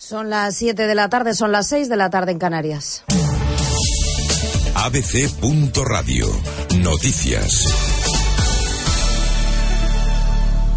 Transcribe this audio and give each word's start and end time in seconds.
Son 0.00 0.30
las 0.30 0.56
7 0.56 0.86
de 0.86 0.94
la 0.94 1.10
tarde, 1.10 1.34
son 1.34 1.52
las 1.52 1.66
6 1.66 1.90
de 1.90 1.96
la 1.98 2.08
tarde 2.08 2.32
en 2.32 2.38
Canarias. 2.38 3.04
abc.radio. 4.74 6.26
Noticias. 6.78 7.66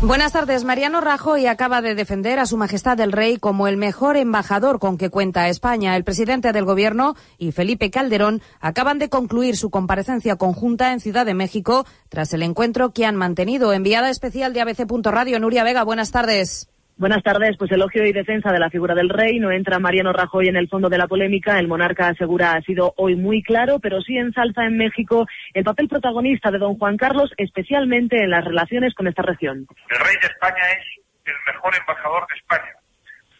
Buenas 0.01 0.33
tardes. 0.33 0.65
Mariano 0.65 0.99
Rajoy 0.99 1.45
acaba 1.45 1.81
de 1.81 1.95
defender 1.95 2.37
a 2.37 2.45
Su 2.45 2.57
Majestad 2.57 2.99
el 2.99 3.13
Rey 3.13 3.37
como 3.37 3.69
el 3.69 3.77
mejor 3.77 4.17
embajador 4.17 4.79
con 4.79 4.97
que 4.97 5.09
cuenta 5.09 5.47
España. 5.47 5.95
El 5.95 6.03
presidente 6.03 6.51
del 6.51 6.65
Gobierno 6.65 7.15
y 7.37 7.53
Felipe 7.53 7.89
Calderón 7.91 8.41
acaban 8.59 8.99
de 8.99 9.07
concluir 9.07 9.55
su 9.55 9.69
comparecencia 9.69 10.35
conjunta 10.35 10.91
en 10.91 10.99
Ciudad 10.99 11.25
de 11.25 11.33
México 11.33 11.85
tras 12.09 12.33
el 12.33 12.43
encuentro 12.43 12.91
que 12.91 13.05
han 13.05 13.15
mantenido. 13.15 13.71
Enviada 13.71 14.09
especial 14.09 14.51
de 14.51 14.59
ABC.radio, 14.59 15.39
Nuria 15.39 15.63
Vega. 15.63 15.85
Buenas 15.85 16.11
tardes. 16.11 16.67
Buenas 16.95 17.23
tardes. 17.23 17.57
Pues 17.57 17.71
elogio 17.71 18.05
y 18.05 18.13
defensa 18.13 18.51
de 18.51 18.59
la 18.59 18.69
figura 18.69 18.93
del 18.93 19.09
rey. 19.09 19.39
No 19.39 19.51
entra 19.51 19.79
Mariano 19.79 20.13
Rajoy 20.13 20.47
en 20.47 20.55
el 20.55 20.69
fondo 20.69 20.89
de 20.89 20.97
la 20.97 21.07
polémica. 21.07 21.57
El 21.57 21.67
monarca 21.67 22.09
asegura 22.09 22.53
ha 22.53 22.61
sido 22.61 22.93
hoy 22.97 23.15
muy 23.15 23.41
claro, 23.41 23.79
pero 23.79 23.99
sí 24.01 24.17
ensalza 24.17 24.63
en 24.63 24.77
México 24.77 25.25
el 25.53 25.63
papel 25.63 25.87
protagonista 25.89 26.51
de 26.51 26.59
don 26.59 26.77
Juan 26.77 26.97
Carlos, 26.97 27.31
especialmente 27.37 28.23
en 28.23 28.29
las 28.29 28.45
relaciones 28.45 28.93
con 28.93 29.07
esta 29.07 29.23
región. 29.23 29.65
El 29.89 29.99
rey 29.99 30.15
de 30.21 30.27
España 30.27 30.63
es 30.77 30.85
el 31.25 31.53
mejor 31.53 31.75
embajador 31.75 32.27
de 32.27 32.35
España, 32.35 32.73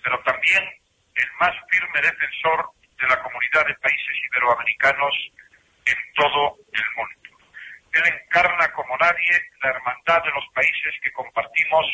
pero 0.04 0.20
también 0.26 0.64
el 1.16 1.30
más 1.40 1.54
firme 1.70 2.02
defensor 2.02 2.66
de 3.00 3.08
la 3.08 3.22
comunidad 3.22 3.68
de 3.68 3.76
países 3.76 4.16
iberoamericanos 4.32 5.14
en 5.86 5.98
todo 6.16 6.58
el 6.74 6.88
mundo. 6.98 7.24
Él 7.94 8.02
encarna 8.10 8.68
como 8.74 8.98
nadie 8.98 9.38
la 9.62 9.70
hermandad 9.70 10.24
de 10.24 10.32
los 10.34 10.46
países 10.56 10.94
que 11.04 11.12
compartimos 11.12 11.86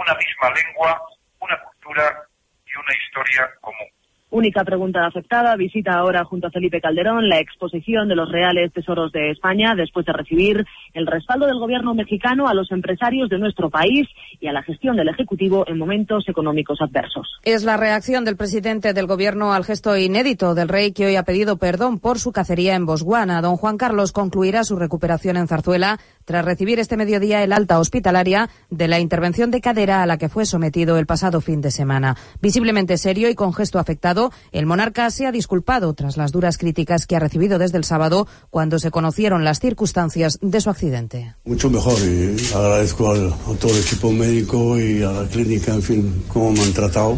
una 0.00 0.14
misma 0.14 0.48
lengua, 0.54 1.02
una 1.40 1.58
cultura 1.62 2.24
y 2.66 2.72
una 2.78 2.94
historia 2.96 3.50
común. 3.60 3.88
Única 4.32 4.62
pregunta 4.62 5.04
afectada, 5.04 5.56
visita 5.56 5.90
ahora 5.94 6.24
junto 6.24 6.46
a 6.46 6.50
Felipe 6.52 6.80
Calderón 6.80 7.28
la 7.28 7.40
exposición 7.40 8.08
de 8.08 8.14
los 8.14 8.30
reales 8.30 8.72
tesoros 8.72 9.10
de 9.10 9.32
España 9.32 9.74
después 9.74 10.06
de 10.06 10.12
recibir 10.12 10.64
el 10.94 11.08
respaldo 11.08 11.46
del 11.46 11.58
gobierno 11.58 11.94
mexicano 11.94 12.46
a 12.46 12.54
los 12.54 12.70
empresarios 12.70 13.28
de 13.28 13.38
nuestro 13.40 13.70
país 13.70 14.06
y 14.38 14.46
a 14.46 14.52
la 14.52 14.62
gestión 14.62 14.94
del 14.94 15.08
Ejecutivo 15.08 15.64
en 15.66 15.78
momentos 15.78 16.28
económicos 16.28 16.80
adversos. 16.80 17.40
Es 17.42 17.64
la 17.64 17.76
reacción 17.76 18.24
del 18.24 18.36
presidente 18.36 18.92
del 18.92 19.08
gobierno 19.08 19.52
al 19.52 19.64
gesto 19.64 19.96
inédito 19.96 20.54
del 20.54 20.68
rey 20.68 20.92
que 20.92 21.06
hoy 21.06 21.16
ha 21.16 21.24
pedido 21.24 21.56
perdón 21.56 21.98
por 21.98 22.20
su 22.20 22.30
cacería 22.30 22.76
en 22.76 22.86
Botswana. 22.86 23.42
Don 23.42 23.56
Juan 23.56 23.78
Carlos 23.78 24.12
concluirá 24.12 24.62
su 24.62 24.76
recuperación 24.76 25.38
en 25.38 25.48
Zarzuela 25.48 25.98
tras 26.30 26.44
recibir 26.44 26.78
este 26.78 26.96
mediodía 26.96 27.42
el 27.42 27.52
alta 27.52 27.80
hospitalaria 27.80 28.50
de 28.70 28.86
la 28.86 29.00
intervención 29.00 29.50
de 29.50 29.60
cadera 29.60 30.00
a 30.00 30.06
la 30.06 30.16
que 30.16 30.28
fue 30.28 30.46
sometido 30.46 30.96
el 30.96 31.04
pasado 31.04 31.40
fin 31.40 31.60
de 31.60 31.72
semana. 31.72 32.16
Visiblemente 32.40 32.98
serio 32.98 33.28
y 33.28 33.34
con 33.34 33.52
gesto 33.52 33.80
afectado, 33.80 34.30
el 34.52 34.64
monarca 34.64 35.10
se 35.10 35.26
ha 35.26 35.32
disculpado 35.32 35.92
tras 35.92 36.16
las 36.16 36.30
duras 36.30 36.56
críticas 36.56 37.08
que 37.08 37.16
ha 37.16 37.18
recibido 37.18 37.58
desde 37.58 37.78
el 37.78 37.84
sábado 37.84 38.28
cuando 38.48 38.78
se 38.78 38.92
conocieron 38.92 39.42
las 39.42 39.58
circunstancias 39.58 40.38
de 40.40 40.60
su 40.60 40.70
accidente. 40.70 41.34
Mucho 41.46 41.68
mejor 41.68 41.98
y 41.98 42.36
agradezco 42.54 43.10
a 43.10 43.56
todo 43.58 43.72
el 43.72 43.80
equipo 43.80 44.12
médico 44.12 44.78
y 44.78 45.02
a 45.02 45.10
la 45.10 45.26
clínica, 45.26 45.74
en 45.74 45.82
fin, 45.82 46.24
cómo 46.28 46.52
me 46.52 46.60
han 46.62 46.72
tratado. 46.72 47.16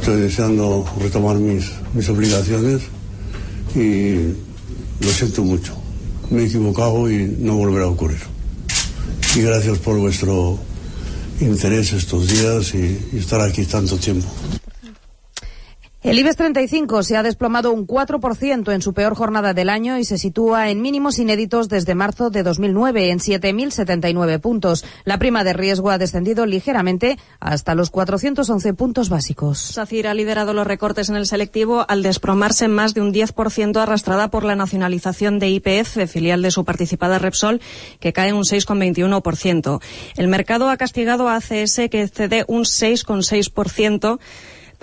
Estoy 0.00 0.22
deseando 0.22 0.86
retomar 0.98 1.36
mis, 1.36 1.70
mis 1.92 2.08
obligaciones 2.08 2.80
y 3.74 4.14
lo 5.04 5.10
siento 5.10 5.44
mucho. 5.44 5.79
Me 6.30 6.42
he 6.42 6.46
equivocado 6.46 7.10
y 7.10 7.36
no 7.38 7.56
volverá 7.56 7.86
a 7.86 7.88
ocurrir. 7.88 8.20
Y 9.36 9.42
gracias 9.42 9.78
por 9.78 9.98
vuestro 9.98 10.58
interés 11.40 11.92
estos 11.92 12.28
días 12.28 12.74
y, 12.74 12.98
y 13.12 13.18
estar 13.18 13.40
aquí 13.40 13.64
tanto 13.64 13.96
tiempo. 13.96 14.28
El 16.02 16.18
IBEX 16.18 16.36
35 16.36 17.02
se 17.02 17.18
ha 17.18 17.22
desplomado 17.22 17.72
un 17.72 17.86
4% 17.86 18.72
en 18.72 18.80
su 18.80 18.94
peor 18.94 19.14
jornada 19.14 19.52
del 19.52 19.68
año 19.68 19.98
y 19.98 20.04
se 20.04 20.16
sitúa 20.16 20.70
en 20.70 20.80
mínimos 20.80 21.18
inéditos 21.18 21.68
desde 21.68 21.94
marzo 21.94 22.30
de 22.30 22.42
2009, 22.42 23.10
en 23.10 23.18
7.079 23.18 24.40
puntos. 24.40 24.82
La 25.04 25.18
prima 25.18 25.44
de 25.44 25.52
riesgo 25.52 25.90
ha 25.90 25.98
descendido 25.98 26.46
ligeramente 26.46 27.18
hasta 27.38 27.74
los 27.74 27.90
411 27.90 28.72
puntos 28.72 29.10
básicos. 29.10 29.58
SACIR 29.58 30.06
ha 30.06 30.14
liderado 30.14 30.54
los 30.54 30.66
recortes 30.66 31.10
en 31.10 31.16
el 31.16 31.26
selectivo 31.26 31.84
al 31.86 32.02
desplomarse 32.02 32.66
más 32.68 32.94
de 32.94 33.02
un 33.02 33.12
10% 33.12 33.76
arrastrada 33.76 34.30
por 34.30 34.44
la 34.44 34.56
nacionalización 34.56 35.38
de 35.38 35.50
IPF, 35.50 36.06
filial 36.08 36.40
de 36.40 36.50
su 36.50 36.64
participada 36.64 37.18
Repsol, 37.18 37.60
que 38.00 38.14
cae 38.14 38.32
un 38.32 38.44
6,21%. 38.44 39.82
El 40.16 40.28
mercado 40.28 40.70
ha 40.70 40.78
castigado 40.78 41.28
a 41.28 41.36
ACS, 41.36 41.90
que 41.90 42.08
cede 42.08 42.46
un 42.48 42.62
6,6% 42.62 44.18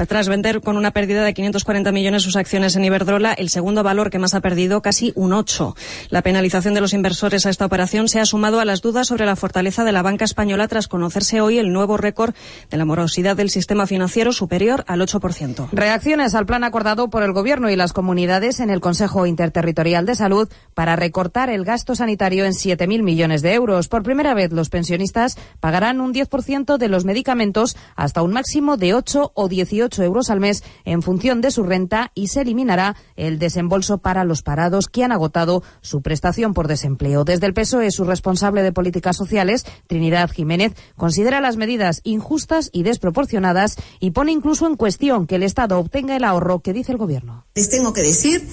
tras 0.06 0.30
vender 0.30 0.62
con 0.62 0.78
una 0.78 0.92
pérdida 0.92 1.24
de 1.24 1.34
540 1.34 1.92
millones 1.92 2.22
sus 2.22 2.36
acciones 2.36 2.76
en 2.76 2.86
Iberdrola, 2.86 3.34
el 3.34 3.50
segundo 3.50 3.82
valor 3.82 4.12
que 4.12 4.20
más 4.20 4.36
ha 4.36 4.42
perdido, 4.42 4.82
casi 4.82 5.12
un 5.16 5.34
8. 5.34 5.76
La 6.10 6.22
penalización 6.22 6.76
de 6.76 6.82
los 6.82 6.94
inversores 6.94 7.46
a 7.46 7.50
esta 7.50 7.66
operación 7.66 8.08
se 8.08 8.20
ha 8.20 8.26
sumado 8.26 8.60
a 8.60 8.66
las 8.66 8.82
dudas 8.82 9.08
sobre 9.08 9.26
la 9.26 9.36
fortaleza 9.36 9.84
de 9.84 9.92
la 9.92 10.04
banca 10.04 10.26
española 10.26 10.68
tras 10.68 10.88
conocerse 10.88 11.42
hoy 11.42 11.58
el 11.58 11.74
nuevo 11.74 11.98
récord 11.98 12.36
de 12.70 12.78
la 12.78 12.86
morosidad 12.86 13.36
del 13.36 13.50
sistema 13.50 13.88
financiero 13.88 14.34
superior 14.34 14.84
al 14.88 15.02
8%. 15.02 15.70
Reacciones 15.72 16.36
al 16.36 16.46
plan 16.46 16.64
acordado 16.64 17.10
por 17.10 17.24
el 17.24 17.34
Gobierno 17.34 17.72
y 17.72 17.76
las 17.76 17.94
comunidades 17.94 18.60
en 18.60 18.70
el 18.70 18.82
Consejo 18.82 19.26
Interterritorial 19.26 20.06
de 20.06 20.16
Salud 20.16 20.48
para 20.76 20.96
recortar 20.96 21.50
el 21.50 21.66
gasto 21.66 21.96
sanitario 21.96 22.46
en 22.46 22.52
7.000 22.52 23.02
millones 23.02 23.42
de 23.42 23.54
euros. 23.54 23.88
Por 23.88 24.04
primera 24.04 24.34
vez, 24.36 24.52
los 24.52 24.70
pensionistas 24.70 25.38
pagarán 25.60 26.02
un 26.02 26.14
10% 26.14 26.78
de 26.78 26.88
los 26.88 27.06
medicamentos 27.06 27.76
hasta 27.96 28.22
un 28.22 28.34
máximo 28.34 28.78
de 28.78 28.94
8 28.94 29.32
o 29.34 29.48
18 29.48 29.87
euros 30.00 30.30
al 30.30 30.40
mes 30.40 30.64
en 30.86 31.02
función 31.02 31.42
de 31.42 31.52
su 31.52 31.64
renta 31.64 32.12
y 32.14 32.28
se 32.28 32.42
eliminará 32.42 32.96
el 33.16 33.40
desembolso 33.40 33.98
para 33.98 34.24
los 34.24 34.42
parados 34.42 34.88
que 34.88 35.04
han 35.04 35.12
agotado 35.12 35.64
su 35.82 36.02
prestación 36.02 36.54
por 36.54 36.68
desempleo. 36.68 37.24
Desde 37.24 37.48
el 37.48 37.54
PSOE, 37.54 37.92
su 37.92 38.04
responsable 38.04 38.64
de 38.64 38.72
políticas 38.72 39.16
sociales, 39.16 39.66
Trinidad 39.88 40.30
Jiménez, 40.30 40.74
considera 40.96 41.42
las 41.42 41.58
medidas 41.58 42.02
injustas 42.04 42.70
y 42.72 42.84
desproporcionadas 42.84 43.78
y 44.00 44.12
pone 44.12 44.32
incluso 44.32 44.68
en 44.68 44.76
cuestión 44.76 45.28
que 45.28 45.36
el 45.36 45.44
Estado 45.44 45.80
obtenga 45.80 46.16
el 46.16 46.24
ahorro 46.24 46.60
que 46.60 46.74
dice 46.74 46.92
el 46.92 46.98
Gobierno. 46.98 47.46
Les 47.56 47.70
tengo 47.70 47.94
que 47.94 48.02
decir 48.02 48.48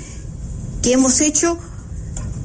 que 0.82 0.92
hemos 0.92 1.20
hecho 1.20 1.58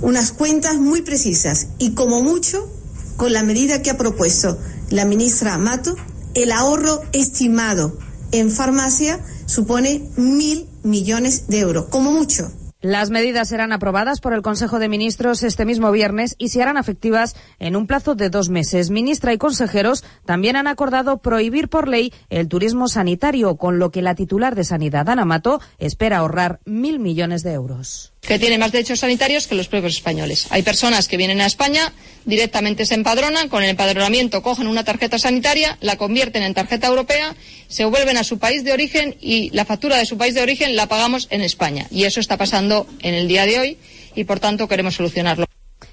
unas 0.02 0.32
cuentas 0.32 0.76
muy 0.78 1.02
precisas 1.02 1.70
y 1.78 1.94
como 1.94 2.22
mucho 2.22 2.70
con 3.18 3.34
la 3.34 3.44
medida 3.44 3.82
que 3.82 3.90
ha 3.90 3.98
propuesto 3.98 4.58
la 4.90 5.06
ministra 5.06 5.58
Mato, 5.58 5.96
el 6.36 6.52
ahorro 6.52 7.02
estimado 7.12 7.98
en 8.32 8.52
farmacia 8.52 9.20
supone 9.46 10.02
mil 10.18 10.68
millones 10.84 11.48
de 11.48 11.60
euros, 11.60 11.86
como 11.86 12.12
mucho. 12.12 12.52
Las 12.82 13.10
medidas 13.10 13.50
serán 13.50 13.74
aprobadas 13.74 14.22
por 14.22 14.34
el 14.34 14.42
Consejo 14.42 14.80
de 14.80 14.88
Ministros 14.88 15.44
este 15.44 15.66
mismo 15.66 15.92
viernes 15.92 16.36
y 16.38 16.48
se 16.48 16.62
harán 16.62 16.78
efectivas 16.78 17.36
en 17.60 17.76
un 17.76 17.88
plazo 17.88 18.16
de 18.16 18.30
dos 18.30 18.48
meses. 18.48 18.90
Ministra 18.90 19.34
y 19.34 19.38
consejeros 19.38 20.06
también 20.24 20.56
han 20.56 20.68
acordado 20.68 21.18
prohibir 21.18 21.68
por 21.68 21.90
ley 21.90 22.14
el 22.30 22.48
turismo 22.48 22.88
sanitario, 22.88 23.58
con 23.58 23.80
lo 23.80 23.92
que 23.92 24.02
la 24.02 24.16
titular 24.16 24.56
de 24.56 24.64
Sanidad, 24.64 25.10
Ana 25.10 25.26
Mato, 25.26 25.60
espera 25.78 26.20
ahorrar 26.20 26.62
mil 26.64 27.00
millones 27.00 27.44
de 27.44 27.52
euros 27.52 28.14
que 28.22 28.40
tiene 28.40 28.58
más 28.58 28.72
derechos 28.72 29.00
sanitarios 29.00 29.48
que 29.48 29.56
los 29.56 29.68
propios 29.68 29.94
españoles. 29.96 30.48
Hay 30.50 30.62
personas 30.62 31.08
que 31.08 31.18
vienen 31.18 31.42
a 31.42 31.46
España, 31.46 31.94
directamente 32.26 32.86
se 32.86 32.96
empadronan, 32.96 33.50
con 33.50 33.64
el 33.64 33.70
empadronamiento 33.70 34.42
cogen 34.42 34.68
una 34.68 34.84
tarjeta 34.84 35.18
sanitaria, 35.18 35.78
la 35.82 35.96
convierten 35.96 36.44
en 36.44 36.54
tarjeta 36.54 36.88
europea, 36.88 37.36
se 37.68 37.86
vuelven 37.86 38.18
a 38.18 38.24
su 38.24 38.40
país 38.40 38.64
de 38.64 38.74
origen 38.74 39.16
y 39.20 39.50
la 39.52 39.66
factura 39.66 39.98
de 39.98 40.06
su 40.06 40.18
país 40.18 40.36
de 40.36 40.42
origen 40.42 40.76
la 40.76 40.88
pagamos 40.88 41.28
en 41.32 41.42
España. 41.42 41.88
Y 41.92 42.04
eso 42.04 42.20
está 42.20 42.38
pasando 42.38 42.88
en 43.02 43.14
el 43.14 43.28
día 43.28 43.46
de 43.46 43.60
hoy 43.60 43.78
y, 44.16 44.26
por 44.26 44.40
tanto, 44.40 44.68
queremos 44.68 44.96
solucionarlo. 44.96 45.46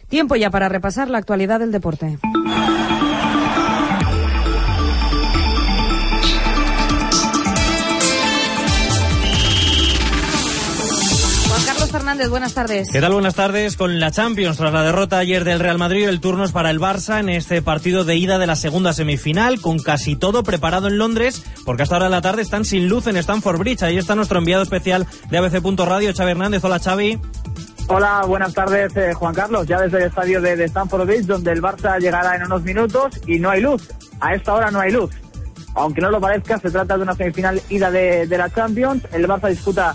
Tiempo 0.08 0.36
ya 0.36 0.50
para 0.50 0.68
repasar 0.68 1.08
la 1.08 1.18
actualidad 1.18 1.60
del 1.60 1.72
deporte. 1.72 2.18
Hernández, 12.16 12.30
buenas 12.30 12.54
tardes. 12.54 12.88
¿Qué 12.90 13.00
tal? 13.02 13.12
Buenas 13.12 13.34
tardes. 13.34 13.76
Con 13.76 14.00
la 14.00 14.10
Champions, 14.10 14.56
tras 14.56 14.72
la 14.72 14.82
derrota 14.82 15.18
ayer 15.18 15.44
del 15.44 15.60
Real 15.60 15.76
Madrid, 15.76 16.08
el 16.08 16.18
turno 16.18 16.44
es 16.44 16.52
para 16.52 16.70
el 16.70 16.80
Barça 16.80 17.20
en 17.20 17.28
este 17.28 17.60
partido 17.60 18.06
de 18.06 18.16
ida 18.16 18.38
de 18.38 18.46
la 18.46 18.56
segunda 18.56 18.94
semifinal, 18.94 19.60
con 19.60 19.78
casi 19.78 20.16
todo 20.16 20.42
preparado 20.42 20.88
en 20.88 20.96
Londres, 20.96 21.44
porque 21.66 21.82
hasta 21.82 21.96
ahora 21.96 22.06
de 22.06 22.12
la 22.12 22.22
tarde 22.22 22.40
están 22.40 22.64
sin 22.64 22.88
luz 22.88 23.06
en 23.06 23.18
Stamford 23.18 23.58
Bridge. 23.58 23.82
Ahí 23.82 23.98
está 23.98 24.14
nuestro 24.14 24.38
enviado 24.38 24.62
especial 24.62 25.06
de 25.28 25.36
ABC. 25.36 25.62
Radio, 25.84 26.14
Xavi 26.14 26.30
Hernández. 26.30 26.64
Hola, 26.64 26.78
Xavi. 26.78 27.20
Hola, 27.88 28.22
buenas 28.26 28.54
tardes, 28.54 28.96
eh, 28.96 29.12
Juan 29.12 29.34
Carlos. 29.34 29.66
Ya 29.66 29.82
desde 29.82 29.98
el 29.98 30.04
estadio 30.04 30.40
de, 30.40 30.56
de 30.56 30.64
Stamford 30.64 31.06
Bridge, 31.06 31.26
donde 31.26 31.52
el 31.52 31.60
Barça 31.60 31.98
llegará 31.98 32.34
en 32.36 32.44
unos 32.44 32.62
minutos 32.62 33.20
y 33.26 33.38
no 33.38 33.50
hay 33.50 33.60
luz. 33.60 33.90
A 34.20 34.34
esta 34.34 34.54
hora 34.54 34.70
no 34.70 34.80
hay 34.80 34.90
luz. 34.90 35.10
Aunque 35.74 36.00
no 36.00 36.10
lo 36.10 36.18
parezca, 36.18 36.58
se 36.58 36.70
trata 36.70 36.96
de 36.96 37.02
una 37.02 37.14
semifinal 37.14 37.60
ida 37.68 37.90
de, 37.90 38.26
de 38.26 38.38
la 38.38 38.48
Champions. 38.48 39.02
El 39.12 39.28
Barça 39.28 39.50
disputa 39.50 39.94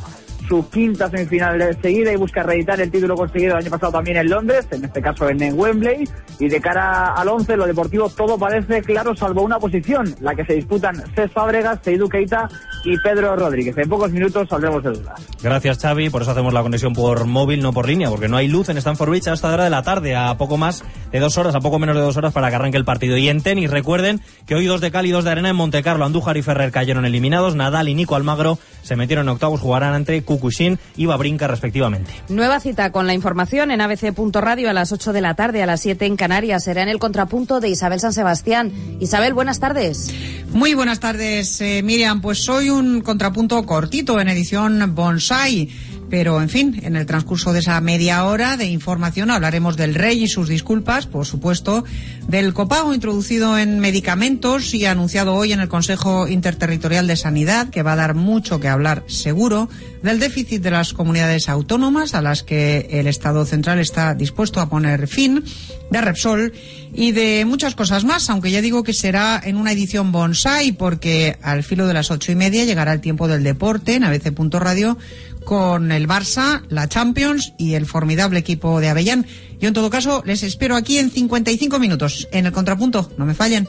su 0.51 0.69
quinta 0.69 1.09
semifinal 1.09 1.57
de 1.57 1.73
seguida 1.81 2.11
y 2.11 2.17
busca 2.17 2.43
reeditar 2.43 2.81
el 2.81 2.91
título 2.91 3.15
conseguido 3.15 3.53
el 3.53 3.59
año 3.63 3.71
pasado 3.71 3.93
también 3.93 4.17
en 4.17 4.29
Londres, 4.29 4.67
en 4.71 4.83
este 4.83 5.01
caso 5.01 5.29
en 5.29 5.57
Wembley. 5.57 6.03
Y 6.39 6.49
de 6.49 6.59
cara 6.59 7.13
al 7.13 7.29
11, 7.29 7.55
lo 7.55 7.65
deportivo 7.65 8.09
todo 8.09 8.37
parece 8.37 8.81
claro, 8.81 9.15
salvo 9.15 9.43
una 9.43 9.59
posición, 9.59 10.13
la 10.19 10.35
que 10.35 10.43
se 10.43 10.55
disputan 10.55 11.01
Cés 11.15 11.31
Fábregas, 11.31 11.79
Seydou 11.81 12.09
Keita 12.09 12.49
y 12.83 12.97
Pedro 12.97 13.37
Rodríguez. 13.37 13.77
En 13.77 13.87
pocos 13.87 14.11
minutos 14.11 14.49
saldremos 14.49 14.83
de 14.83 14.89
dudas. 14.89 15.25
Gracias, 15.41 15.79
Xavi. 15.79 16.09
Por 16.09 16.23
eso 16.23 16.31
hacemos 16.31 16.51
la 16.51 16.63
conexión 16.63 16.91
por 16.91 17.25
móvil, 17.25 17.61
no 17.61 17.71
por 17.71 17.87
línea, 17.87 18.09
porque 18.09 18.27
no 18.27 18.35
hay 18.35 18.49
luz 18.49 18.67
en 18.67 18.77
Stanford 18.77 19.09
Bridge 19.09 19.29
hasta 19.29 19.47
la 19.47 19.53
hora 19.53 19.63
de 19.63 19.69
la 19.69 19.83
tarde, 19.83 20.17
a 20.17 20.37
poco 20.37 20.57
más 20.57 20.83
de 21.11 21.19
dos 21.19 21.37
horas, 21.37 21.55
a 21.55 21.59
poco 21.59 21.79
menos 21.79 21.95
de 21.95 22.01
dos 22.01 22.17
horas 22.17 22.33
para 22.33 22.49
que 22.49 22.55
arranque 22.55 22.77
el 22.77 22.85
partido. 22.85 23.17
Y 23.17 23.29
en 23.29 23.41
tenis, 23.41 23.69
recuerden 23.69 24.21
que 24.45 24.55
hoy 24.55 24.65
dos 24.65 24.81
de 24.81 24.91
Cali 24.91 25.09
y 25.09 25.11
dos 25.11 25.23
de 25.23 25.31
arena 25.31 25.49
en 25.49 25.55
Montecarlo. 25.55 26.05
Andújar 26.05 26.37
y 26.37 26.41
Ferrer 26.41 26.71
cayeron 26.71 27.05
eliminados. 27.05 27.55
Nadal 27.55 27.89
y 27.89 27.95
Nico 27.95 28.15
Almagro 28.15 28.59
se 28.81 28.95
metieron 28.95 29.25
en 29.25 29.29
octavos, 29.29 29.59
jugarán 29.59 29.93
ante 29.93 30.23
Kukushin 30.23 30.79
y 30.95 31.05
Babrinka 31.05 31.47
respectivamente. 31.47 32.11
Nueva 32.29 32.59
cita 32.59 32.91
con 32.91 33.07
la 33.07 33.13
información 33.13 33.71
en 33.71 33.81
abc.radio 33.81 34.69
a 34.69 34.73
las 34.73 34.91
8 34.91 35.13
de 35.13 35.21
la 35.21 35.35
tarde, 35.35 35.61
a 35.61 35.65
las 35.65 35.81
7 35.81 36.05
en 36.05 36.15
Canarias. 36.15 36.63
Será 36.63 36.83
en 36.83 36.89
el 36.89 36.99
contrapunto 36.99 37.59
de 37.59 37.69
Isabel 37.69 37.99
San 37.99 38.13
Sebastián. 38.13 38.71
Isabel, 38.99 39.33
buenas 39.33 39.59
tardes. 39.59 40.13
Muy 40.51 40.73
buenas 40.73 40.99
tardes, 40.99 41.61
eh, 41.61 41.81
Miriam. 41.83 42.21
Pues 42.21 42.43
soy 42.43 42.69
un 42.69 43.01
contrapunto 43.01 43.63
cortito 43.65 44.19
en 44.19 44.29
edición 44.29 44.95
Bonsai. 44.95 45.69
Pero, 46.11 46.41
en 46.41 46.49
fin, 46.49 46.77
en 46.83 46.97
el 46.97 47.05
transcurso 47.05 47.53
de 47.53 47.59
esa 47.59 47.79
media 47.79 48.25
hora 48.25 48.57
de 48.57 48.65
información 48.65 49.31
hablaremos 49.31 49.77
del 49.77 49.95
rey 49.95 50.25
y 50.25 50.27
sus 50.27 50.49
disculpas, 50.49 51.07
por 51.07 51.25
supuesto, 51.25 51.85
del 52.27 52.53
copago 52.53 52.93
introducido 52.93 53.57
en 53.57 53.79
medicamentos 53.79 54.73
y 54.73 54.85
anunciado 54.85 55.33
hoy 55.33 55.53
en 55.53 55.61
el 55.61 55.69
Consejo 55.69 56.27
Interterritorial 56.27 57.07
de 57.07 57.15
Sanidad, 57.15 57.69
que 57.69 57.81
va 57.81 57.93
a 57.93 57.95
dar 57.95 58.13
mucho 58.13 58.59
que 58.59 58.67
hablar 58.67 59.05
seguro, 59.07 59.69
del 60.03 60.19
déficit 60.19 60.61
de 60.61 60.71
las 60.71 60.93
comunidades 60.93 61.49
autónomas 61.49 62.13
a 62.13 62.21
las 62.21 62.43
que 62.43 62.87
el 62.91 63.07
Estado 63.07 63.45
central 63.45 63.79
está 63.79 64.13
dispuesto 64.13 64.59
a 64.59 64.69
poner 64.69 65.07
fin, 65.07 65.43
de 65.89 66.01
Repsol 66.01 66.53
y 66.93 67.11
de 67.11 67.45
muchas 67.45 67.75
cosas 67.75 68.03
más, 68.03 68.29
aunque 68.29 68.51
ya 68.51 68.61
digo 68.61 68.83
que 68.83 68.93
será 68.93 69.41
en 69.43 69.57
una 69.57 69.71
edición 69.71 70.11
bonsai, 70.11 70.71
porque 70.71 71.37
al 71.41 71.63
filo 71.63 71.87
de 71.87 71.93
las 71.93 72.11
ocho 72.11 72.31
y 72.31 72.35
media 72.35 72.65
llegará 72.65 72.93
el 72.93 73.01
tiempo 73.01 73.27
del 73.27 73.43
deporte 73.43 73.95
en 73.95 74.03
abc.radio 74.03 74.97
con 75.43 75.91
el 75.91 76.07
Barça, 76.07 76.63
la 76.69 76.87
Champions 76.87 77.53
y 77.57 77.73
el 77.73 77.85
formidable 77.85 78.39
equipo 78.39 78.79
de 78.79 78.89
Avellán. 78.89 79.25
Yo, 79.59 79.67
en 79.67 79.73
todo 79.73 79.89
caso, 79.89 80.23
les 80.25 80.43
espero 80.43 80.75
aquí 80.75 80.97
en 80.97 81.09
55 81.09 81.79
minutos, 81.79 82.27
en 82.31 82.45
el 82.45 82.51
contrapunto. 82.51 83.11
No 83.17 83.25
me 83.25 83.33
fallen. 83.33 83.67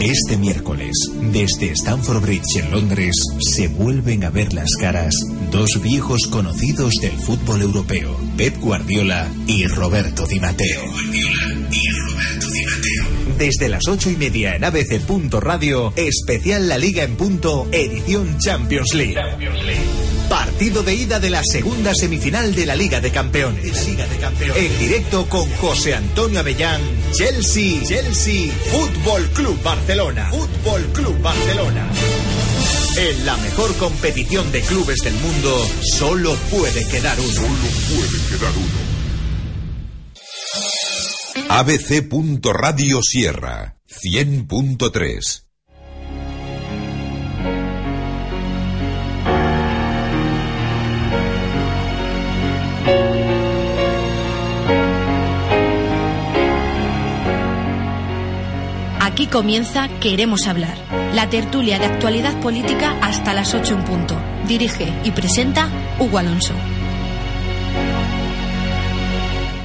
Este 0.00 0.38
miércoles, 0.38 0.92
desde 1.30 1.72
Stamford 1.72 2.22
Bridge 2.22 2.56
en 2.56 2.70
Londres, 2.70 3.14
se 3.38 3.68
vuelven 3.68 4.24
a 4.24 4.30
ver 4.30 4.54
las 4.54 4.70
caras 4.80 5.14
dos 5.50 5.68
viejos 5.82 6.26
conocidos 6.30 6.94
del 7.02 7.12
fútbol 7.12 7.60
europeo, 7.60 8.16
Pep 8.34 8.56
Guardiola 8.60 9.28
y 9.46 9.66
Roberto 9.66 10.26
Di 10.26 10.40
Matteo. 10.40 10.80
Desde 13.36 13.68
las 13.68 13.86
ocho 13.88 14.10
y 14.10 14.16
media 14.16 14.56
en 14.56 14.64
ABC.radio, 14.64 15.92
especial 15.96 16.66
La 16.66 16.78
Liga 16.78 17.02
en 17.02 17.16
punto, 17.16 17.68
edición 17.70 18.38
Champions 18.38 18.94
League. 18.94 20.19
Partido 20.30 20.84
de 20.84 20.94
ida 20.94 21.18
de 21.18 21.28
la 21.28 21.42
segunda 21.42 21.92
semifinal 21.92 22.54
de 22.54 22.64
la 22.64 22.76
Liga 22.76 23.00
de 23.00 23.10
Campeones. 23.10 23.88
En 24.54 24.78
directo 24.78 25.28
con 25.28 25.50
José 25.56 25.96
Antonio 25.96 26.38
Avellán, 26.38 26.80
Chelsea, 27.12 27.82
Chelsea, 27.84 28.52
Fútbol 28.70 29.28
Club 29.30 29.60
Barcelona. 29.60 30.30
Fútbol 30.30 30.82
Club 30.92 31.20
Barcelona. 31.20 31.90
En 32.96 33.26
la 33.26 33.36
mejor 33.38 33.74
competición 33.76 34.52
de 34.52 34.60
clubes 34.60 35.00
del 35.00 35.14
mundo, 35.14 35.68
solo 35.98 36.32
puede 36.48 36.86
quedar 36.86 37.18
uno. 37.18 37.32
Solo 37.32 37.48
puede 37.88 38.18
quedar 38.28 38.52
uno. 38.56 38.90
ABC.Radio 41.48 43.00
Sierra 43.02 43.76
100.3 43.88 45.49
comienza 59.30 59.88
Queremos 60.00 60.46
hablar, 60.46 60.76
la 61.14 61.30
tertulia 61.30 61.78
de 61.78 61.86
actualidad 61.86 62.38
política 62.40 62.98
hasta 63.00 63.32
las 63.32 63.54
8 63.54 63.74
en 63.74 63.84
punto. 63.84 64.20
Dirige 64.46 64.92
y 65.04 65.12
presenta 65.12 65.68
Hugo 65.98 66.18
Alonso. 66.18 66.54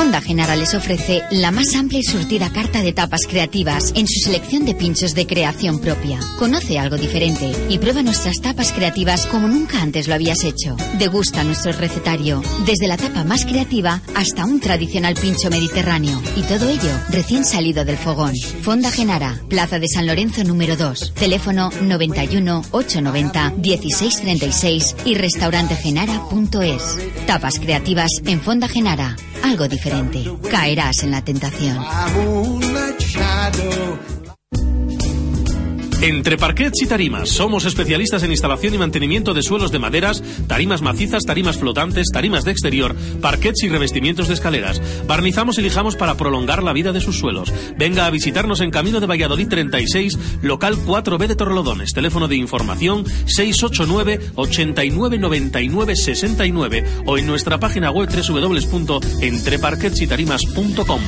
Fonda 0.00 0.22
Genara 0.22 0.56
les 0.56 0.72
ofrece 0.72 1.24
la 1.30 1.50
más 1.50 1.74
amplia 1.74 2.00
y 2.00 2.02
surtida 2.02 2.50
carta 2.50 2.80
de 2.80 2.94
tapas 2.94 3.26
creativas 3.28 3.92
en 3.94 4.08
su 4.08 4.18
selección 4.20 4.64
de 4.64 4.74
pinchos 4.74 5.14
de 5.14 5.26
creación 5.26 5.78
propia. 5.78 6.18
Conoce 6.38 6.78
algo 6.78 6.96
diferente 6.96 7.52
y 7.68 7.76
prueba 7.76 8.02
nuestras 8.02 8.40
tapas 8.40 8.72
creativas 8.72 9.26
como 9.26 9.46
nunca 9.46 9.82
antes 9.82 10.08
lo 10.08 10.14
habías 10.14 10.42
hecho. 10.42 10.74
Degusta 10.98 11.44
nuestro 11.44 11.72
recetario, 11.72 12.40
desde 12.64 12.88
la 12.88 12.96
tapa 12.96 13.24
más 13.24 13.44
creativa 13.44 14.00
hasta 14.14 14.46
un 14.46 14.58
tradicional 14.58 15.16
pincho 15.16 15.50
mediterráneo. 15.50 16.18
Y 16.34 16.44
todo 16.44 16.70
ello 16.70 16.98
recién 17.10 17.44
salido 17.44 17.84
del 17.84 17.98
fogón. 17.98 18.32
Fonda 18.62 18.90
Genara, 18.90 19.38
Plaza 19.50 19.78
de 19.78 19.88
San 19.88 20.06
Lorenzo 20.06 20.44
número 20.44 20.78
2, 20.78 21.12
teléfono 21.12 21.68
91 21.82 22.62
890 22.70 23.50
1636 23.50 24.96
y 25.04 25.14
restaurantegenara.es. 25.14 27.26
Tapas 27.26 27.60
creativas 27.60 28.08
en 28.24 28.40
Fonda 28.40 28.66
Genara. 28.66 29.14
Algo 29.42 29.68
diferente 29.68 30.24
caerás 30.50 31.02
en 31.02 31.10
la 31.10 31.22
tentación. 31.22 31.78
Entre 36.02 36.38
parquets 36.38 36.80
y 36.80 36.86
tarimas, 36.86 37.28
somos 37.28 37.66
especialistas 37.66 38.22
en 38.22 38.30
instalación 38.30 38.72
y 38.72 38.78
mantenimiento 38.78 39.34
de 39.34 39.42
suelos 39.42 39.70
de 39.70 39.78
maderas, 39.78 40.22
tarimas 40.46 40.80
macizas, 40.80 41.24
tarimas 41.24 41.58
flotantes, 41.58 42.06
tarimas 42.10 42.46
de 42.46 42.52
exterior, 42.52 42.96
parquets 43.20 43.62
y 43.64 43.68
revestimientos 43.68 44.28
de 44.28 44.34
escaleras. 44.34 44.80
Barnizamos 45.06 45.58
y 45.58 45.62
lijamos 45.62 45.96
para 45.96 46.16
prolongar 46.16 46.62
la 46.62 46.72
vida 46.72 46.92
de 46.92 47.02
sus 47.02 47.18
suelos. 47.18 47.52
Venga 47.76 48.06
a 48.06 48.10
visitarnos 48.10 48.62
en 48.62 48.70
Camino 48.70 49.00
de 49.00 49.08
Valladolid 49.08 49.48
36, 49.48 50.18
local 50.40 50.76
4B 50.76 51.26
de 51.26 51.36
Torrelodones. 51.36 51.92
Teléfono 51.92 52.28
de 52.28 52.36
información 52.36 53.04
689 53.26 54.30
89 54.36 55.18
99 55.18 55.96
69 55.96 56.84
o 57.04 57.18
en 57.18 57.26
nuestra 57.26 57.60
página 57.60 57.90
web 57.90 58.08
www.entreparquetsytarimas.com. 58.08 61.00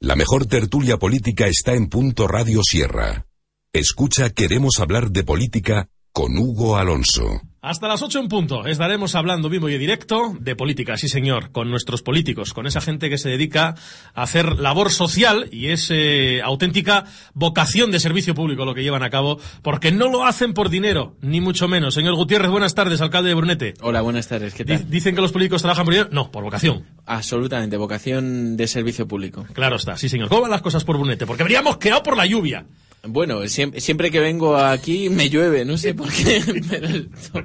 La 0.00 0.16
mejor 0.16 0.46
tertulia 0.46 0.96
política 0.96 1.46
está 1.46 1.74
en 1.74 1.88
Punto 1.88 2.26
Radio 2.26 2.60
Sierra. 2.64 3.26
Escucha 3.74 4.28
Queremos 4.28 4.80
hablar 4.80 5.12
de 5.12 5.24
política 5.24 5.88
con 6.12 6.36
Hugo 6.36 6.76
Alonso. 6.76 7.40
Hasta 7.62 7.88
las 7.88 8.02
8 8.02 8.18
en 8.18 8.28
punto 8.28 8.66
estaremos 8.66 9.14
hablando 9.14 9.48
vivo 9.48 9.70
y 9.70 9.74
en 9.74 9.80
directo 9.80 10.36
de 10.38 10.54
política, 10.54 10.98
sí 10.98 11.08
señor, 11.08 11.52
con 11.52 11.70
nuestros 11.70 12.02
políticos, 12.02 12.52
con 12.52 12.66
esa 12.66 12.82
gente 12.82 13.08
que 13.08 13.16
se 13.16 13.30
dedica 13.30 13.76
a 14.12 14.22
hacer 14.24 14.58
labor 14.58 14.90
social 14.90 15.48
y 15.50 15.68
es 15.68 15.88
eh, 15.90 16.42
auténtica 16.42 17.06
vocación 17.32 17.90
de 17.90 17.98
servicio 17.98 18.34
público 18.34 18.66
lo 18.66 18.74
que 18.74 18.82
llevan 18.82 19.04
a 19.04 19.08
cabo, 19.08 19.40
porque 19.62 19.90
no 19.90 20.10
lo 20.10 20.26
hacen 20.26 20.52
por 20.52 20.68
dinero, 20.68 21.16
ni 21.22 21.40
mucho 21.40 21.66
menos. 21.66 21.94
Señor 21.94 22.14
Gutiérrez, 22.14 22.50
buenas 22.50 22.74
tardes, 22.74 23.00
alcalde 23.00 23.30
de 23.30 23.36
Brunete. 23.36 23.72
Hola, 23.80 24.02
buenas 24.02 24.28
tardes, 24.28 24.52
¿qué 24.52 24.66
tal? 24.66 24.90
¿Dicen 24.90 25.14
que 25.14 25.22
los 25.22 25.32
políticos 25.32 25.62
trabajan 25.62 25.86
por 25.86 25.94
dinero? 25.94 26.10
No, 26.12 26.30
por 26.30 26.44
vocación. 26.44 26.84
Absolutamente, 27.06 27.78
vocación 27.78 28.54
de 28.58 28.66
servicio 28.66 29.08
público. 29.08 29.46
Claro 29.54 29.76
está, 29.76 29.96
sí 29.96 30.10
señor. 30.10 30.28
¿Cómo 30.28 30.42
van 30.42 30.50
las 30.50 30.60
cosas 30.60 30.84
por 30.84 30.98
Brunete? 30.98 31.24
Porque 31.24 31.42
habríamos 31.42 31.78
quedado 31.78 32.02
por 32.02 32.18
la 32.18 32.26
lluvia. 32.26 32.66
Bueno, 33.04 33.48
siempre, 33.48 33.80
siempre, 33.80 34.10
que 34.12 34.20
vengo 34.20 34.56
aquí 34.56 35.10
me 35.10 35.28
llueve, 35.28 35.64
no 35.64 35.76
sé 35.76 35.92
por 35.92 36.08
qué, 36.08 36.40
pero 36.70 36.86
esto, 36.86 37.42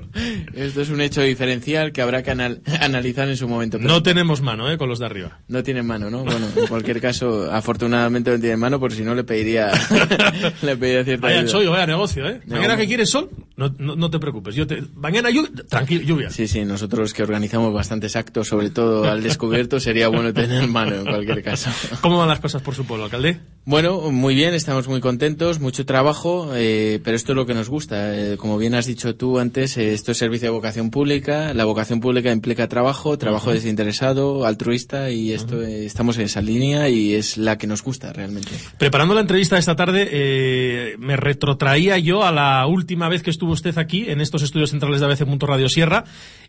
esto 0.53 0.81
es 0.81 0.89
un 0.89 1.01
hecho 1.01 1.21
diferencial 1.23 1.91
que 1.91 2.03
habrá 2.03 2.21
que 2.21 2.29
anal, 2.29 2.61
analizar 2.79 3.27
en 3.27 3.37
su 3.37 3.47
momento. 3.47 3.77
Pero 3.79 3.89
no 3.89 4.03
tenemos 4.03 4.41
mano, 4.41 4.71
¿eh? 4.71 4.77
Con 4.77 4.87
los 4.87 4.99
de 4.99 5.07
arriba. 5.07 5.39
No 5.47 5.63
tienen 5.63 5.87
mano, 5.87 6.11
¿no? 6.11 6.23
Bueno, 6.23 6.45
en 6.55 6.67
cualquier 6.67 7.01
caso, 7.01 7.51
afortunadamente 7.51 8.29
no 8.29 8.39
tienen 8.39 8.59
mano, 8.59 8.79
por 8.79 8.93
si 8.93 9.01
no 9.01 9.15
le 9.15 9.23
pediría, 9.23 9.71
le 10.61 10.77
pediría 10.77 11.03
cierta 11.03 11.25
vaya 11.27 11.39
ayuda. 11.39 11.51
chollo, 11.51 11.71
vaya 11.71 11.87
negocio, 11.87 12.27
¿eh? 12.29 12.41
Mañana 12.45 12.75
No. 12.75 12.79
que 12.81 12.87
quieres 12.87 13.09
sol, 13.09 13.29
no, 13.55 13.73
no, 13.79 13.95
no 13.95 14.11
te 14.11 14.19
preocupes. 14.19 14.53
Yo 14.53 14.67
te, 14.67 14.83
mañana 14.95 15.31
lluvia, 15.31 15.49
tranquilo, 15.67 16.03
lluvia. 16.03 16.29
Sí, 16.29 16.47
sí, 16.47 16.65
nosotros 16.65 17.15
que 17.15 17.23
organizamos 17.23 17.73
bastantes 17.73 18.15
actos, 18.15 18.47
sobre 18.47 18.69
todo 18.69 19.09
al 19.09 19.23
descubierto, 19.23 19.79
sería 19.79 20.07
bueno 20.09 20.31
tener 20.33 20.67
mano 20.67 20.95
en 20.97 21.05
cualquier 21.05 21.41
caso. 21.41 21.71
¿Cómo 22.01 22.19
van 22.19 22.27
las 22.27 22.39
cosas 22.39 22.61
por 22.61 22.75
su 22.75 22.85
pueblo, 22.85 23.05
alcalde? 23.05 23.39
Bueno, 23.65 24.11
muy 24.11 24.35
bien, 24.35 24.53
estamos 24.53 24.87
muy 24.87 25.01
contentos, 25.01 25.46
mucho 25.59 25.85
trabajo, 25.85 26.51
eh, 26.53 26.99
pero 27.03 27.15
esto 27.15 27.31
es 27.31 27.35
lo 27.35 27.45
que 27.45 27.53
nos 27.53 27.69
gusta. 27.69 28.15
Eh, 28.15 28.37
como 28.37 28.57
bien 28.57 28.75
has 28.75 28.85
dicho 28.85 29.15
tú 29.15 29.39
antes, 29.39 29.77
eh, 29.77 29.93
esto 29.93 30.11
es 30.11 30.17
servicio 30.17 30.47
de 30.47 30.51
vocación 30.51 30.91
pública. 30.91 31.53
La 31.53 31.65
vocación 31.65 31.99
pública 31.99 32.31
implica 32.31 32.67
trabajo, 32.67 33.17
trabajo 33.17 33.51
desinteresado, 33.51 34.45
altruista, 34.45 35.09
y 35.09 35.31
esto 35.31 35.63
estamos 35.63 36.17
en 36.17 36.25
esa 36.25 36.41
línea 36.41 36.89
y 36.89 37.13
es 37.13 37.37
la 37.37 37.57
que 37.57 37.67
nos 37.67 37.83
gusta 37.83 38.13
realmente. 38.13 38.51
Preparando 38.77 39.13
la 39.13 39.21
entrevista 39.21 39.55
de 39.55 39.59
esta 39.61 39.75
tarde, 39.75 40.07
eh, 40.11 40.95
me 40.99 41.15
retrotraía 41.15 41.97
yo 41.97 42.23
a 42.23 42.31
la 42.31 42.65
última 42.67 43.09
vez 43.09 43.23
que 43.23 43.29
estuvo 43.29 43.51
usted 43.51 43.77
aquí, 43.77 44.05
en 44.07 44.21
estos 44.21 44.43
estudios 44.43 44.71
centrales 44.71 44.99
de 44.99 45.05
ABC. 45.05 45.25
Radio 45.39 45.69
Sierra, 45.69 46.03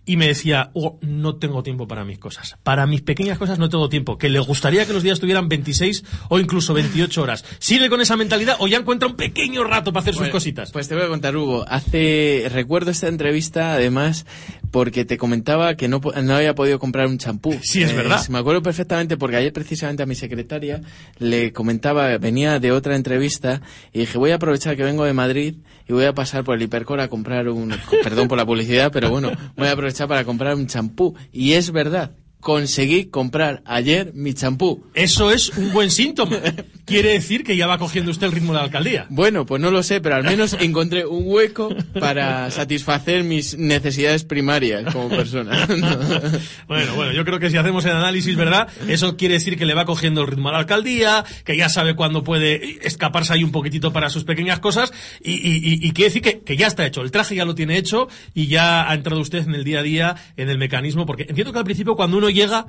y 0.08 0.16
me 0.16 0.26
decía, 0.26 0.70
"Hugo, 0.72 0.98
no 1.02 1.36
tengo 1.36 1.62
tiempo 1.62 1.86
para 1.86 2.04
mis 2.04 2.18
cosas. 2.18 2.56
Para 2.62 2.86
mis 2.86 3.02
pequeñas 3.02 3.38
cosas 3.38 3.58
no 3.58 3.68
tengo 3.68 3.88
tiempo. 3.88 4.18
Que 4.18 4.28
le 4.28 4.40
gustaría 4.40 4.86
que 4.86 4.92
los 4.92 5.02
días 5.02 5.20
tuvieran 5.20 5.48
26 5.48 6.02
o 6.30 6.38
incluso 6.38 6.72
28 6.74 7.22
horas. 7.22 7.44
¿Sigue 7.58 7.90
con 7.90 8.00
esa 8.00 8.16
mentalidad 8.16 8.56
o 8.58 8.68
ya 8.68 8.78
encuentra 8.78 9.06
un 9.06 9.16
pequeño 9.16 9.64
rato 9.64 9.92
para 9.92 10.02
hacer 10.02 10.14
sus 10.14 10.28
cositas? 10.28 10.72
Pues 10.72 10.88
te 10.88 10.94
voy 10.94 11.04
a 11.04 11.08
contar, 11.08 11.36
Hugo. 11.36 11.64
Hace, 11.68 12.46
recuerdo 12.50 12.90
esta 12.90 13.08
entrevista, 13.08 13.74
además, 13.74 14.24
porque 14.70 15.04
te 15.04 15.18
comentaba 15.18 15.74
que 15.74 15.88
no, 15.88 16.00
no 16.00 16.34
había 16.34 16.54
podido 16.54 16.78
comprar 16.78 17.06
un 17.06 17.18
champú. 17.18 17.54
Sí, 17.62 17.82
es 17.82 17.94
verdad. 17.94 18.26
Me 18.28 18.38
acuerdo 18.38 18.62
perfectamente 18.62 19.16
porque 19.16 19.36
ayer 19.36 19.52
precisamente 19.52 20.02
a 20.02 20.06
mi 20.06 20.14
secretaria 20.14 20.80
le 21.18 21.52
comentaba, 21.52 22.16
venía 22.18 22.58
de 22.60 22.72
otra 22.72 22.96
entrevista 22.96 23.60
y 23.92 24.00
dije, 24.00 24.16
voy 24.16 24.30
a 24.30 24.36
aprovechar 24.36 24.76
que 24.76 24.82
vengo 24.82 25.04
de 25.04 25.12
Madrid 25.12 25.56
y 25.86 25.92
voy 25.92 26.04
a 26.04 26.14
pasar 26.14 26.44
por 26.44 26.56
el 26.56 26.62
Hipercor 26.62 27.00
a 27.00 27.08
comprar 27.08 27.48
un, 27.48 27.74
perdón 28.02 28.28
por 28.28 28.38
la 28.38 28.46
publicidad, 28.46 28.90
pero 28.92 29.10
bueno, 29.10 29.30
voy 29.56 29.68
a 29.68 29.72
aprovechar 29.72 30.08
para 30.08 30.24
comprar 30.24 30.54
un 30.54 30.66
champú. 30.66 31.14
Y 31.32 31.52
es 31.52 31.70
verdad. 31.70 32.12
Conseguí 32.40 33.06
comprar 33.06 33.62
ayer 33.66 34.12
mi 34.14 34.32
champú. 34.32 34.86
Eso 34.94 35.30
es 35.32 35.50
un 35.56 35.72
buen 35.72 35.90
síntoma. 35.90 36.36
Quiere 36.84 37.10
decir 37.12 37.42
que 37.44 37.56
ya 37.56 37.66
va 37.66 37.78
cogiendo 37.78 38.10
usted 38.10 38.26
el 38.28 38.32
ritmo 38.32 38.52
de 38.52 38.58
la 38.60 38.64
alcaldía. 38.64 39.06
Bueno, 39.10 39.44
pues 39.44 39.60
no 39.60 39.70
lo 39.70 39.82
sé, 39.82 40.00
pero 40.00 40.14
al 40.14 40.22
menos 40.24 40.56
encontré 40.58 41.04
un 41.04 41.24
hueco 41.26 41.68
para 41.98 42.50
satisfacer 42.50 43.24
mis 43.24 43.58
necesidades 43.58 44.24
primarias 44.24 44.92
como 44.92 45.08
persona. 45.08 45.66
Bueno, 46.68 46.94
bueno, 46.94 47.12
yo 47.12 47.24
creo 47.24 47.38
que 47.38 47.50
si 47.50 47.56
hacemos 47.56 47.84
el 47.84 47.92
análisis, 47.92 48.36
¿verdad? 48.36 48.68
Eso 48.88 49.16
quiere 49.16 49.34
decir 49.34 49.56
que 49.56 49.64
le 49.66 49.74
va 49.74 49.84
cogiendo 49.84 50.20
el 50.20 50.26
ritmo 50.26 50.48
a 50.50 50.52
la 50.52 50.58
alcaldía, 50.58 51.24
que 51.44 51.56
ya 51.56 51.68
sabe 51.68 51.94
cuándo 51.96 52.22
puede 52.24 52.86
escaparse 52.86 53.32
ahí 53.32 53.42
un 53.44 53.52
poquitito 53.52 53.92
para 53.92 54.10
sus 54.10 54.24
pequeñas 54.24 54.58
cosas, 54.60 54.92
y, 55.22 55.32
y- 55.32 55.86
y- 55.86 55.90
quiere 55.92 56.08
decir 56.10 56.22
que, 56.22 56.40
que 56.40 56.56
ya 56.56 56.66
está 56.66 56.86
hecho. 56.86 57.00
El 57.02 57.10
traje 57.10 57.34
ya 57.34 57.44
lo 57.44 57.54
tiene 57.54 57.78
hecho 57.78 58.08
y 58.34 58.46
ya 58.48 58.88
ha 58.90 58.94
entrado 58.94 59.20
usted 59.20 59.46
en 59.46 59.54
el 59.54 59.64
día 59.64 59.80
a 59.80 59.82
día, 59.82 60.16
en 60.36 60.48
el 60.50 60.58
mecanismo, 60.58 61.06
porque 61.06 61.24
entiendo 61.28 61.52
que 61.52 61.58
al 61.58 61.64
principio 61.64 61.96
cuando 61.96 62.18
uno 62.18 62.27
llega 62.28 62.66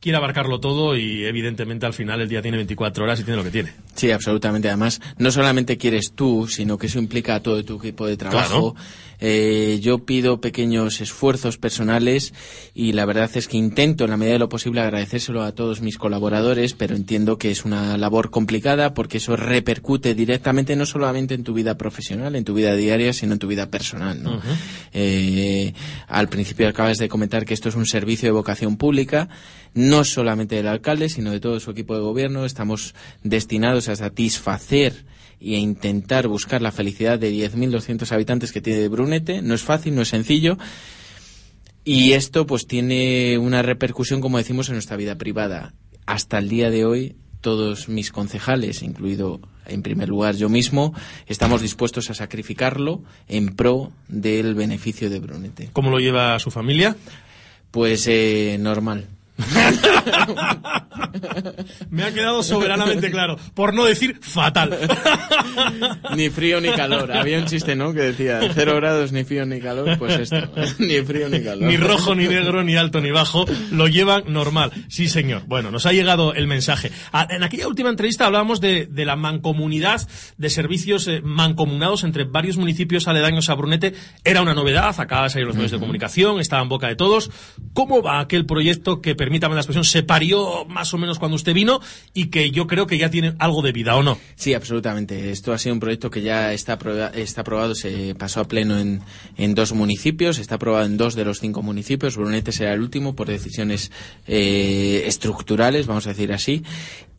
quiere 0.00 0.16
abarcarlo 0.16 0.60
todo 0.60 0.96
y 0.96 1.24
evidentemente 1.24 1.86
al 1.86 1.92
final 1.92 2.20
el 2.20 2.28
día 2.28 2.42
tiene 2.42 2.56
24 2.56 3.04
horas 3.04 3.20
y 3.20 3.24
tiene 3.24 3.36
lo 3.36 3.44
que 3.44 3.50
tiene. 3.50 3.72
Sí, 3.94 4.10
absolutamente. 4.10 4.68
Además, 4.68 5.00
no 5.18 5.30
solamente 5.30 5.76
quieres 5.76 6.12
tú, 6.14 6.48
sino 6.48 6.78
que 6.78 6.86
eso 6.86 6.98
implica 6.98 7.34
a 7.34 7.42
todo 7.42 7.62
tu 7.64 7.76
equipo 7.76 8.06
de 8.06 8.16
trabajo. 8.16 8.74
Eh, 9.22 9.78
yo 9.82 10.06
pido 10.06 10.40
pequeños 10.40 11.02
esfuerzos 11.02 11.58
personales 11.58 12.32
y 12.74 12.92
la 12.92 13.04
verdad 13.04 13.30
es 13.34 13.48
que 13.48 13.58
intento, 13.58 14.04
en 14.04 14.10
la 14.10 14.16
medida 14.16 14.34
de 14.34 14.38
lo 14.38 14.48
posible, 14.48 14.80
agradecérselo 14.80 15.42
a 15.42 15.52
todos 15.52 15.82
mis 15.82 15.98
colaboradores, 15.98 16.72
pero 16.72 16.96
entiendo 16.96 17.36
que 17.36 17.50
es 17.50 17.66
una 17.66 17.98
labor 17.98 18.30
complicada 18.30 18.94
porque 18.94 19.18
eso 19.18 19.36
repercute 19.36 20.14
directamente 20.14 20.74
no 20.74 20.86
solamente 20.86 21.34
en 21.34 21.44
tu 21.44 21.52
vida 21.52 21.76
profesional, 21.76 22.34
en 22.34 22.44
tu 22.44 22.54
vida 22.54 22.74
diaria, 22.74 23.12
sino 23.12 23.34
en 23.34 23.38
tu 23.38 23.46
vida 23.46 23.70
personal. 23.70 24.22
¿no? 24.22 24.40
Eh, 24.94 25.74
al 26.08 26.28
principio 26.30 26.66
acabas 26.68 26.96
de 26.96 27.10
comentar 27.10 27.44
que 27.44 27.52
esto 27.52 27.68
es 27.68 27.74
un 27.74 27.84
servicio 27.84 28.26
de 28.26 28.32
vocación 28.32 28.78
pública, 28.78 29.28
no 29.74 30.04
solamente 30.04 30.56
del 30.56 30.68
alcalde, 30.68 31.08
sino 31.08 31.30
de 31.30 31.40
todo 31.40 31.60
su 31.60 31.70
equipo 31.70 31.94
de 31.94 32.00
gobierno. 32.00 32.44
Estamos 32.44 32.94
destinados 33.22 33.88
a 33.88 33.96
satisfacer 33.96 35.04
y 35.38 35.54
a 35.54 35.58
intentar 35.58 36.28
buscar 36.28 36.60
la 36.60 36.72
felicidad 36.72 37.18
de 37.18 37.32
10.200 37.32 38.10
habitantes 38.12 38.52
que 38.52 38.60
tiene 38.60 38.88
Brunete. 38.88 39.42
No 39.42 39.54
es 39.54 39.62
fácil, 39.62 39.94
no 39.94 40.02
es 40.02 40.08
sencillo. 40.08 40.58
Y 41.84 42.12
esto 42.12 42.46
pues 42.46 42.66
tiene 42.66 43.38
una 43.38 43.62
repercusión, 43.62 44.20
como 44.20 44.38
decimos, 44.38 44.68
en 44.68 44.74
nuestra 44.74 44.96
vida 44.96 45.16
privada. 45.16 45.72
Hasta 46.04 46.38
el 46.38 46.48
día 46.48 46.70
de 46.70 46.84
hoy, 46.84 47.16
todos 47.40 47.88
mis 47.88 48.12
concejales, 48.12 48.82
incluido 48.82 49.40
en 49.66 49.82
primer 49.82 50.08
lugar 50.08 50.36
yo 50.36 50.48
mismo, 50.48 50.92
estamos 51.26 51.62
dispuestos 51.62 52.10
a 52.10 52.14
sacrificarlo 52.14 53.02
en 53.28 53.54
pro 53.54 53.92
del 54.08 54.54
beneficio 54.54 55.08
de 55.08 55.20
Brunete. 55.20 55.70
¿Cómo 55.72 55.90
lo 55.90 56.00
lleva 56.00 56.38
su 56.38 56.50
familia? 56.50 56.96
Pues 57.70 58.06
eh, 58.08 58.58
normal. 58.60 59.06
Me 61.90 62.04
ha 62.04 62.12
quedado 62.12 62.42
soberanamente 62.42 63.10
claro, 63.10 63.36
por 63.54 63.74
no 63.74 63.84
decir 63.84 64.18
fatal. 64.20 64.76
Ni 66.16 66.30
frío 66.30 66.60
ni 66.60 66.70
calor. 66.70 67.10
Había 67.12 67.38
un 67.38 67.46
chiste, 67.46 67.76
¿no? 67.76 67.92
Que 67.92 68.02
decía, 68.02 68.40
cero 68.54 68.76
grados, 68.76 69.12
ni 69.12 69.24
frío 69.24 69.44
ni 69.46 69.60
calor. 69.60 69.98
Pues 69.98 70.18
esto, 70.18 70.48
ni 70.78 71.00
frío 71.02 71.28
ni 71.28 71.42
calor. 71.42 71.68
Ni 71.68 71.76
rojo, 71.76 72.14
ni 72.14 72.28
negro, 72.28 72.62
ni 72.62 72.76
alto, 72.76 73.00
ni 73.00 73.10
bajo, 73.10 73.44
lo 73.72 73.88
llevan 73.88 74.24
normal. 74.28 74.72
Sí, 74.88 75.08
señor. 75.08 75.42
Bueno, 75.46 75.70
nos 75.70 75.86
ha 75.86 75.92
llegado 75.92 76.34
el 76.34 76.46
mensaje. 76.46 76.90
Ah, 77.12 77.26
En 77.30 77.42
aquella 77.42 77.68
última 77.68 77.90
entrevista 77.90 78.26
hablábamos 78.26 78.60
de, 78.60 78.86
de 78.86 79.04
la 79.04 79.16
mancomunidad 79.16 80.06
de 80.36 80.50
servicios 80.50 81.06
eh, 81.08 81.20
mancomunados 81.22 82.04
entre 82.04 82.24
varios 82.24 82.56
municipios 82.56 83.08
aledaños 83.08 83.48
a 83.50 83.54
Brunete. 83.54 83.94
Era 84.24 84.42
una 84.42 84.54
novedad, 84.54 84.94
acaba 84.98 85.24
de 85.24 85.30
salir 85.30 85.46
los 85.46 85.56
medios 85.56 85.72
de 85.72 85.78
comunicación, 85.78 86.40
estaba 86.40 86.62
en 86.62 86.68
boca 86.68 86.88
de 86.88 86.96
todos. 86.96 87.30
¿Cómo 87.72 88.02
va 88.02 88.20
aquel 88.20 88.46
proyecto 88.46 89.00
que, 89.00 89.14
permítame 89.30 89.54
la 89.54 89.60
expresión, 89.60 89.84
se 89.84 90.02
parió 90.02 90.64
más 90.64 90.92
o 90.92 90.98
menos 90.98 91.20
cuando 91.20 91.36
usted 91.36 91.54
vino 91.54 91.80
y 92.12 92.30
que 92.30 92.50
yo 92.50 92.66
creo 92.66 92.88
que 92.88 92.98
ya 92.98 93.10
tiene 93.10 93.36
algo 93.38 93.62
de 93.62 93.70
vida, 93.70 93.94
¿o 93.94 94.02
no? 94.02 94.18
Sí, 94.34 94.54
absolutamente. 94.54 95.30
Esto 95.30 95.52
ha 95.52 95.58
sido 95.58 95.72
un 95.72 95.78
proyecto 95.78 96.10
que 96.10 96.20
ya 96.20 96.52
está, 96.52 96.76
está 97.14 97.42
aprobado, 97.42 97.76
se 97.76 98.16
pasó 98.16 98.40
a 98.40 98.48
pleno 98.48 98.76
en, 98.76 99.02
en 99.36 99.54
dos 99.54 99.72
municipios, 99.72 100.40
está 100.40 100.56
aprobado 100.56 100.84
en 100.84 100.96
dos 100.96 101.14
de 101.14 101.24
los 101.24 101.38
cinco 101.38 101.62
municipios. 101.62 102.16
Brunete 102.16 102.50
será 102.50 102.72
el 102.72 102.80
último 102.80 103.14
por 103.14 103.28
decisiones 103.28 103.92
eh, 104.26 105.04
estructurales, 105.06 105.86
vamos 105.86 106.08
a 106.08 106.10
decir 106.10 106.32
así. 106.32 106.64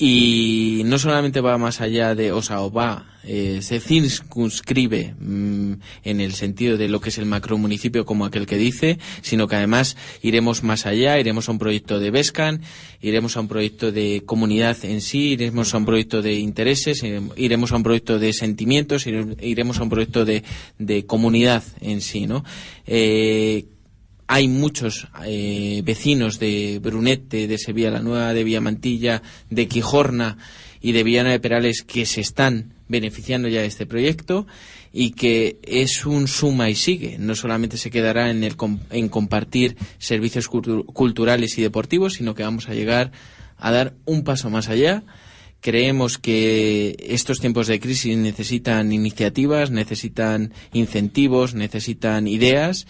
Y 0.03 0.81
no 0.85 0.97
solamente 0.97 1.41
va 1.41 1.59
más 1.59 1.79
allá 1.79 2.15
de, 2.15 2.31
o 2.31 2.39
o 2.39 2.71
va, 2.71 3.05
eh, 3.23 3.59
se 3.61 3.79
circunscribe 3.79 5.13
mm, 5.19 5.73
en 6.03 6.19
el 6.21 6.33
sentido 6.33 6.75
de 6.75 6.87
lo 6.89 6.99
que 6.99 7.09
es 7.09 7.19
el 7.19 7.27
macromunicipio 7.27 8.03
como 8.03 8.25
aquel 8.25 8.47
que 8.47 8.57
dice, 8.57 8.97
sino 9.21 9.47
que 9.47 9.57
además 9.57 9.95
iremos 10.23 10.63
más 10.63 10.87
allá, 10.87 11.19
iremos 11.19 11.47
a 11.47 11.51
un 11.51 11.59
proyecto 11.59 11.99
de 11.99 12.09
Bescan, 12.09 12.61
iremos 12.99 13.37
a 13.37 13.41
un 13.41 13.47
proyecto 13.47 13.91
de 13.91 14.23
comunidad 14.25 14.75
en 14.85 15.01
sí, 15.01 15.33
iremos 15.33 15.71
a 15.75 15.77
un 15.77 15.85
proyecto 15.85 16.23
de 16.23 16.33
intereses, 16.33 17.03
irem- 17.03 17.33
iremos 17.37 17.71
a 17.71 17.75
un 17.75 17.83
proyecto 17.83 18.17
de 18.17 18.33
sentimientos, 18.33 19.05
ire- 19.05 19.37
iremos 19.39 19.77
a 19.79 19.83
un 19.83 19.89
proyecto 19.91 20.25
de, 20.25 20.43
de 20.79 21.05
comunidad 21.05 21.63
en 21.79 22.01
sí, 22.01 22.25
¿no? 22.25 22.43
Eh, 22.87 23.65
hay 24.33 24.47
muchos 24.47 25.09
eh, 25.25 25.81
vecinos 25.83 26.39
de 26.39 26.79
Brunete, 26.81 27.49
de 27.49 27.57
Sevilla 27.57 27.91
la 27.91 27.99
Nueva, 27.99 28.33
de 28.33 28.45
Villamantilla, 28.45 29.21
de 29.49 29.67
Quijorna 29.67 30.37
y 30.79 30.93
de 30.93 31.03
Villana 31.03 31.31
de 31.31 31.41
Perales 31.41 31.83
que 31.85 32.05
se 32.05 32.21
están 32.21 32.73
beneficiando 32.87 33.49
ya 33.49 33.59
de 33.59 33.67
este 33.67 33.85
proyecto 33.85 34.47
y 34.93 35.11
que 35.11 35.59
es 35.63 36.05
un 36.05 36.29
suma 36.29 36.69
y 36.69 36.75
sigue. 36.75 37.17
No 37.19 37.35
solamente 37.35 37.75
se 37.75 37.91
quedará 37.91 38.31
en, 38.31 38.45
el, 38.45 38.55
en 38.91 39.09
compartir 39.09 39.75
servicios 39.99 40.49
cultu- 40.49 40.85
culturales 40.85 41.57
y 41.57 41.61
deportivos, 41.61 42.13
sino 42.13 42.33
que 42.33 42.43
vamos 42.43 42.69
a 42.69 42.73
llegar 42.73 43.11
a 43.57 43.69
dar 43.71 43.95
un 44.05 44.23
paso 44.23 44.49
más 44.49 44.69
allá 44.69 45.03
Creemos 45.61 46.17
que 46.17 46.95
estos 47.07 47.39
tiempos 47.39 47.67
de 47.67 47.79
crisis 47.79 48.17
necesitan 48.17 48.91
iniciativas, 48.91 49.69
necesitan 49.69 50.53
incentivos, 50.73 51.53
necesitan 51.53 52.27
ideas 52.27 52.87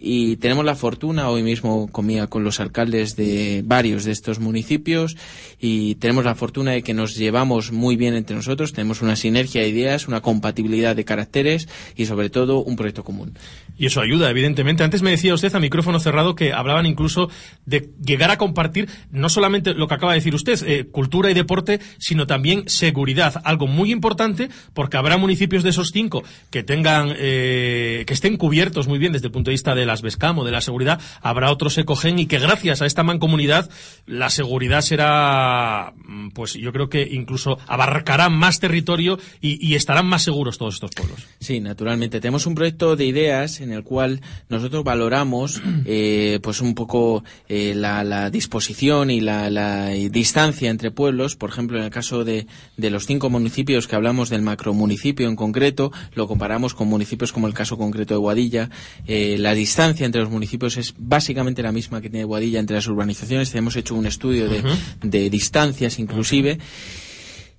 y 0.00 0.36
tenemos 0.36 0.64
la 0.64 0.76
fortuna, 0.76 1.28
hoy 1.28 1.42
mismo 1.42 1.88
comía 1.90 2.28
con 2.28 2.44
los 2.44 2.60
alcaldes 2.60 3.16
de 3.16 3.62
varios 3.64 4.04
de 4.04 4.12
estos 4.12 4.38
municipios 4.38 5.16
y 5.60 5.96
tenemos 5.96 6.24
la 6.24 6.34
fortuna 6.34 6.72
de 6.72 6.82
que 6.82 6.94
nos 6.94 7.16
llevamos 7.16 7.72
muy 7.72 7.96
bien 7.96 8.14
entre 8.14 8.36
nosotros, 8.36 8.72
tenemos 8.72 9.02
una 9.02 9.16
sinergia 9.16 9.62
de 9.62 9.68
ideas, 9.68 10.06
una 10.06 10.20
compatibilidad 10.20 10.94
de 10.94 11.04
caracteres 11.04 11.68
y 11.96 12.06
sobre 12.06 12.30
todo 12.30 12.62
un 12.62 12.76
proyecto 12.76 13.02
común. 13.02 13.34
Y 13.76 13.86
eso 13.86 14.00
ayuda, 14.00 14.30
evidentemente. 14.30 14.82
Antes 14.82 15.02
me 15.02 15.10
decía 15.10 15.34
usted 15.34 15.54
a 15.54 15.60
micrófono 15.60 16.00
cerrado 16.00 16.34
que 16.34 16.52
hablaban 16.52 16.86
incluso 16.86 17.30
de 17.64 17.90
llegar 18.04 18.30
a 18.30 18.38
compartir 18.38 18.88
no 19.10 19.28
solamente 19.28 19.74
lo 19.74 19.86
que 19.86 19.94
acaba 19.94 20.12
de 20.12 20.18
decir 20.18 20.34
usted, 20.34 20.58
eh, 20.66 20.86
cultura 20.86 21.30
y 21.30 21.34
deporte, 21.34 21.80
sino 21.98 22.26
también 22.26 22.68
seguridad. 22.68 23.40
Algo 23.44 23.66
muy 23.66 23.92
importante 23.92 24.48
porque 24.74 24.96
habrá 24.96 25.16
municipios 25.16 25.62
de 25.62 25.70
esos 25.70 25.90
cinco 25.92 26.24
que 26.50 26.62
tengan, 26.62 27.14
eh, 27.16 28.04
que 28.06 28.14
estén 28.14 28.36
cubiertos 28.36 28.88
muy 28.88 28.98
bien 28.98 29.12
desde 29.12 29.26
el 29.26 29.32
punto 29.32 29.50
de 29.50 29.54
vista 29.54 29.74
de 29.74 29.86
las 29.88 30.02
BESCAM 30.02 30.38
o 30.38 30.44
de 30.44 30.52
la 30.52 30.60
seguridad. 30.60 31.00
Habrá 31.20 31.50
otros 31.50 31.76
ecogen 31.78 32.20
y 32.20 32.26
que 32.26 32.38
gracias 32.38 32.82
a 32.82 32.86
esta 32.86 33.02
mancomunidad 33.02 33.68
la 34.06 34.30
seguridad 34.30 34.82
será, 34.82 35.94
mm, 35.96 36.28
pues 36.28 36.54
yo 36.54 36.72
creo 36.72 36.88
que 36.88 37.08
incluso 37.10 37.58
abarcará 37.66 38.28
más 38.28 38.60
territorio 38.60 39.18
y, 39.40 39.66
y 39.66 39.74
estarán 39.74 40.06
más 40.06 40.22
seguros 40.22 40.58
todos 40.58 40.74
estos 40.74 40.92
pueblos. 40.92 41.26
Sí, 41.40 41.60
naturalmente. 41.60 42.20
Tenemos 42.20 42.46
un 42.46 42.54
proyecto 42.54 42.94
de 42.94 43.06
ideas 43.06 43.60
en 43.60 43.72
el 43.72 43.82
cual 43.82 44.20
nosotros 44.48 44.84
valoramos 44.84 45.60
eh, 45.84 46.38
pues 46.42 46.60
un 46.60 46.74
poco 46.74 47.24
eh, 47.48 47.72
la, 47.74 48.04
la, 48.04 48.30
disposición 48.30 49.10
y 49.10 49.20
la, 49.20 49.50
la, 49.50 49.88
distancia 49.88 50.70
entre 50.70 50.90
pueblos. 50.90 51.36
Por 51.36 51.50
ejemplo, 51.50 51.78
en 51.78 51.84
el 51.84 51.90
caso 51.90 52.24
de, 52.24 52.46
de 52.76 52.90
los 52.90 53.06
cinco 53.06 53.30
municipios 53.30 53.88
que 53.88 53.96
hablamos 53.96 54.28
del 54.28 54.42
macromunicipio 54.42 55.28
en 55.28 55.36
concreto, 55.36 55.92
lo 56.14 56.28
comparamos 56.28 56.74
con 56.74 56.88
municipios 56.88 57.32
como 57.32 57.46
el 57.46 57.54
caso 57.54 57.78
concreto 57.78 58.14
de 58.14 58.18
Guadilla. 58.18 58.70
Eh, 59.06 59.36
la 59.38 59.54
distancia 59.54 59.77
entre 59.78 60.20
los 60.20 60.30
municipios 60.30 60.76
es 60.76 60.94
básicamente 60.98 61.62
la 61.62 61.70
misma 61.70 62.00
que 62.00 62.10
tiene 62.10 62.24
Guadilla 62.24 62.58
entre 62.58 62.76
las 62.76 62.86
urbanizaciones. 62.88 63.54
Hemos 63.54 63.76
hecho 63.76 63.94
un 63.94 64.06
estudio 64.06 64.48
de, 64.48 64.60
uh 64.60 64.64
-huh. 64.64 65.00
de 65.02 65.30
distancias 65.30 65.98
inclusive. 65.98 66.54
Uh 66.54 66.56
-huh. 66.56 67.07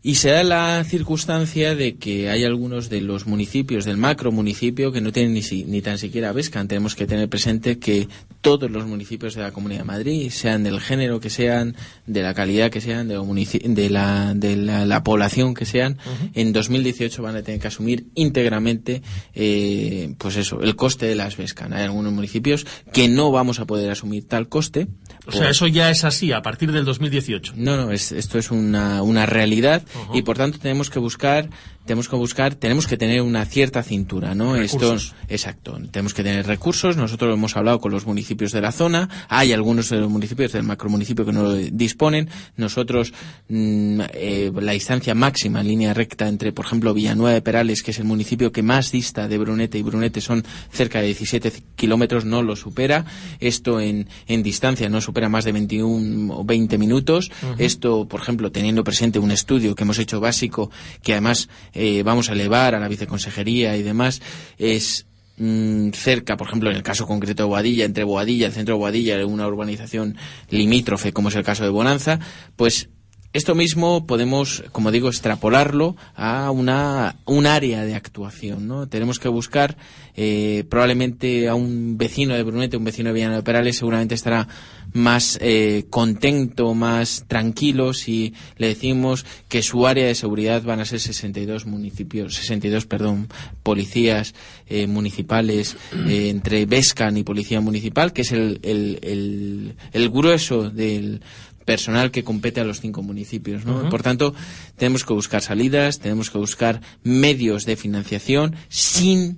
Y 0.02 0.16
se 0.16 0.30
da 0.30 0.44
la 0.46 0.82
circunstancia 0.86 1.76
de 1.76 1.98
que 1.98 2.30
hay 2.30 2.46
algunos 2.46 2.90
de 2.90 3.02
los 3.02 3.28
municipios 3.28 3.84
del 3.84 3.98
macro 3.98 4.32
municipio 4.32 4.94
que 4.94 5.02
no 5.02 5.12
tienen 5.12 5.34
ni, 5.34 5.42
si, 5.42 5.66
ni 5.66 5.82
tan 5.82 5.98
siquiera 5.98 6.32
Vescan. 6.32 6.70
Tenemos 6.70 6.96
que 6.96 7.06
tener 7.06 7.28
presente 7.28 7.80
que 7.80 8.08
todos 8.40 8.72
los 8.72 8.86
municipios 8.86 9.36
de 9.36 9.42
la 9.42 9.52
Comunidad 9.52 9.82
de 9.82 9.86
Madrid, 9.86 10.30
sean 10.30 10.64
del 10.64 10.80
género 10.80 11.20
que 11.20 11.30
sean, 11.30 11.76
de 12.08 12.22
la 12.22 12.34
calidad 12.34 12.72
que 12.72 12.80
sean, 12.80 13.10
de, 13.10 13.16
de, 13.18 13.90
la, 13.90 14.34
de 14.36 14.56
la, 14.56 14.86
la, 14.86 15.04
población 15.04 15.54
que 15.54 15.66
sean, 15.66 15.98
uh 16.06 16.10
-huh. 16.10 16.32
en 16.34 16.54
2018 16.54 17.22
van 17.22 17.36
a 17.36 17.42
tener 17.42 17.60
que 17.60 17.68
asumir 17.68 18.06
íntegramente, 18.16 19.02
eh, 19.34 20.14
pues 20.18 20.38
eso, 20.38 20.62
el 20.62 20.78
coste 20.78 21.08
de 21.08 21.16
las 21.16 21.36
Vescan. 21.36 21.74
Hay 21.74 21.84
algunos 21.84 22.14
municipios 22.14 22.66
que 22.94 23.10
no 23.10 23.32
vamos 23.32 23.60
a 23.60 23.66
poder 23.66 23.92
asumir 23.92 24.26
tal 24.30 24.48
coste. 24.48 24.88
O 25.26 25.32
sea, 25.34 25.50
eso 25.50 25.68
ya 25.68 25.92
es 25.92 26.06
así 26.06 26.32
a 26.32 26.42
partir 26.42 26.72
del 26.72 26.86
2018. 26.86 27.54
No, 27.58 27.76
no, 27.76 27.92
es, 27.92 28.14
esto 28.14 28.40
es 28.40 28.50
una, 28.50 29.04
una 29.04 29.26
realidad 29.26 29.84
y 30.14 30.22
por 30.22 30.38
tanto 30.38 30.60
tenemos 30.60 30.90
que 30.90 31.00
buscar 31.00 31.50
tenemos 31.90 32.08
que 32.08 32.16
buscar, 32.16 32.54
tenemos 32.54 32.86
que 32.86 32.98
tener 32.98 33.24
una 33.24 33.46
cierta 33.46 33.82
cintura, 33.82 34.36
¿no? 34.36 34.54
Recursos. 34.54 35.06
Esto, 35.06 35.16
exacto. 35.28 35.80
Tenemos 35.90 36.14
que 36.14 36.22
tener 36.22 36.46
recursos. 36.46 36.96
Nosotros 36.98 37.34
hemos 37.34 37.58
hablado 37.58 37.80
con 37.80 37.92
los 37.92 38.06
municipios 38.06 38.52
de 38.52 38.62
la 38.62 38.72
zona. 38.72 39.10
Hay 39.28 39.54
algunos 39.54 39.90
de 39.90 39.98
los 39.98 40.08
municipios 40.08 40.52
del 40.52 40.62
macromunicipio 40.62 41.26
que 41.26 41.32
no 41.32 41.52
disponen. 41.56 42.30
Nosotros, 42.58 43.12
mmm, 43.48 44.02
eh, 44.14 44.52
la 44.62 44.74
distancia 44.74 45.16
máxima 45.16 45.62
en 45.62 45.68
línea 45.68 45.96
recta 45.96 46.28
entre, 46.28 46.52
por 46.52 46.66
ejemplo, 46.66 46.94
Villanueva 46.94 47.34
de 47.34 47.42
Perales, 47.42 47.82
que 47.82 47.90
es 47.90 47.98
el 47.98 48.06
municipio 48.06 48.52
que 48.52 48.62
más 48.62 48.92
dista 48.92 49.28
de 49.28 49.40
Brunete 49.40 49.80
y 49.80 49.82
Brunete 49.82 50.22
son 50.22 50.46
cerca 50.72 51.00
de 51.00 51.08
17 51.08 51.52
kilómetros, 51.76 52.24
no 52.24 52.44
lo 52.44 52.56
supera. 52.56 53.06
Esto 53.40 53.80
en, 53.80 54.10
en 54.28 54.44
distancia 54.44 54.90
no 54.90 55.02
supera 55.02 55.28
más 55.28 55.44
de 55.44 55.54
21 55.54 56.38
o 56.38 56.46
20 56.46 56.78
minutos. 56.78 57.32
Uh 57.42 57.46
-huh. 57.48 57.56
Esto, 57.58 58.08
por 58.08 58.22
ejemplo, 58.22 58.52
teniendo 58.52 58.84
presente 58.84 59.18
un 59.18 59.32
estudio 59.32 59.74
que 59.74 59.86
hemos 59.86 59.98
hecho 59.98 60.20
básico, 60.20 60.70
que 61.02 61.14
además 61.14 61.50
eh, 61.80 62.04
vamos 62.04 62.30
a 62.30 62.34
elevar 62.34 62.76
a 62.76 62.80
la 62.80 62.90
viceconsejería 62.90 63.78
y 63.78 63.84
demás, 63.84 64.22
es 64.58 65.06
mmm, 65.38 65.92
cerca, 65.92 66.36
por 66.36 66.48
ejemplo, 66.48 66.70
en 66.70 66.76
el 66.76 66.84
caso 66.84 67.08
concreto 67.08 67.44
de 67.44 67.50
Boadilla, 67.50 67.86
entre 67.86 68.04
Boadilla, 68.04 68.48
el 68.48 68.54
centro 68.54 68.76
de 68.76 68.80
Boadilla, 68.80 69.26
una 69.26 69.48
urbanización 69.48 70.18
limítrofe, 70.50 71.14
como 71.14 71.30
es 71.30 71.36
el 71.36 71.44
caso 71.44 71.64
de 71.64 71.70
Bonanza, 71.70 72.20
pues 72.58 72.90
esto 73.32 73.54
mismo 73.54 74.08
podemos, 74.08 74.64
como 74.72 74.92
digo, 74.92 75.08
extrapolarlo 75.08 75.96
a 76.16 76.50
una, 76.50 77.18
un 77.26 77.46
área 77.46 77.86
de 77.86 77.94
actuación. 77.94 78.68
¿no? 78.68 78.88
Tenemos 78.88 79.20
que 79.20 79.30
buscar 79.30 79.78
eh, 80.16 80.64
probablemente 80.68 81.48
a 81.48 81.54
un 81.54 81.98
vecino 81.98 82.34
de 82.36 82.44
Brunete, 82.44 82.78
un 82.78 82.86
vecino 82.86 83.10
de 83.10 83.14
Villano 83.14 83.36
de 83.36 83.44
Perales, 83.44 83.78
seguramente 83.78 84.16
estará 84.16 84.48
más 84.94 85.38
eh, 85.42 85.86
contento, 85.90 86.74
más 86.74 87.26
tranquilo 87.28 87.94
si 87.94 88.34
le 88.58 88.68
decimos 88.68 89.26
que 89.48 89.62
su 89.62 89.86
área 89.86 90.08
de 90.08 90.16
seguridad 90.16 90.64
van 90.64 90.80
a 90.80 90.86
ser 90.86 91.00
62 91.00 91.66
municipios, 91.66 92.36
62, 92.36 92.86
perdón, 92.86 93.28
policías 93.64 94.34
eh, 94.68 94.88
municipales 94.88 95.78
eh, 96.08 96.30
entre 96.30 96.66
Vescan 96.66 97.18
y 97.18 97.24
Policía 97.24 97.62
Municipal, 97.62 98.14
que 98.14 98.22
es 98.22 98.32
el, 98.32 98.60
el, 98.64 99.00
el, 99.04 99.76
el 99.92 100.10
grueso 100.10 100.70
del 100.70 101.22
personal 101.70 102.10
que 102.10 102.24
compete 102.24 102.60
a 102.62 102.64
los 102.64 102.82
cinco 102.82 103.04
municipios. 103.04 103.64
¿no? 103.64 103.76
Uh 103.76 103.84
-huh. 103.84 103.90
Por 103.90 104.02
tanto, 104.02 104.34
tenemos 104.76 105.06
que 105.06 105.14
buscar 105.14 105.44
salidas, 105.44 106.00
tenemos 106.00 106.32
que 106.32 106.40
buscar 106.40 106.82
medios 107.04 107.68
de 107.68 107.76
financiación 107.76 108.56
sin 108.70 109.38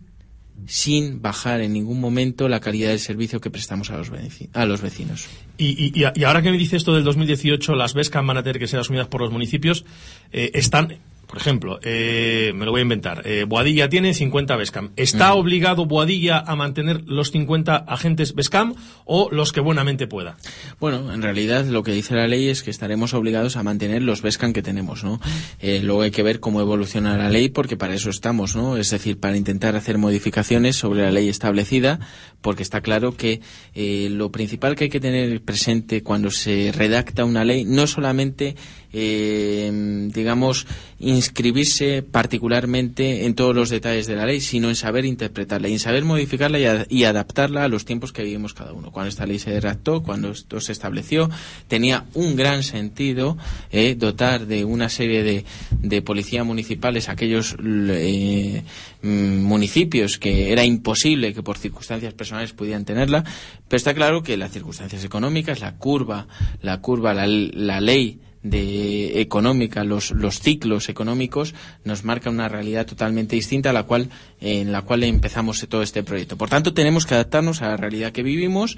sin 0.68 1.22
bajar 1.22 1.60
en 1.62 1.74
ningún 1.74 2.00
momento 2.00 2.48
la 2.48 2.60
calidad 2.60 2.90
del 2.90 3.00
servicio 3.00 3.42
que 3.42 3.50
prestamos 3.50 3.90
a 3.90 3.98
los, 3.98 4.12
a 4.54 4.66
los 4.66 4.80
vecinos. 4.82 5.28
Y, 5.58 5.70
y, 5.70 6.04
y, 6.16 6.24
ahora 6.24 6.44
que 6.44 6.52
me 6.52 6.58
dice 6.58 6.78
esto 6.78 6.94
del 6.94 7.04
2018, 7.04 7.74
las 7.74 7.96
BESCAM 7.96 8.28
van 8.28 8.38
a 8.38 8.44
tener 8.44 8.60
que 8.60 8.68
ser 8.68 8.80
asumidas 8.80 9.08
por 9.08 9.22
los 9.22 9.32
municipios, 9.32 9.86
eh, 10.32 10.52
están 10.54 11.00
por 11.32 11.40
ejemplo, 11.40 11.80
eh, 11.82 12.52
me 12.54 12.66
lo 12.66 12.72
voy 12.72 12.80
a 12.80 12.84
inventar, 12.84 13.22
eh, 13.26 13.46
Boadilla 13.48 13.88
tiene 13.88 14.14
50 14.14 14.54
BESCAM. 14.58 14.92
¿Está 14.98 15.34
obligado 15.34 15.86
Boadilla 15.86 16.40
a 16.40 16.58
mantener 16.58 17.04
los 17.06 17.32
50 17.32 17.78
agentes 17.78 18.36
BESCAM 18.36 18.76
o 19.06 19.30
los 19.32 19.54
que 19.54 19.62
buenamente 19.62 20.08
pueda? 20.08 20.36
Bueno, 20.82 21.14
en 21.14 21.22
realidad 21.22 21.64
lo 21.68 21.84
que 21.84 21.94
dice 21.94 22.16
la 22.16 22.28
ley 22.28 22.50
es 22.50 22.64
que 22.64 22.70
estaremos 22.70 23.14
obligados 23.14 23.56
a 23.56 23.64
mantener 23.64 24.02
los 24.02 24.22
BESCAM 24.22 24.52
que 24.52 24.62
tenemos, 24.62 25.06
¿no? 25.06 25.22
Eh, 25.62 25.80
luego 25.82 26.02
hay 26.02 26.12
que 26.12 26.22
ver 26.22 26.42
cómo 26.42 26.60
evoluciona 26.60 27.16
la 27.16 27.30
ley 27.30 27.48
porque 27.48 27.78
para 27.78 27.94
eso 27.94 28.10
estamos, 28.10 28.58
¿no? 28.58 28.76
Es 28.76 28.90
decir, 28.90 29.18
para 29.18 29.38
intentar 29.38 29.78
hacer 29.78 29.98
modificaciones 29.98 30.76
sobre 30.76 31.04
la 31.04 31.12
ley 31.12 31.30
establecida 31.30 32.02
porque 32.42 32.64
está 32.64 32.82
claro 32.82 33.16
que 33.16 33.40
eh, 33.74 34.10
lo 34.12 34.32
principal 34.32 34.76
que 34.76 34.86
hay 34.86 34.90
que 34.90 35.00
tener 35.00 35.42
presente 35.44 36.04
cuando 36.04 36.30
se 36.30 36.74
redacta 36.76 37.24
una 37.24 37.46
ley 37.46 37.64
no 37.64 37.88
solamente 37.88 38.56
eh, 38.94 40.10
digamos, 40.14 40.68
inscribirse 41.00 42.04
particularmente 42.04 43.26
en 43.26 43.36
todos 43.36 43.56
los 43.56 43.70
detalles 43.70 44.08
de 44.08 44.16
la 44.16 44.26
ley, 44.26 44.42
sino 44.42 44.70
en 44.70 44.76
saber 44.76 45.06
interpretarla 45.06 45.68
y 45.68 45.74
en 45.74 45.80
saber 45.80 46.04
modificarla 46.04 46.60
y, 46.60 46.98
y, 47.00 47.04
adaptarla 47.06 47.64
a 47.64 47.68
los 47.68 47.86
tiempos 47.86 48.12
que 48.12 48.24
vivimos 48.24 48.54
cada 48.54 48.74
uno. 48.74 48.92
Cuando 48.92 49.10
esta 49.10 49.26
ley 49.26 49.40
se 49.40 49.60
redactó, 49.60 50.04
cuando 50.04 50.32
esto 50.32 50.60
se 50.60 50.72
estableció, 50.72 51.30
tenía 51.68 52.06
un 52.14 52.36
gran 52.36 52.64
sentido 52.64 53.38
eh, 53.72 53.96
dotar 53.96 54.46
de 54.46 54.66
una 54.66 54.90
serie 54.90 55.24
de, 55.24 55.46
de 55.82 56.02
policías 56.02 56.46
municipales 56.46 57.10
aquellos 57.10 57.56
eh, 57.64 58.64
municipios 59.02 60.18
que 60.18 60.52
era 60.52 60.64
imposible 60.64 61.34
que 61.34 61.42
por 61.44 61.58
circunstancias 61.58 62.14
personales 62.14 62.54
pudieran 62.54 62.86
tenerla, 62.86 63.24
pero 63.68 63.78
está 63.78 63.94
claro 63.94 64.22
que 64.22 64.38
las 64.38 64.52
circunstancias 64.52 65.04
económicas, 65.04 65.60
la 65.60 65.78
curva, 65.78 66.28
la 66.62 66.82
curva, 66.82 67.14
la 67.14 67.82
ley 67.82 68.20
de 68.44 69.22
económica, 69.22 69.84
los, 69.84 70.12
los 70.12 70.40
ciclos 70.40 70.90
económicos 70.90 71.54
nos 71.84 72.04
marcan 72.04 72.34
una 72.34 72.50
realidad 72.50 72.86
totalmente 72.86 73.36
distinta 73.36 73.70
a 73.70 73.74
la 73.74 73.84
cual, 73.84 74.10
en 74.40 74.72
la 74.72 74.82
cual 74.82 75.04
empezamos 75.04 75.66
todo 75.70 75.84
este 75.84 76.04
proyecto. 76.04 76.38
Por 76.38 76.50
tanto, 76.50 76.74
tenemos 76.74 77.06
que 77.06 77.14
adaptarnos 77.14 77.62
a 77.62 77.70
la 77.70 77.78
realidad 77.78 78.12
que 78.12 78.24
vivimos 78.24 78.78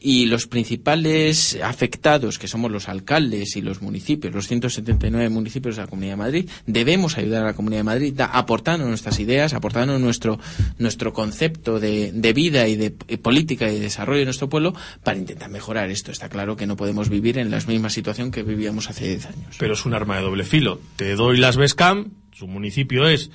y 0.00 0.26
los 0.26 0.46
principales 0.46 1.58
afectados, 1.62 2.38
que 2.38 2.48
somos 2.48 2.70
los 2.70 2.88
alcaldes 2.88 3.56
y 3.56 3.62
los 3.62 3.82
municipios, 3.82 4.34
los 4.34 4.48
179 4.48 5.28
municipios 5.28 5.76
de 5.76 5.82
la 5.82 5.88
Comunidad 5.88 6.12
de 6.12 6.16
Madrid, 6.16 6.50
debemos 6.66 7.18
ayudar 7.18 7.42
a 7.42 7.46
la 7.46 7.54
Comunidad 7.54 7.80
de 7.80 7.84
Madrid 7.84 8.20
aportando 8.20 8.86
nuestras 8.86 9.20
ideas, 9.20 9.52
aportando 9.52 9.98
nuestro, 9.98 10.38
nuestro 10.78 11.12
concepto 11.12 11.78
de, 11.78 12.12
de 12.12 12.32
vida 12.32 12.66
y 12.68 12.76
de 12.76 12.94
y 13.08 13.16
política 13.18 13.70
y 13.70 13.74
de 13.74 13.80
desarrollo 13.80 14.20
de 14.20 14.24
nuestro 14.26 14.48
pueblo 14.48 14.74
para 15.02 15.18
intentar 15.18 15.50
mejorar 15.50 15.90
esto. 15.90 16.12
Está 16.12 16.28
claro 16.28 16.56
que 16.56 16.66
no 16.66 16.76
podemos 16.76 17.08
vivir 17.08 17.38
en 17.38 17.50
la 17.50 17.60
misma 17.60 17.90
situación 17.90 18.30
que 18.30 18.42
vivíamos 18.42 18.88
hace 18.88 19.08
10 19.08 19.26
años. 19.26 19.56
Pero 19.58 19.74
es 19.74 19.84
un 19.84 19.94
arma 19.94 20.16
de 20.16 20.22
doble 20.22 20.44
filo. 20.44 20.80
Te 20.96 21.14
doy 21.14 21.36
las 21.38 21.56
BESCAM, 21.56 22.12
su 22.32 22.46
municipio 22.46 23.06
es 23.06 23.30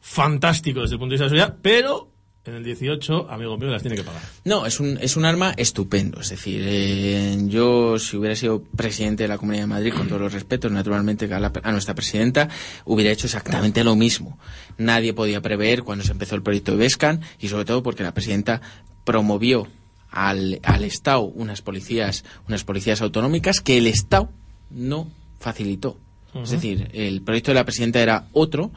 fantástico 0.00 0.82
desde 0.82 0.94
el 0.94 0.98
punto 0.98 1.12
de 1.12 1.14
vista 1.16 1.28
de 1.28 1.36
la 1.36 1.46
seguridad, 1.46 1.58
pero 1.62 2.15
en 2.46 2.54
el 2.54 2.64
18, 2.64 3.28
amigo 3.30 3.56
mío, 3.58 3.68
las 3.70 3.82
tiene 3.82 3.96
que 3.96 4.02
pagar. 4.04 4.22
No, 4.44 4.66
es 4.66 4.78
un, 4.80 4.98
es 5.00 5.16
un 5.16 5.24
arma 5.24 5.52
estupendo. 5.56 6.20
Es 6.20 6.30
decir, 6.30 6.62
eh, 6.64 7.36
yo 7.46 7.98
si 7.98 8.16
hubiera 8.16 8.36
sido 8.36 8.62
presidente 8.62 9.24
de 9.24 9.28
la 9.28 9.38
Comunidad 9.38 9.64
de 9.64 9.66
Madrid, 9.68 9.92
con 9.92 10.06
todos 10.08 10.20
los 10.20 10.32
respetos, 10.32 10.70
naturalmente, 10.70 11.32
a, 11.32 11.40
la- 11.40 11.52
a 11.62 11.72
nuestra 11.72 11.94
presidenta, 11.94 12.48
hubiera 12.84 13.10
hecho 13.10 13.26
exactamente 13.26 13.82
lo 13.84 13.96
mismo. 13.96 14.38
Nadie 14.78 15.12
podía 15.14 15.40
prever 15.40 15.82
cuando 15.82 16.04
se 16.04 16.12
empezó 16.12 16.34
el 16.34 16.42
proyecto 16.42 16.72
de 16.72 16.78
Bescan 16.78 17.20
y 17.40 17.48
sobre 17.48 17.64
todo 17.64 17.82
porque 17.82 18.02
la 18.02 18.14
presidenta 18.14 18.60
promovió 19.04 19.66
al, 20.10 20.60
al 20.62 20.84
Estado 20.84 21.22
unas 21.22 21.62
policías, 21.62 22.24
unas 22.48 22.64
policías 22.64 23.00
autonómicas 23.02 23.60
que 23.60 23.78
el 23.78 23.86
Estado 23.86 24.30
no 24.70 25.08
facilitó. 25.38 25.98
Es 26.42 26.50
decir, 26.50 26.90
el 26.92 27.22
proyecto 27.22 27.50
de 27.50 27.54
la 27.54 27.64
presidenta 27.64 28.00
era 28.02 28.28
otro, 28.32 28.70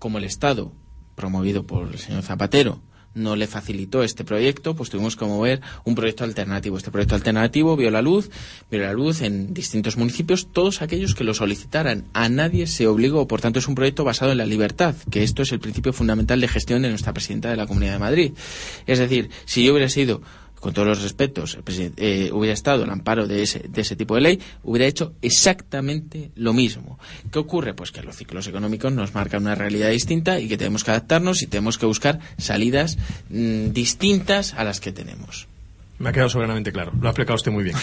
como 0.00 0.18
el 0.18 0.24
Estado, 0.24 0.72
promovido 1.22 1.62
por 1.62 1.86
el 1.86 2.00
señor 2.00 2.24
Zapatero, 2.24 2.80
no 3.14 3.36
le 3.36 3.46
facilitó 3.46 4.02
este 4.02 4.24
proyecto, 4.24 4.74
pues 4.74 4.90
tuvimos 4.90 5.14
que 5.14 5.24
mover 5.24 5.60
un 5.84 5.94
proyecto 5.94 6.24
alternativo. 6.24 6.76
Este 6.76 6.90
proyecto 6.90 7.14
alternativo 7.14 7.76
vio 7.76 7.92
la 7.92 8.02
luz, 8.02 8.28
vio 8.72 8.80
la 8.80 8.92
luz 8.92 9.20
en 9.22 9.54
distintos 9.54 9.96
municipios, 9.96 10.48
todos 10.50 10.82
aquellos 10.82 11.14
que 11.14 11.22
lo 11.22 11.32
solicitaran. 11.32 12.06
A 12.12 12.28
nadie 12.28 12.66
se 12.66 12.88
obligó, 12.88 13.28
por 13.28 13.40
tanto 13.40 13.60
es 13.60 13.68
un 13.68 13.76
proyecto 13.76 14.02
basado 14.02 14.32
en 14.32 14.38
la 14.38 14.46
libertad, 14.46 14.96
que 15.12 15.22
esto 15.22 15.42
es 15.42 15.52
el 15.52 15.60
principio 15.60 15.92
fundamental 15.92 16.40
de 16.40 16.48
gestión 16.48 16.82
de 16.82 16.88
nuestra 16.88 17.12
presidenta 17.12 17.50
de 17.50 17.56
la 17.56 17.68
Comunidad 17.68 17.92
de 17.92 17.98
Madrid. 18.00 18.32
Es 18.88 18.98
decir, 18.98 19.30
si 19.44 19.62
yo 19.62 19.74
hubiera 19.74 19.90
sido 19.90 20.22
con 20.62 20.72
todos 20.72 20.86
los 20.86 21.02
respetos, 21.02 21.58
eh, 21.96 22.30
hubiera 22.32 22.54
estado 22.54 22.84
al 22.84 22.90
amparo 22.90 23.26
de 23.26 23.42
ese, 23.42 23.64
de 23.68 23.80
ese 23.80 23.96
tipo 23.96 24.14
de 24.14 24.20
ley, 24.20 24.40
hubiera 24.62 24.86
hecho 24.86 25.12
exactamente 25.20 26.30
lo 26.36 26.52
mismo. 26.52 27.00
¿Qué 27.32 27.40
ocurre? 27.40 27.74
Pues 27.74 27.90
que 27.90 28.00
los 28.00 28.14
ciclos 28.14 28.46
económicos 28.46 28.92
nos 28.92 29.12
marcan 29.12 29.42
una 29.42 29.56
realidad 29.56 29.90
distinta 29.90 30.38
y 30.38 30.46
que 30.46 30.56
tenemos 30.56 30.84
que 30.84 30.92
adaptarnos 30.92 31.42
y 31.42 31.48
tenemos 31.48 31.78
que 31.78 31.86
buscar 31.86 32.20
salidas 32.38 32.96
mm, 33.28 33.72
distintas 33.72 34.54
a 34.54 34.62
las 34.62 34.78
que 34.78 34.92
tenemos. 34.92 35.48
Me 36.02 36.08
ha 36.08 36.12
quedado 36.12 36.30
soberanamente 36.30 36.72
claro. 36.72 36.90
Lo 37.00 37.06
ha 37.06 37.10
explicado 37.10 37.36
usted 37.36 37.52
muy 37.52 37.62
bien. 37.62 37.76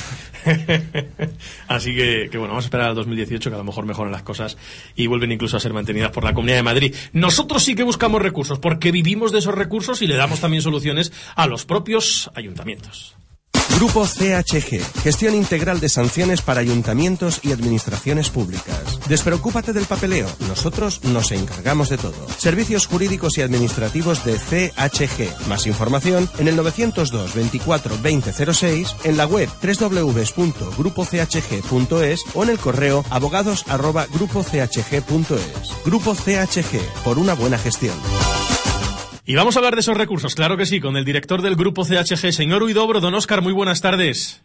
Así 1.69 1.95
que, 1.95 2.27
bueno, 2.34 2.49
vamos 2.49 2.65
a 2.65 2.67
esperar 2.67 2.89
al 2.89 2.95
2018 2.95 3.49
que 3.49 3.55
a 3.55 3.58
lo 3.58 3.63
mejor 3.63 3.86
mejoran 3.86 4.12
las 4.12 4.23
cosas 4.23 4.58
y 4.93 5.08
vuelven 5.08 5.32
incluso 5.32 5.55
a 5.55 5.62
ser 5.62 5.71
mantenidas 5.71 6.12
por 6.12 6.25
la 6.25 6.34
Comunidad 6.34 6.58
de 6.58 6.63
Madrid. 6.63 6.95
Nosotros 7.13 7.63
sí 7.63 7.75
que 7.75 7.84
buscamos 7.84 8.21
recursos 8.21 8.60
porque 8.60 8.91
vivimos 8.91 9.32
de 9.32 9.39
esos 9.39 9.55
recursos 9.55 10.01
y 10.01 10.08
le 10.08 10.17
damos 10.17 10.41
también 10.41 10.62
soluciones 10.62 11.13
a 11.34 11.47
los 11.47 11.63
propios 11.63 12.29
ayuntamientos. 12.36 13.15
Grupo 13.79 14.05
CHG, 14.05 14.83
gestión 15.03 15.33
integral 15.35 15.79
de 15.79 15.87
sanciones 15.87 16.41
para 16.41 16.59
ayuntamientos 16.59 17.39
y 17.43 17.53
administraciones 17.53 18.29
públicas. 18.29 18.99
Despreocúpate 19.07 19.71
del 19.71 19.85
papeleo, 19.85 20.27
nosotros 20.49 21.01
nos 21.05 21.31
encargamos 21.31 21.87
de 21.87 21.97
todo. 21.97 22.27
Servicios 22.37 22.87
jurídicos 22.87 23.37
y 23.37 23.41
administrativos 23.41 24.25
de 24.25 24.33
CHG. 24.33 25.47
Más 25.47 25.65
información 25.65 26.29
en 26.39 26.49
el 26.49 26.57
902 26.57 27.33
24 27.33 27.95
2006, 27.95 28.95
en 29.05 29.15
la 29.15 29.25
web 29.25 29.47
www.grupochg.es 29.63 32.25
o 32.33 32.43
en 32.43 32.49
el 32.49 32.59
correo 32.59 33.05
abogados 33.09 33.63
arroba 33.69 34.07
grupochg.es. 34.07 35.85
Grupo 35.85 36.15
CHG, 36.15 36.81
por 37.05 37.17
una 37.17 37.33
buena 37.33 37.57
gestión. 37.57 37.95
Y 39.29 39.35
vamos 39.35 39.55
a 39.55 39.59
hablar 39.59 39.75
de 39.75 39.81
esos 39.81 39.95
recursos, 39.95 40.33
claro 40.33 40.57
que 40.57 40.65
sí, 40.65 40.79
con 40.79 40.97
el 40.97 41.05
director 41.05 41.43
del 41.43 41.55
grupo 41.55 41.85
CHG, 41.85 42.33
señor 42.33 42.63
Huidobro. 42.63 42.99
Don 42.99 43.13
Oscar, 43.13 43.43
muy 43.43 43.53
buenas 43.53 43.79
tardes. 43.79 44.41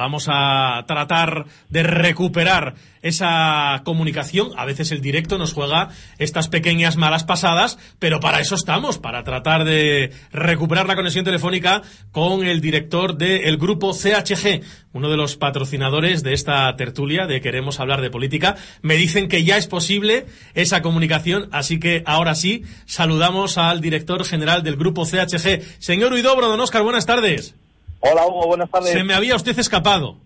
Vamos 0.00 0.28
a 0.30 0.82
tratar 0.86 1.44
de 1.68 1.82
recuperar 1.82 2.74
esa 3.02 3.82
comunicación. 3.84 4.48
A 4.56 4.64
veces 4.64 4.92
el 4.92 5.02
directo 5.02 5.36
nos 5.36 5.52
juega 5.52 5.90
estas 6.18 6.48
pequeñas 6.48 6.96
malas 6.96 7.24
pasadas, 7.24 7.78
pero 7.98 8.18
para 8.18 8.40
eso 8.40 8.54
estamos, 8.54 8.96
para 8.96 9.24
tratar 9.24 9.64
de 9.64 10.10
recuperar 10.32 10.86
la 10.86 10.96
conexión 10.96 11.26
telefónica 11.26 11.82
con 12.12 12.46
el 12.46 12.62
director 12.62 13.18
del 13.18 13.58
grupo 13.58 13.92
CHG, 13.92 14.62
uno 14.94 15.10
de 15.10 15.18
los 15.18 15.36
patrocinadores 15.36 16.22
de 16.22 16.32
esta 16.32 16.74
tertulia 16.76 17.26
de 17.26 17.42
Queremos 17.42 17.78
hablar 17.78 18.00
de 18.00 18.08
política. 18.08 18.56
Me 18.80 18.96
dicen 18.96 19.28
que 19.28 19.44
ya 19.44 19.58
es 19.58 19.66
posible 19.66 20.24
esa 20.54 20.80
comunicación, 20.80 21.50
así 21.52 21.78
que 21.78 22.02
ahora 22.06 22.34
sí, 22.34 22.62
saludamos 22.86 23.58
al 23.58 23.82
director 23.82 24.24
general 24.24 24.62
del 24.62 24.76
grupo 24.76 25.04
CHG. 25.04 25.60
Señor 25.78 26.14
Huidobro, 26.14 26.48
don 26.48 26.60
Oscar, 26.60 26.84
buenas 26.84 27.04
tardes. 27.04 27.54
Hola 28.00 28.26
Hugo, 28.26 28.46
buenas 28.48 28.70
tardes. 28.70 28.90
Se 28.90 29.04
me 29.04 29.14
había 29.14 29.36
usted 29.36 29.58
escapado. 29.58 30.16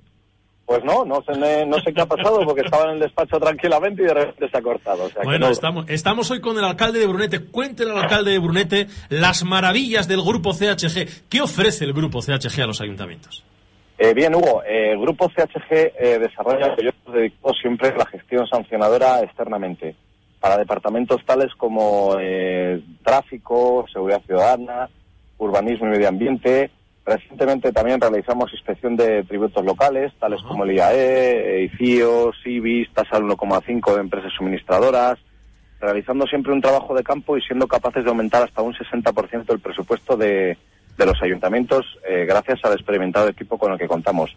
Pues 0.66 0.82
no, 0.82 1.04
no 1.04 1.22
me- 1.38 1.66
no 1.66 1.76
sé 1.80 1.92
qué 1.92 2.00
ha 2.00 2.06
pasado 2.06 2.40
porque 2.46 2.62
estaba 2.62 2.84
en 2.84 2.90
el 2.94 3.00
despacho 3.00 3.38
tranquilamente 3.38 4.02
y 4.02 4.06
de 4.06 4.14
repente 4.14 4.48
se 4.48 4.56
ha 4.56 4.62
cortado. 4.62 5.04
o 5.04 5.08
sea 5.10 5.20
que 5.20 5.26
Bueno, 5.26 5.46
no- 5.46 5.52
estamos, 5.52 5.84
estamos 5.88 6.30
hoy 6.30 6.40
con 6.40 6.56
el 6.56 6.64
alcalde 6.64 7.00
de 7.00 7.06
Brunete. 7.06 7.44
Cuéntele 7.44 7.90
al 7.90 7.98
alcalde 7.98 8.30
de 8.30 8.38
Brunete 8.38 8.86
las 9.10 9.44
maravillas 9.44 10.08
del 10.08 10.22
grupo 10.22 10.54
CHG. 10.54 11.28
¿Qué 11.28 11.42
ofrece 11.42 11.84
el 11.84 11.92
grupo 11.92 12.20
CHG 12.22 12.62
a 12.62 12.66
los 12.66 12.80
ayuntamientos? 12.80 13.44
Eh, 13.98 14.14
bien, 14.14 14.34
Hugo, 14.34 14.62
eh, 14.64 14.92
el 14.92 14.98
grupo 15.00 15.28
CHG 15.28 15.92
eh, 15.98 16.18
desarrolla 16.18 16.74
proyectos 16.74 17.14
dedicados 17.14 17.56
siempre 17.60 17.88
a 17.90 17.96
la 17.96 18.06
gestión 18.06 18.46
sancionadora 18.48 19.20
externamente 19.20 19.94
para 20.40 20.56
departamentos 20.56 21.20
tales 21.26 21.52
como 21.58 22.16
eh, 22.20 22.80
tráfico, 23.04 23.84
seguridad 23.92 24.22
ciudadana, 24.26 24.88
urbanismo 25.38 25.86
y 25.88 25.90
medio 25.90 26.08
ambiente. 26.08 26.70
Recientemente 27.06 27.70
también 27.70 28.00
realizamos 28.00 28.52
inspección 28.52 28.96
de 28.96 29.22
tributos 29.24 29.62
locales, 29.62 30.12
tales 30.18 30.40
como 30.42 30.64
el 30.64 30.72
IAE, 30.72 31.64
eh, 31.64 31.64
ICIO, 31.64 32.32
SIBIS, 32.42 32.92
tasa 32.94 33.16
al 33.16 33.24
1,5 33.24 33.94
de 33.94 34.00
empresas 34.00 34.32
suministradoras, 34.32 35.18
realizando 35.80 36.26
siempre 36.26 36.52
un 36.52 36.62
trabajo 36.62 36.94
de 36.94 37.02
campo 37.02 37.36
y 37.36 37.42
siendo 37.42 37.66
capaces 37.68 38.04
de 38.04 38.10
aumentar 38.10 38.42
hasta 38.42 38.62
un 38.62 38.72
60% 38.72 39.52
el 39.52 39.60
presupuesto 39.60 40.16
de, 40.16 40.56
de 40.96 41.06
los 41.06 41.20
ayuntamientos 41.22 41.84
eh, 42.08 42.24
gracias 42.26 42.60
al 42.64 42.72
experimentado 42.72 43.28
equipo 43.28 43.58
con 43.58 43.72
el 43.72 43.78
que 43.78 43.88
contamos. 43.88 44.34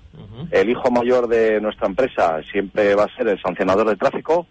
El 0.52 0.70
hijo 0.70 0.92
mayor 0.92 1.28
de 1.28 1.62
nuestra 1.62 1.88
empresa 1.88 2.42
siempre 2.52 2.96
va 2.96 3.06
a 3.06 3.16
ser 3.16 3.28
el 3.28 3.42
sancionador 3.42 3.88
de 3.88 3.96
tráfico, 3.96 4.46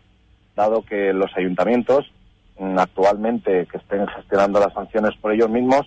dado 0.54 0.82
que 0.82 1.12
los 1.12 1.30
ayuntamientos 1.36 2.10
mm, 2.58 2.78
actualmente 2.78 3.66
que 3.70 3.76
estén 3.76 4.06
gestionando 4.06 4.58
las 4.58 4.72
sanciones 4.72 5.14
por 5.20 5.32
ellos 5.32 5.50
mismos 5.50 5.86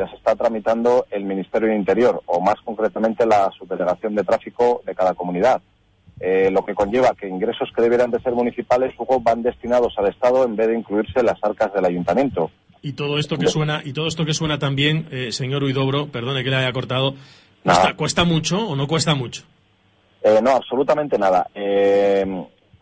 les 0.00 0.12
está 0.12 0.34
tramitando 0.34 1.06
el 1.10 1.24
Ministerio 1.24 1.68
de 1.68 1.76
Interior 1.76 2.22
o 2.26 2.40
más 2.40 2.56
concretamente 2.64 3.26
la 3.26 3.50
subdelegación 3.58 4.14
de 4.14 4.24
tráfico 4.24 4.82
de 4.84 4.94
cada 4.94 5.14
comunidad. 5.14 5.60
Eh, 6.18 6.50
lo 6.50 6.64
que 6.64 6.74
conlleva 6.74 7.14
que 7.14 7.28
ingresos 7.28 7.68
que 7.74 7.82
debieran 7.82 8.10
de 8.10 8.20
ser 8.20 8.32
municipales 8.32 8.94
luego 8.96 9.20
van 9.20 9.42
destinados 9.42 9.94
al 9.98 10.08
Estado 10.08 10.44
en 10.44 10.56
vez 10.56 10.68
de 10.68 10.78
incluirse 10.78 11.20
en 11.20 11.26
las 11.26 11.38
arcas 11.42 11.72
del 11.74 11.84
ayuntamiento. 11.84 12.50
Y 12.80 12.92
todo 12.92 13.18
esto 13.18 13.36
que 13.36 13.48
suena, 13.48 13.82
y 13.84 13.92
todo 13.92 14.06
esto 14.06 14.24
que 14.24 14.32
suena 14.32 14.58
también, 14.58 15.08
eh, 15.10 15.32
señor 15.32 15.64
Huidobro, 15.64 16.06
perdone 16.06 16.44
que 16.44 16.50
le 16.50 16.56
haya 16.56 16.72
cortado, 16.72 17.14
¿cuesta, 17.62 17.94
¿cuesta 17.94 18.24
mucho 18.24 18.68
o 18.68 18.76
no 18.76 18.86
cuesta 18.86 19.14
mucho? 19.14 19.42
Eh, 20.22 20.40
no, 20.42 20.52
absolutamente 20.52 21.18
nada. 21.18 21.46
Eh, 21.54 22.24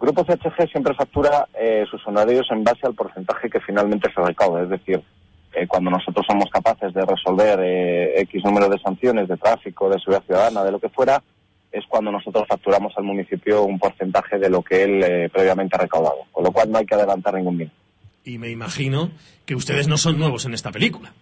Grupo 0.05 0.25
CHG 0.25 0.71
siempre 0.71 0.95
factura 0.95 1.49
eh, 1.55 1.85
sus 1.91 2.07
honorarios 2.07 2.47
en 2.51 2.63
base 2.63 2.87
al 2.87 2.95
porcentaje 2.95 3.49
que 3.49 3.61
finalmente 3.61 4.13
se 4.15 4.21
recauda. 4.21 4.63
Es 4.63 4.69
decir, 4.69 5.03
eh, 5.55 5.67
cuando 5.67 5.91
nosotros 5.91 6.25
somos 6.29 6.51
capaces 6.51 6.93
de 6.93 7.05
resolver 7.05 7.61
eh, 7.63 8.21
X 8.23 8.45
número 8.45 8.69
de 8.69 8.79
sanciones 8.79 9.29
de 9.29 9.37
tráfico, 9.37 9.89
de 9.89 9.99
seguridad 9.99 10.25
ciudadana, 10.25 10.65
de 10.65 10.73
lo 10.73 10.81
que 10.81 10.89
fuera, 10.89 11.23
es 11.71 11.85
cuando 11.89 12.13
nosotros 12.13 12.45
facturamos 12.49 12.93
al 12.97 13.05
municipio 13.05 13.65
un 13.65 13.79
porcentaje 13.79 14.39
de 14.39 14.49
lo 14.49 14.63
que 14.63 14.85
él 14.85 15.03
eh, 15.03 15.29
previamente 15.33 15.77
ha 15.77 15.81
recaudado. 15.83 16.19
Con 16.31 16.45
lo 16.45 16.53
cual 16.53 16.71
no 16.71 16.79
hay 16.79 16.87
que 16.87 16.95
adelantar 16.95 17.35
ningún 17.35 17.59
bien. 17.59 17.73
Y 18.25 18.39
me 18.39 18.51
imagino 18.51 19.11
que 19.45 19.55
ustedes 19.55 19.89
no 19.89 19.97
son 19.97 20.19
nuevos 20.19 20.47
en 20.47 20.55
esta 20.55 20.71
película. 20.71 21.13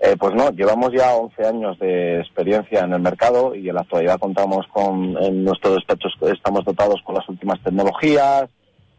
Eh, 0.00 0.16
pues 0.18 0.34
no, 0.34 0.50
llevamos 0.50 0.92
ya 0.92 1.14
11 1.14 1.46
años 1.46 1.78
de 1.78 2.20
experiencia 2.20 2.80
en 2.80 2.92
el 2.92 3.00
mercado 3.00 3.54
y 3.54 3.68
en 3.68 3.74
la 3.74 3.80
actualidad 3.80 4.18
contamos 4.18 4.66
con, 4.68 5.16
en 5.22 5.44
nuestros 5.44 5.76
despachos 5.76 6.12
estamos 6.30 6.64
dotados 6.64 7.00
con 7.04 7.14
las 7.14 7.28
últimas 7.28 7.60
tecnologías, 7.62 8.44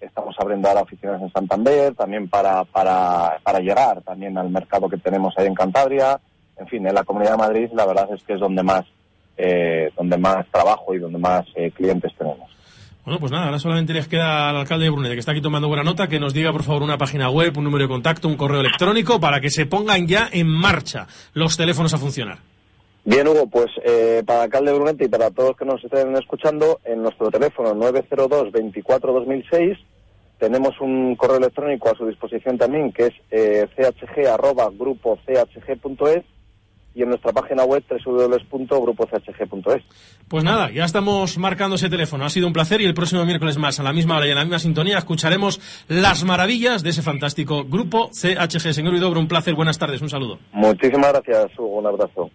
estamos 0.05 0.35
abriendo 0.39 0.67
ahora 0.67 0.81
oficinas 0.81 1.21
en 1.21 1.31
Santander, 1.31 1.95
también 1.95 2.29
para, 2.29 2.63
para, 2.65 3.39
para 3.43 3.59
llegar 3.59 4.01
también 4.01 4.37
al 4.37 4.49
mercado 4.49 4.89
que 4.89 4.97
tenemos 4.97 5.33
ahí 5.37 5.47
en 5.47 5.55
Cantabria. 5.55 6.19
En 6.57 6.67
fin, 6.67 6.87
en 6.87 6.95
la 6.95 7.03
Comunidad 7.03 7.31
de 7.31 7.37
Madrid 7.37 7.69
la 7.73 7.85
verdad 7.85 8.07
es 8.13 8.23
que 8.23 8.33
es 8.33 8.39
donde 8.39 8.63
más, 8.63 8.85
eh, 9.37 9.91
donde 9.97 10.17
más 10.17 10.45
trabajo 10.51 10.93
y 10.93 10.99
donde 10.99 11.17
más 11.17 11.45
eh, 11.55 11.71
clientes 11.71 12.13
tenemos. 12.17 12.55
Bueno, 13.05 13.19
pues 13.19 13.31
nada, 13.31 13.45
ahora 13.45 13.59
solamente 13.59 13.93
les 13.93 14.07
queda 14.07 14.49
al 14.49 14.57
alcalde 14.57 14.85
de 14.85 14.89
Brunete, 14.89 15.13
que 15.13 15.19
está 15.19 15.31
aquí 15.31 15.41
tomando 15.41 15.67
buena 15.67 15.83
nota, 15.83 16.07
que 16.07 16.19
nos 16.19 16.33
diga, 16.33 16.51
por 16.51 16.63
favor, 16.63 16.81
una 16.81 16.97
página 16.97 17.29
web, 17.29 17.55
un 17.55 17.65
número 17.65 17.83
de 17.83 17.87
contacto, 17.87 18.27
un 18.27 18.35
correo 18.35 18.61
electrónico, 18.61 19.19
para 19.19 19.39
que 19.39 19.51
se 19.51 19.67
pongan 19.67 20.07
ya 20.07 20.27
en 20.31 20.47
marcha 20.47 21.05
los 21.33 21.55
teléfonos 21.55 21.93
a 21.93 21.99
funcionar. 21.99 22.39
Bien, 23.03 23.27
Hugo, 23.27 23.45
pues 23.45 23.67
eh, 23.83 24.23
para 24.25 24.41
alcalde 24.43 24.71
de 24.71 24.77
Brunete 24.77 25.05
y 25.05 25.07
para 25.07 25.29
todos 25.29 25.49
los 25.49 25.57
que 25.57 25.65
nos 25.65 25.83
estén 25.83 26.17
escuchando, 26.17 26.79
en 26.83 27.03
nuestro 27.03 27.29
teléfono 27.29 27.75
902-24-2006 27.75 29.77
tenemos 30.45 30.79
un 30.79 31.15
correo 31.15 31.37
electrónico 31.37 31.89
a 31.89 31.97
su 31.97 32.05
disposición 32.05 32.55
también, 32.55 32.91
que 32.91 33.07
es 33.07 33.13
eh, 33.31 33.67
chg.grupochg.es 33.75 36.23
y 36.93 37.01
en 37.01 37.09
nuestra 37.09 37.33
página 37.33 37.63
web 37.63 37.83
www.grupochg.es. 38.05 39.83
Pues 40.27 40.43
nada, 40.43 40.69
ya 40.69 40.85
estamos 40.85 41.39
marcando 41.39 41.77
ese 41.77 41.89
teléfono. 41.89 42.25
Ha 42.25 42.29
sido 42.29 42.45
un 42.45 42.53
placer 42.53 42.79
y 42.79 42.85
el 42.85 42.93
próximo 42.93 43.25
miércoles 43.25 43.57
más, 43.57 43.79
a 43.79 43.83
la 43.83 43.91
misma 43.91 44.17
hora 44.17 44.27
y 44.27 44.29
en 44.29 44.35
la 44.35 44.43
misma 44.43 44.59
sintonía, 44.59 44.99
escucharemos 44.99 45.59
las 45.87 46.23
maravillas 46.23 46.83
de 46.83 46.91
ese 46.91 47.01
fantástico 47.01 47.65
grupo 47.65 48.11
CHG. 48.11 48.71
Señor 48.71 48.93
Huidobro, 48.93 49.19
un 49.19 49.27
placer. 49.27 49.55
Buenas 49.55 49.79
tardes. 49.79 50.03
Un 50.03 50.09
saludo. 50.09 50.37
Muchísimas 50.53 51.11
gracias, 51.11 51.57
Hugo. 51.57 51.79
Un 51.79 51.87
abrazo. 51.87 52.29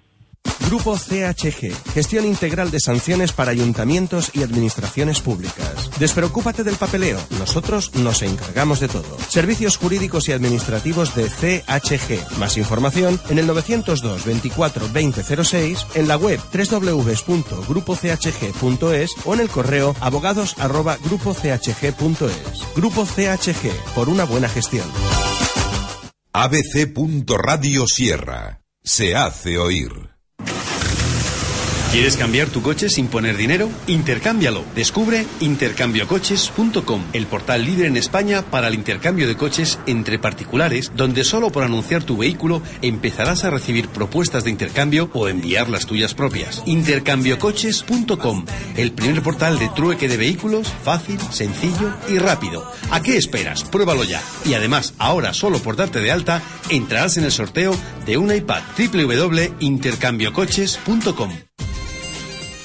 Grupo 0.66 0.96
CHG, 0.96 1.74
gestión 1.92 2.24
integral 2.26 2.70
de 2.70 2.78
sanciones 2.80 3.32
para 3.32 3.50
ayuntamientos 3.50 4.30
y 4.34 4.42
administraciones 4.42 5.20
públicas. 5.20 5.90
Despreocúpate 5.98 6.64
del 6.64 6.76
papeleo, 6.76 7.20
nosotros 7.38 7.94
nos 7.94 8.22
encargamos 8.22 8.80
de 8.80 8.88
todo. 8.88 9.18
Servicios 9.28 9.76
jurídicos 9.76 10.26
y 10.28 10.32
administrativos 10.32 11.14
de 11.14 11.28
CHG. 11.28 12.38
Más 12.38 12.56
información 12.56 13.20
en 13.28 13.38
el 13.38 13.46
902 13.46 14.24
24 14.24 14.88
2006, 14.88 15.86
en 15.94 16.08
la 16.08 16.16
web 16.16 16.40
www.grupochg.es 16.52 19.10
o 19.24 19.34
en 19.34 19.40
el 19.40 19.48
correo 19.48 19.94
abogados@grupochg.es. 20.00 22.74
Grupo 22.76 23.06
CHG, 23.06 23.70
por 23.94 24.08
una 24.08 24.24
buena 24.24 24.48
gestión. 24.48 24.86
ABC. 26.32 26.94
Sierra. 27.86 28.62
Se 28.82 29.16
hace 29.16 29.58
oír. 29.58 30.09
¿Quieres 31.90 32.16
cambiar 32.16 32.48
tu 32.48 32.62
coche 32.62 32.88
sin 32.88 33.08
poner 33.08 33.36
dinero? 33.36 33.68
Intercámbialo. 33.88 34.64
Descubre 34.76 35.26
intercambiocoches.com, 35.40 37.02
el 37.12 37.26
portal 37.26 37.64
líder 37.64 37.86
en 37.86 37.96
España 37.96 38.42
para 38.42 38.68
el 38.68 38.74
intercambio 38.74 39.26
de 39.26 39.36
coches 39.36 39.80
entre 39.88 40.20
particulares, 40.20 40.92
donde 40.94 41.24
solo 41.24 41.50
por 41.50 41.64
anunciar 41.64 42.04
tu 42.04 42.16
vehículo 42.16 42.62
empezarás 42.80 43.42
a 43.42 43.50
recibir 43.50 43.88
propuestas 43.88 44.44
de 44.44 44.50
intercambio 44.50 45.10
o 45.14 45.26
enviar 45.26 45.68
las 45.68 45.84
tuyas 45.84 46.14
propias. 46.14 46.62
Intercambiocoches.com, 46.64 48.44
el 48.76 48.92
primer 48.92 49.24
portal 49.24 49.58
de 49.58 49.68
trueque 49.70 50.06
de 50.06 50.16
vehículos 50.16 50.72
fácil, 50.84 51.18
sencillo 51.32 51.92
y 52.08 52.18
rápido. 52.18 52.70
¿A 52.92 53.02
qué 53.02 53.16
esperas? 53.16 53.64
Pruébalo 53.64 54.04
ya. 54.04 54.22
Y 54.44 54.54
además, 54.54 54.94
ahora 54.98 55.34
solo 55.34 55.58
por 55.58 55.74
darte 55.74 55.98
de 55.98 56.12
alta, 56.12 56.40
entrarás 56.68 57.16
en 57.16 57.24
el 57.24 57.32
sorteo 57.32 57.76
de 58.06 58.16
un 58.16 58.32
iPad 58.32 58.62
www.intercambiocoches.com. 58.78 61.49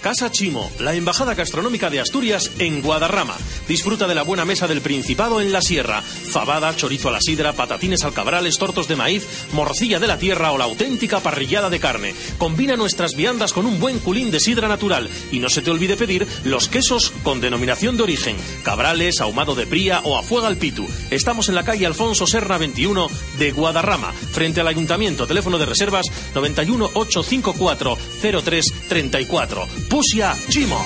Casa 0.06 0.32
Chimo, 0.32 0.70
la 0.78 0.94
embajada 0.94 1.34
gastronómica 1.34 1.90
de 1.90 2.00
Asturias 2.00 2.52
en 2.60 2.84
Guadarrama. 2.84 3.36
Disfruta 3.68 4.08
de 4.08 4.14
la 4.14 4.22
buena 4.22 4.46
mesa 4.46 4.68
del 4.68 4.82
Principado 4.82 5.42
en 5.42 5.52
la 5.52 5.64
Sierra. 5.64 6.04
Fabada, 6.04 6.76
chorizo 6.76 7.10
a 7.10 7.12
la 7.12 7.22
sidra, 7.22 7.54
patatines 7.54 8.04
al 8.04 8.14
cabrales, 8.14 8.60
tortos 8.60 8.88
de 8.88 8.96
maíz, 8.96 9.26
morcilla 9.54 10.00
de 10.00 10.06
la 10.06 10.20
tierra 10.20 10.52
o 10.52 10.60
la 10.60 10.66
auténtica 10.66 11.22
parrillada 11.22 11.72
de 11.72 11.80
carne. 11.80 12.14
Combina 12.38 12.76
nuestras 12.76 13.16
viandas 13.16 13.52
con 13.52 13.66
un 13.66 13.80
buen 13.80 13.98
culín 13.98 14.30
de 14.30 14.40
sidra 14.40 14.68
natural. 14.68 15.10
Y 15.32 15.40
no 15.40 15.50
se 15.50 15.64
te 15.64 15.72
olvide 15.72 15.98
pedir 15.98 16.28
los 16.44 16.70
quesos 16.70 17.12
con 17.24 17.42
denominación 17.42 17.98
de 17.98 18.04
origen. 18.04 18.38
Cabrales, 18.62 19.22
ahumado 19.22 19.56
de 19.56 19.66
pría 19.66 20.02
o 20.04 20.20
a 20.20 20.22
fuego 20.22 20.46
al 20.46 20.58
pitu. 20.58 20.88
Estamos 21.10 21.50
en 21.50 21.56
la 21.56 21.66
calle 21.66 21.88
Alfonso 21.88 22.28
Serna 22.28 22.60
21 22.60 23.10
de 23.40 23.52
Guadarrama, 23.54 24.14
frente 24.14 24.62
al 24.62 24.68
Ayuntamiento. 24.68 25.26
Teléfono 25.26 25.58
de 25.58 25.66
reservas 25.66 26.06
91 26.36 26.92
854 26.94 27.98
03 28.44 28.66
34. 28.88 29.68
Pusia 29.96 30.34
Chimo. 30.50 30.86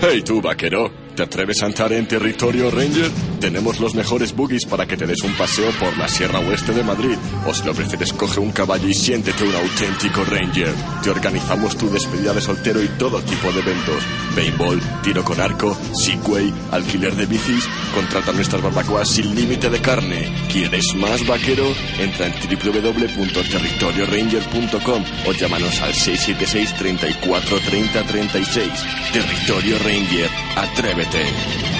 Hey 0.00 0.22
tú, 0.22 0.40
vaquero, 0.40 0.88
¿te 1.16 1.24
atreves 1.24 1.60
a 1.64 1.66
entrar 1.66 1.92
en 1.94 2.06
territorio 2.06 2.70
Ranger? 2.70 3.10
Tenemos 3.40 3.78
los 3.78 3.94
mejores 3.94 4.34
buggies 4.34 4.64
para 4.64 4.86
que 4.86 4.96
te 4.96 5.06
des 5.06 5.22
un 5.22 5.32
paseo 5.34 5.70
por 5.78 5.96
la 5.96 6.08
Sierra 6.08 6.40
Oeste 6.40 6.72
de 6.72 6.82
Madrid. 6.82 7.16
O 7.46 7.54
si 7.54 7.64
lo 7.64 7.72
prefieres, 7.72 8.12
coge 8.12 8.40
un 8.40 8.50
caballo 8.50 8.88
y 8.88 8.94
siéntete 8.94 9.44
un 9.44 9.54
auténtico 9.54 10.24
Ranger. 10.24 10.74
Te 11.02 11.10
organizamos 11.10 11.76
tu 11.76 11.88
despedida 11.88 12.34
de 12.34 12.40
soltero 12.40 12.82
y 12.82 12.88
todo 12.98 13.22
tipo 13.22 13.52
de 13.52 13.60
eventos. 13.60 14.02
Paintball, 14.34 14.80
tiro 15.02 15.22
con 15.24 15.40
arco, 15.40 15.78
Segway, 15.92 16.52
alquiler 16.72 17.14
de 17.14 17.26
bicis. 17.26 17.68
Contrata 17.94 18.32
nuestras 18.32 18.60
barbacoas 18.60 19.08
sin 19.08 19.32
límite 19.34 19.70
de 19.70 19.80
carne. 19.80 20.28
¿Quieres 20.50 20.84
más, 20.96 21.24
vaquero? 21.26 21.72
Entra 22.00 22.26
en 22.26 22.32
www.territorioranger.com 22.32 25.04
o 25.26 25.32
llámanos 25.32 25.80
al 25.80 25.94
676 25.94 26.74
34 26.74 27.60
30 27.60 28.02
36. 28.02 28.72
Territorio 29.12 29.78
Ranger. 29.78 30.28
Atrévete. 30.56 31.77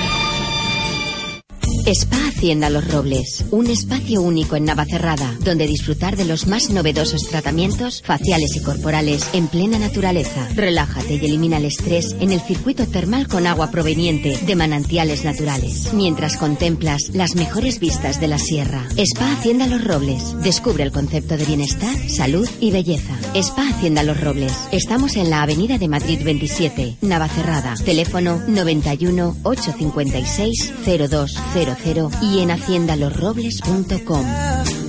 Spa 1.91 2.19
Hacienda 2.29 2.69
Los 2.69 2.93
Robles, 2.93 3.47
un 3.51 3.69
espacio 3.69 4.21
único 4.21 4.57
en 4.57 4.67
Navacerrada, 4.67 5.35
donde 5.41 5.67
disfrutar 5.67 6.19
de 6.19 6.27
los 6.27 6.47
más 6.47 6.69
novedosos 6.69 7.23
tratamientos 7.23 8.03
faciales 8.03 8.55
y 8.57 8.61
corporales 8.61 9.27
en 9.33 9.49
plena 9.49 9.79
naturaleza. 9.79 10.51
Relájate 10.55 11.15
y 11.15 11.25
elimina 11.25 11.57
el 11.57 11.65
estrés 11.65 12.15
en 12.21 12.33
el 12.33 12.43
circuito 12.43 12.87
termal 12.87 13.27
con 13.27 13.47
agua 13.47 13.71
proveniente 13.71 14.37
de 14.37 14.55
manantiales 14.55 15.25
naturales, 15.25 15.95
mientras 15.95 16.37
contemplas 16.37 17.09
las 17.15 17.37
mejores 17.37 17.81
vistas 17.81 18.21
de 18.21 18.29
la 18.29 18.39
sierra. 18.39 18.87
Spa 18.99 19.33
Hacienda 19.33 19.67
Los 19.67 19.83
Robles, 19.83 20.37
descubre 20.43 20.85
el 20.85 20.93
concepto 20.93 21.39
de 21.39 21.47
bienestar, 21.47 21.97
salud 22.11 22.47
y 22.61 22.71
belleza. 22.71 23.19
Spa 23.33 23.67
Hacienda 23.67 24.03
Los 24.03 24.21
Robles, 24.21 24.53
estamos 24.73 25.17
en 25.17 25.31
la 25.31 25.41
Avenida 25.41 25.79
de 25.79 25.89
Madrid 25.89 26.21
27, 26.23 26.99
Navacerrada, 27.01 27.77
teléfono 27.83 28.43
91 28.47 29.39
856 29.43 30.75
0200 30.85 31.78
y 32.23 32.41
en 32.41 32.51
haciendalosrobles.com. 32.51 34.88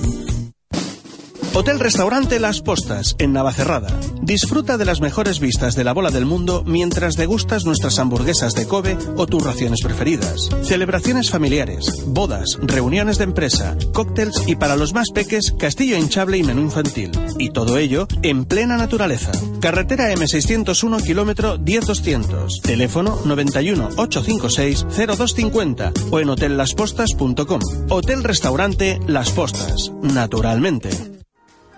Hotel 1.60 1.78
Restaurante 1.78 2.40
Las 2.40 2.62
Postas, 2.62 3.16
en 3.18 3.34
Navacerrada. 3.34 3.88
Disfruta 4.22 4.78
de 4.78 4.86
las 4.86 5.02
mejores 5.02 5.40
vistas 5.40 5.76
de 5.76 5.84
la 5.84 5.92
bola 5.92 6.10
del 6.10 6.24
mundo 6.24 6.64
mientras 6.64 7.16
degustas 7.16 7.66
nuestras 7.66 7.98
hamburguesas 7.98 8.54
de 8.54 8.66
Kobe 8.66 8.96
o 9.18 9.26
tus 9.26 9.44
raciones 9.44 9.80
preferidas. 9.84 10.48
Celebraciones 10.62 11.28
familiares, 11.28 12.02
bodas, 12.06 12.58
reuniones 12.62 13.18
de 13.18 13.24
empresa, 13.24 13.76
cócteles 13.92 14.42
y 14.46 14.56
para 14.56 14.74
los 14.74 14.94
más 14.94 15.10
peques, 15.10 15.52
castillo 15.58 15.98
hinchable 15.98 16.38
y 16.38 16.44
menú 16.44 16.62
infantil. 16.62 17.10
Y 17.38 17.50
todo 17.50 17.76
ello 17.76 18.08
en 18.22 18.46
plena 18.46 18.78
naturaleza. 18.78 19.30
Carretera 19.60 20.14
M601, 20.14 21.04
kilómetro 21.04 21.58
10200. 21.58 22.62
Teléfono 22.62 23.18
91 23.26 23.90
856 23.98 24.86
0250 24.96 25.92
o 26.10 26.20
en 26.20 26.30
hotellaspostas.com. 26.30 27.60
Hotel 27.90 28.24
Restaurante 28.24 28.98
Las 29.06 29.28
Postas. 29.32 29.92
Naturalmente. 30.00 31.19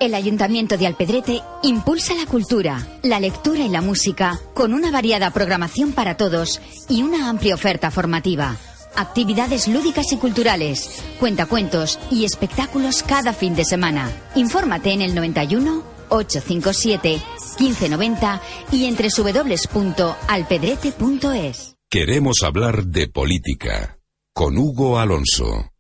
El 0.03 0.15
Ayuntamiento 0.17 0.77
de 0.77 0.89
Alpedrete 0.89 1.41
impulsa 1.63 2.17
la 2.17 2.27
cultura, 2.27 2.85
la 3.05 3.21
lectura 3.21 3.61
y 3.61 3.69
la 3.69 3.81
música 3.81 4.41
con 4.53 4.75
una 4.75 4.91
variada 4.91 5.31
programación 5.31 5.93
para 5.93 6.17
todos 6.17 6.61
y 6.89 7.05
una 7.05 7.29
amplia 7.29 7.55
oferta 7.55 7.93
formativa. 7.93 8.57
Actividades 8.97 9.69
lúdicas 9.69 10.11
y 10.11 10.17
culturales, 10.17 11.01
cuentacuentos 11.21 12.01
y 12.11 12.25
espectáculos 12.25 13.05
cada 13.05 13.33
fin 13.33 13.55
de 13.55 13.65
semana. 13.65 14.11
Infórmate 14.35 14.91
en 14.91 15.03
el 15.03 15.15
91 15.15 15.85
857 16.09 17.23
1590 17.61 18.43
y 18.73 18.87
entre 18.87 19.09
www.alpedrete.es. 19.17 21.77
Queremos 21.89 22.39
hablar 22.43 22.87
de 22.87 23.07
política 23.07 24.01
con 24.35 24.59
Hugo 24.59 24.99
Alonso. 24.99 25.72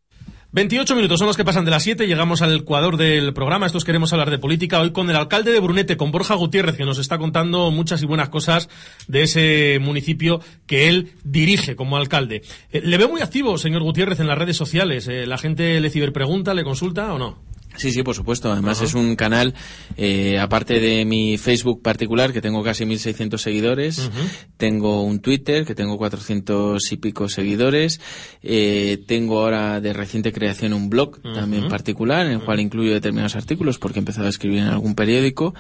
28 0.55 0.95
minutos 0.97 1.19
son 1.19 1.29
los 1.29 1.37
que 1.39 1.47
pasan 1.47 1.65
de 1.65 1.71
las 1.71 1.83
7, 1.83 2.07
llegamos 2.07 2.43
al 2.43 2.55
ecuador 2.55 2.99
del 2.99 3.33
programa, 3.33 3.65
estos 3.65 3.87
queremos 3.87 4.13
hablar 4.13 4.29
de 4.29 4.39
política 4.39 4.81
hoy 4.81 4.93
con 4.93 5.09
el 5.09 5.17
alcalde 5.17 5.51
de 5.51 5.61
Brunete, 5.61 5.97
con 5.97 6.11
Borja 6.11 6.35
Gutiérrez, 6.35 6.77
que 6.77 6.85
nos 6.85 6.99
está 6.99 7.17
contando 7.17 7.71
muchas 7.71 8.03
y 8.03 8.07
buenas 8.07 8.29
cosas 8.29 8.69
de 9.09 9.23
ese 9.23 9.79
municipio 9.81 10.41
que 10.67 10.91
él 10.91 11.13
dirige 11.25 11.75
como 11.75 11.97
alcalde. 11.97 12.43
Eh, 12.71 12.83
le 12.85 12.99
veo 12.99 13.09
muy 13.09 13.23
activo, 13.23 13.57
señor 13.57 13.83
Gutiérrez, 13.83 14.21
en 14.21 14.27
las 14.27 14.37
redes 14.37 14.59
sociales, 14.59 15.09
Eh, 15.09 15.27
¿la 15.27 15.39
gente 15.39 15.81
le 15.81 15.89
ciberpregunta, 15.89 16.53
le 16.53 16.65
consulta 16.65 17.15
o 17.15 17.19
no? 17.19 17.39
Sí, 17.77 17.91
sí, 17.91 18.03
por 18.03 18.15
supuesto. 18.15 18.53
Además 18.53 18.81
es 18.83 18.95
un 18.95 19.17
canal, 19.17 19.55
eh, 19.97 20.39
aparte 20.39 20.81
de 20.81 21.05
mi 21.05 21.39
Facebook 21.39 21.83
particular, 21.83 22.33
que 22.33 22.41
tengo 22.41 22.63
casi 22.63 22.85
1.600 22.85 23.39
seguidores, 23.39 24.11
tengo 24.57 25.03
un 25.03 25.21
Twitter, 25.21 25.65
que 25.65 25.75
tengo 25.75 25.97
400 25.97 26.93
y 26.93 26.97
pico 26.99 27.29
seguidores, 27.29 28.01
eh, 28.43 29.03
tengo 29.07 29.41
ahora 29.41 29.81
de 29.81 29.93
reciente 29.93 30.33
creación 30.33 30.73
un 30.73 30.91
blog 30.91 31.21
también 31.23 31.69
particular, 31.69 32.27
en 32.27 32.33
el 32.33 32.41
cual 32.41 32.61
incluyo 32.61 32.93
determinados 32.93 33.37
artículos, 33.37 33.79
porque 33.79 33.99
he 33.99 34.03
empezado 34.03 34.27
a 34.27 34.31
escribir 34.31 34.59
en 34.59 34.69
algún 34.69 34.95
periódico. 34.95 35.55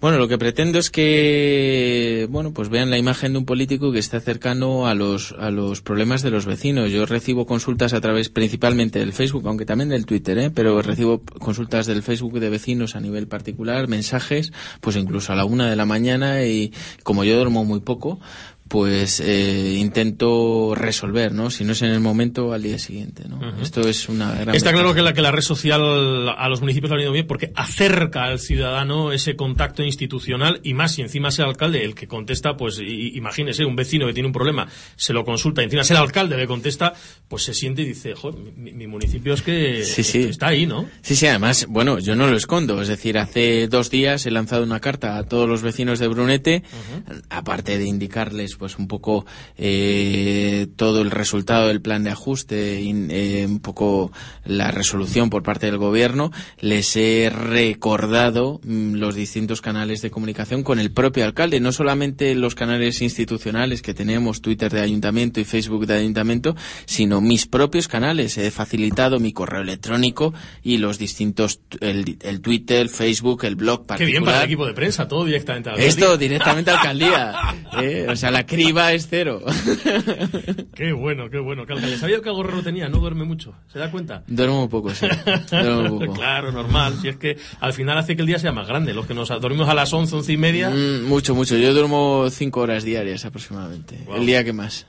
Bueno, 0.00 0.16
lo 0.16 0.28
que 0.28 0.38
pretendo 0.38 0.78
es 0.78 0.90
que, 0.90 2.26
bueno, 2.30 2.54
pues 2.54 2.70
vean 2.70 2.88
la 2.88 2.96
imagen 2.96 3.34
de 3.34 3.38
un 3.40 3.44
político 3.44 3.92
que 3.92 3.98
está 3.98 4.18
cercano 4.18 4.86
a 4.86 4.94
los, 4.94 5.32
a 5.38 5.50
los 5.50 5.82
problemas 5.82 6.22
de 6.22 6.30
los 6.30 6.46
vecinos. 6.46 6.90
Yo 6.90 7.04
recibo 7.04 7.44
consultas 7.44 7.92
a 7.92 8.00
través 8.00 8.30
principalmente 8.30 8.98
del 8.98 9.12
Facebook, 9.12 9.46
aunque 9.46 9.66
también 9.66 9.90
del 9.90 10.06
Twitter, 10.06 10.38
¿eh? 10.38 10.50
pero 10.50 10.80
recibo 10.80 11.20
consultas 11.38 11.84
del 11.84 12.02
Facebook 12.02 12.40
de 12.40 12.48
vecinos 12.48 12.96
a 12.96 13.00
nivel 13.00 13.28
particular, 13.28 13.88
mensajes, 13.88 14.54
pues 14.80 14.96
incluso 14.96 15.34
a 15.34 15.36
la 15.36 15.44
una 15.44 15.68
de 15.68 15.76
la 15.76 15.84
mañana 15.84 16.46
y 16.46 16.72
como 17.02 17.22
yo 17.22 17.36
duermo 17.36 17.66
muy 17.66 17.80
poco, 17.80 18.20
pues 18.70 19.18
eh, 19.18 19.74
intento 19.78 20.76
resolver, 20.76 21.32
¿no? 21.34 21.50
Si 21.50 21.64
no 21.64 21.72
es 21.72 21.82
en 21.82 21.90
el 21.90 21.98
momento, 21.98 22.52
al 22.52 22.62
día 22.62 22.78
siguiente, 22.78 23.24
¿no? 23.28 23.40
Esto 23.60 23.80
es 23.80 24.08
una 24.08 24.32
gran... 24.32 24.54
Está 24.54 24.70
claro 24.72 24.94
que 24.94 25.02
la, 25.02 25.12
que 25.12 25.22
la 25.22 25.32
red 25.32 25.42
social 25.42 26.28
a 26.28 26.48
los 26.48 26.60
municipios 26.60 26.88
le 26.90 26.94
ha 26.94 26.98
venido 26.98 27.12
bien 27.12 27.26
porque 27.26 27.50
acerca 27.56 28.22
al 28.26 28.38
ciudadano 28.38 29.10
ese 29.12 29.34
contacto 29.34 29.82
institucional 29.82 30.60
y 30.62 30.74
más 30.74 30.92
si 30.94 31.02
encima 31.02 31.30
es 31.30 31.38
el 31.40 31.46
alcalde 31.46 31.84
el 31.84 31.96
que 31.96 32.06
contesta, 32.06 32.56
pues 32.56 32.78
i- 32.78 33.16
imagínese 33.16 33.64
un 33.64 33.74
vecino 33.74 34.06
que 34.06 34.12
tiene 34.12 34.28
un 34.28 34.32
problema, 34.32 34.68
se 34.94 35.12
lo 35.12 35.24
consulta 35.24 35.62
y 35.62 35.64
encima 35.64 35.82
es 35.82 35.90
el 35.90 35.96
alcalde 35.96 36.36
que 36.36 36.46
contesta, 36.46 36.94
pues 37.26 37.42
se 37.42 37.54
siente 37.54 37.82
y 37.82 37.86
dice, 37.86 38.14
joder, 38.14 38.38
mi, 38.56 38.70
mi 38.72 38.86
municipio 38.86 39.34
es 39.34 39.42
que 39.42 39.82
Sí, 39.84 40.04
sí. 40.04 40.22
está 40.22 40.46
ahí, 40.46 40.66
¿no? 40.66 40.86
Sí, 41.02 41.16
sí, 41.16 41.26
además, 41.26 41.66
bueno, 41.68 41.98
yo 41.98 42.14
no 42.14 42.28
lo 42.28 42.36
escondo. 42.36 42.80
Es 42.80 42.86
decir, 42.86 43.18
hace 43.18 43.66
dos 43.66 43.90
días 43.90 44.26
he 44.26 44.30
lanzado 44.30 44.62
una 44.62 44.78
carta 44.78 45.16
a 45.18 45.24
todos 45.24 45.48
los 45.48 45.60
vecinos 45.62 45.98
de 45.98 46.06
Brunete, 46.06 46.62
aparte 47.30 47.76
de 47.76 47.84
indicarles, 47.86 48.59
pues, 48.60 48.78
un 48.78 48.86
poco 48.86 49.26
eh, 49.58 50.68
todo 50.76 51.00
el 51.00 51.10
resultado 51.10 51.66
del 51.68 51.80
plan 51.80 52.04
de 52.04 52.10
ajuste, 52.10 52.80
y, 52.80 52.90
eh, 53.10 53.46
un 53.48 53.58
poco 53.60 54.12
la 54.44 54.70
resolución 54.70 55.30
por 55.30 55.42
parte 55.42 55.66
del 55.66 55.78
gobierno, 55.78 56.30
les 56.60 56.94
he 56.96 57.30
recordado 57.30 58.60
mm, 58.62 58.94
los 58.94 59.14
distintos 59.14 59.60
canales 59.60 60.02
de 60.02 60.10
comunicación 60.10 60.62
con 60.62 60.78
el 60.78 60.92
propio 60.92 61.24
alcalde, 61.24 61.58
no 61.58 61.72
solamente 61.72 62.34
los 62.34 62.54
canales 62.54 63.00
institucionales 63.02 63.82
que 63.82 63.94
tenemos, 63.94 64.42
Twitter 64.42 64.70
de 64.70 64.80
ayuntamiento 64.82 65.40
y 65.40 65.44
Facebook 65.44 65.86
de 65.86 65.94
ayuntamiento, 65.94 66.54
sino 66.84 67.20
mis 67.20 67.46
propios 67.46 67.88
canales. 67.88 68.36
He 68.38 68.50
facilitado 68.50 69.18
mi 69.18 69.32
correo 69.32 69.62
electrónico 69.62 70.34
y 70.62 70.76
los 70.76 70.98
distintos, 70.98 71.60
el, 71.80 72.18
el 72.20 72.40
Twitter, 72.42 72.80
el 72.82 72.90
Facebook, 72.90 73.44
el 73.44 73.56
blog 73.56 73.86
Qué 73.96 74.04
bien 74.04 74.22
para 74.24 74.36
particular. 74.36 74.36
el 74.36 74.44
equipo 74.44 74.66
de 74.66 74.74
prensa, 74.74 75.08
todo 75.08 75.24
directamente 75.24 75.70
al 75.70 75.80
Esto 75.80 76.12
Atleti. 76.12 76.24
directamente 76.24 76.70
a 76.70 76.74
alcaldía. 76.74 77.34
¿eh? 77.82 78.06
O 78.08 78.16
sea, 78.16 78.30
la 78.30 78.44
criba 78.50 78.92
es 78.92 79.06
cero. 79.08 79.40
Qué 80.74 80.92
bueno, 80.92 81.30
qué 81.30 81.38
bueno. 81.38 81.64
¿Sabía 81.98 82.20
que 82.20 82.28
algo 82.28 82.42
raro 82.42 82.62
tenía? 82.62 82.88
No 82.88 82.98
duerme 82.98 83.24
mucho. 83.24 83.54
¿Se 83.72 83.78
da 83.78 83.90
cuenta? 83.90 84.24
Duermo 84.26 84.68
poco, 84.68 84.90
sí. 84.92 85.06
Duermo 85.50 85.98
poco. 86.00 86.12
claro, 86.14 86.50
normal. 86.50 86.98
Si 87.00 87.08
es 87.08 87.16
que 87.16 87.38
al 87.60 87.72
final 87.72 87.96
hace 87.98 88.16
que 88.16 88.22
el 88.22 88.26
día 88.26 88.38
sea 88.38 88.50
más 88.52 88.66
grande. 88.66 88.92
Los 88.92 89.06
que 89.06 89.14
nos 89.14 89.28
dormimos 89.28 89.68
a 89.68 89.74
las 89.74 89.92
11, 89.92 90.16
11 90.16 90.32
y 90.32 90.36
media. 90.36 90.70
Mm, 90.70 91.04
mucho, 91.04 91.34
mucho. 91.34 91.56
Yo 91.56 91.72
duermo 91.72 92.28
cinco 92.30 92.60
horas 92.60 92.82
diarias 92.82 93.24
aproximadamente. 93.24 93.98
El 94.14 94.26
día 94.26 94.42
que 94.42 94.52
más. 94.52 94.86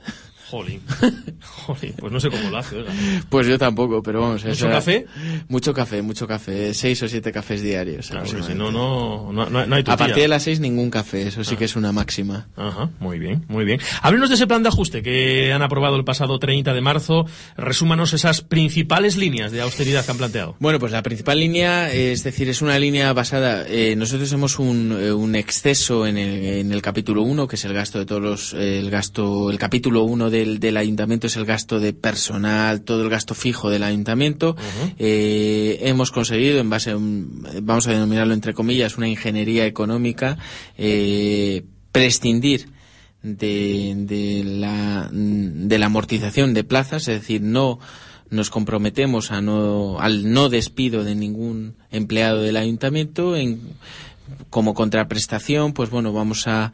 Jolín. 0.52 0.82
Jolín. 1.40 1.94
Pues 1.98 2.12
no 2.12 2.20
sé 2.20 2.28
cómo 2.28 2.50
lo 2.50 2.58
hace, 2.58 2.76
oiga. 2.76 2.92
Pues 3.30 3.46
yo 3.46 3.58
tampoco, 3.58 4.02
pero 4.02 4.20
vamos. 4.20 4.44
¿Mucho 4.44 4.68
café? 4.68 5.06
Mucho 5.48 5.72
café, 5.72 6.02
mucho 6.02 6.28
café. 6.28 6.74
Seis 6.74 7.02
o 7.02 7.08
siete 7.08 7.32
cafés 7.32 7.62
diarios. 7.62 8.10
Claro, 8.10 8.26
si 8.26 8.54
no, 8.54 8.70
no, 8.70 9.32
no, 9.32 9.48
no, 9.48 9.74
hay 9.74 9.82
A 9.86 9.96
partir 9.96 10.16
de 10.22 10.28
las 10.28 10.42
seis 10.42 10.60
ningún 10.60 10.90
café, 10.90 11.26
eso 11.28 11.42
sí 11.42 11.56
que 11.56 11.64
es 11.64 11.74
una 11.74 11.90
máxima. 11.90 12.48
Ajá, 12.54 12.90
muy 13.00 13.18
bien, 13.18 13.46
muy 13.48 13.64
bien. 13.64 13.80
Háblenos 14.02 14.28
de 14.28 14.34
ese 14.34 14.46
plan 14.46 14.62
de 14.62 14.68
ajuste 14.68 15.02
que 15.02 15.54
han 15.54 15.62
aprobado 15.62 15.96
el 15.96 16.04
pasado 16.04 16.38
30 16.38 16.74
de 16.74 16.80
marzo. 16.82 17.24
Resúmanos 17.56 18.12
esas 18.12 18.42
principales 18.42 19.16
líneas 19.16 19.52
de 19.52 19.62
austeridad 19.62 20.04
que 20.04 20.10
han 20.10 20.18
planteado. 20.18 20.56
Bueno, 20.58 20.78
pues 20.78 20.92
la 20.92 21.02
principal 21.02 21.38
línea, 21.38 21.90
es 21.90 22.24
decir, 22.24 22.50
es 22.50 22.60
una 22.60 22.78
línea 22.78 23.10
basada. 23.14 23.64
eh, 23.66 23.96
nosotros 23.96 24.30
hemos 24.34 24.58
un, 24.58 24.98
eh, 25.00 25.12
un 25.12 25.34
exceso 25.34 26.06
en 26.06 26.18
el, 26.18 26.44
en 26.44 26.72
el 26.72 26.82
capítulo 26.82 27.22
1, 27.22 27.48
que 27.48 27.56
es 27.56 27.64
el 27.64 27.72
gasto 27.72 27.98
de 27.98 28.04
todos 28.04 28.20
los. 28.20 28.52
el 28.52 28.90
gasto, 28.90 29.50
el 29.50 29.56
capítulo 29.56 30.02
1 30.02 30.28
del, 30.44 30.58
del 30.60 30.76
ayuntamiento 30.76 31.26
es 31.26 31.36
el 31.36 31.44
gasto 31.44 31.80
de 31.80 31.92
personal, 31.92 32.82
todo 32.82 33.02
el 33.02 33.08
gasto 33.10 33.34
fijo 33.34 33.70
del 33.70 33.82
ayuntamiento. 33.82 34.56
Eh, 34.98 35.78
hemos 35.82 36.10
conseguido, 36.10 36.60
en 36.60 36.70
base 36.70 36.90
a 36.90 36.96
un- 36.96 37.46
vamos 37.62 37.86
a 37.86 37.92
denominarlo 37.92 38.34
entre 38.34 38.54
comillas, 38.54 38.96
una 38.98 39.08
ingeniería 39.08 39.66
económica, 39.66 40.38
eh, 40.78 41.64
prescindir 41.92 42.68
de, 43.22 43.94
de 43.96 44.42
la, 44.44 45.08
de 45.12 45.78
la 45.78 45.86
amortización 45.86 46.54
de 46.54 46.64
plazas, 46.64 47.08
es 47.08 47.20
decir, 47.20 47.40
no 47.42 47.78
nos 48.30 48.50
comprometemos 48.50 49.30
a 49.30 49.42
no, 49.42 50.00
al 50.00 50.32
no 50.32 50.48
despido 50.48 51.04
de 51.04 51.14
ningún 51.14 51.74
empleado 51.90 52.40
del 52.40 52.56
ayuntamiento 52.56 53.36
en, 53.36 53.60
como 54.48 54.72
contraprestación, 54.72 55.74
pues 55.74 55.90
bueno, 55.90 56.12
vamos 56.14 56.48
a, 56.48 56.72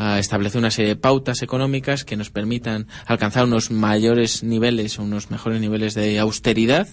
a 0.00 0.18
establecer 0.18 0.58
una 0.58 0.70
serie 0.70 0.94
de 0.94 0.96
pautas 0.96 1.42
económicas 1.42 2.06
que 2.06 2.16
nos 2.16 2.30
permitan 2.30 2.86
alcanzar 3.04 3.44
unos 3.44 3.70
mayores 3.70 4.42
niveles, 4.42 4.98
unos 4.98 5.30
mejores 5.30 5.60
niveles 5.60 5.92
de 5.92 6.18
austeridad 6.18 6.88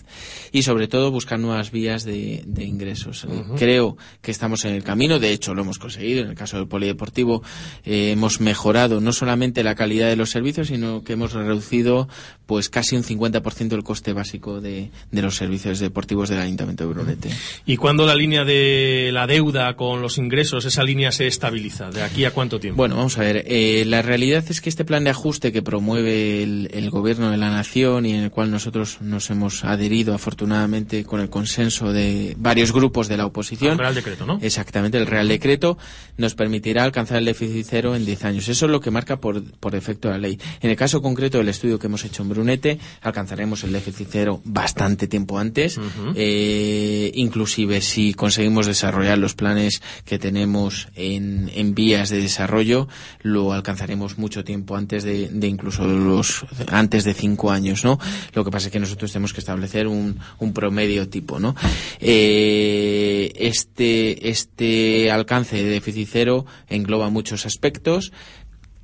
y 0.51 0.63
sobre 0.63 0.89
todo 0.89 1.09
buscar 1.09 1.39
nuevas 1.39 1.71
vías 1.71 2.03
de, 2.03 2.43
de 2.45 2.65
ingresos. 2.65 3.23
Eh. 3.23 3.43
Creo 3.57 3.95
que 4.21 4.31
estamos 4.31 4.65
en 4.65 4.73
el 4.73 4.83
camino, 4.83 5.19
de 5.19 5.31
hecho 5.31 5.53
lo 5.53 5.61
hemos 5.61 5.79
conseguido. 5.79 6.21
En 6.21 6.31
el 6.31 6.35
caso 6.35 6.57
del 6.57 6.67
polideportivo 6.67 7.43
eh, 7.85 8.11
hemos 8.11 8.41
mejorado 8.41 8.99
no 8.99 9.13
solamente 9.13 9.63
la 9.63 9.75
calidad 9.75 10.09
de 10.09 10.17
los 10.17 10.29
servicios, 10.29 10.67
sino 10.67 11.01
que 11.05 11.13
hemos 11.13 11.31
reducido 11.31 12.09
pues 12.45 12.69
casi 12.69 12.97
un 12.97 13.03
50% 13.03 13.71
el 13.71 13.83
coste 13.83 14.11
básico 14.11 14.59
de, 14.59 14.91
de 15.11 15.21
los 15.21 15.37
servicios 15.37 15.79
deportivos 15.79 16.27
del 16.27 16.39
Ayuntamiento 16.39 16.85
de 16.85 16.93
Brunete. 16.93 17.29
¿Y 17.65 17.77
cuándo 17.77 18.05
la 18.05 18.15
línea 18.15 18.43
de 18.43 19.11
la 19.13 19.27
deuda 19.27 19.77
con 19.77 20.01
los 20.01 20.17
ingresos, 20.17 20.65
esa 20.65 20.83
línea 20.83 21.13
se 21.13 21.27
estabiliza? 21.27 21.89
¿De 21.89 22.03
aquí 22.03 22.25
a 22.25 22.31
cuánto 22.31 22.59
tiempo? 22.59 22.77
Bueno, 22.77 22.96
vamos 22.97 23.17
a 23.17 23.21
ver. 23.21 23.43
eh, 23.47 23.83
la 23.85 24.01
realidad 24.01 24.43
es 24.49 24.61
que 24.61 24.69
este 24.69 24.83
plan 24.85 25.03
de 25.03 25.09
ajuste 25.11 25.51
que 25.51 25.61
promueve 25.61 26.43
el, 26.43 26.69
el 26.73 26.89
Gobierno 26.89 27.31
de 27.31 27.37
la 27.37 27.49
Nación 27.49 28.05
y 28.05 28.11
en 28.13 28.23
el 28.23 28.31
cual 28.31 28.51
nosotros 28.51 28.97
nos 29.01 29.29
hemos 29.29 29.63
adherido 29.63 30.13
afortunadamente 30.13 31.03
con 31.05 31.21
el 31.21 31.29
consenso 31.29 31.93
de 31.93 32.35
varios 32.37 32.73
grupos 32.73 33.07
de 33.07 33.17
la 33.17 33.25
oposición. 33.25 33.73
El 33.73 33.77
Real 33.79 33.95
Decreto, 33.95 34.25
¿no? 34.25 34.39
Exactamente, 34.41 34.97
el 34.97 35.05
Real 35.07 35.27
Decreto 35.27 35.77
nos 36.17 36.35
permitirá 36.35 36.83
alcanzar 36.83 37.17
el 37.19 37.25
déficit 37.25 37.65
cero 37.69 37.95
en 37.95 38.05
10 38.05 38.25
años. 38.25 38.47
Eso 38.47 38.65
es 38.65 38.71
lo 38.71 38.79
que 38.81 38.91
marca 38.91 39.19
por, 39.19 39.43
por 39.59 39.71
defecto 39.71 40.09
la 40.09 40.17
ley. 40.17 40.39
En 40.61 40.69
el 40.69 40.75
caso 40.75 41.01
concreto 41.01 41.37
del 41.37 41.49
estudio 41.49 41.79
que 41.79 41.87
hemos 41.87 42.03
hecho 42.05 42.23
en 42.23 42.29
Brunete, 42.29 42.79
alcanzaremos 43.01 43.63
el 43.63 43.71
déficit 43.71 44.07
cero 44.11 44.41
bastante 44.43 45.07
tiempo 45.07 45.37
antes. 45.39 45.79
Eh, 46.15 47.11
inclusive 47.15 47.81
si 47.81 48.13
conseguimos 48.13 48.65
desarrollar 48.65 49.17
los 49.17 49.35
planes 49.35 49.81
que 50.05 50.19
tenemos 50.19 50.87
en, 50.95 51.49
en 51.55 51.73
vías 51.75 52.09
de 52.09 52.21
desarrollo, 52.21 52.76
lo 53.21 53.53
alcanzaremos 53.53 54.17
mucho 54.17 54.43
tiempo 54.43 54.75
antes 54.75 55.03
de, 55.03 55.29
incluso 55.47 55.85
los 55.85 56.45
antes 56.67 57.03
de 57.03 57.13
cinco 57.13 57.51
años, 57.51 57.83
¿no? 57.83 57.97
Lo 58.33 58.43
que 58.43 58.51
pasa 58.51 58.67
es 58.67 58.73
que 58.73 58.79
nosotros 58.79 59.11
tenemos 59.11 59.33
que 59.33 59.39
establecer 59.39 59.87
un, 59.87 60.19
un 60.39 60.53
promedio 60.53 61.07
tipo, 61.09 61.39
¿no? 61.39 61.55
Eh, 61.99 63.31
este 63.35 64.29
este 64.29 65.09
alcance 65.11 65.55
de 65.55 65.69
déficit 65.69 66.09
cero 66.11 66.45
engloba 66.67 67.09
muchos 67.09 67.45
aspectos 67.45 68.11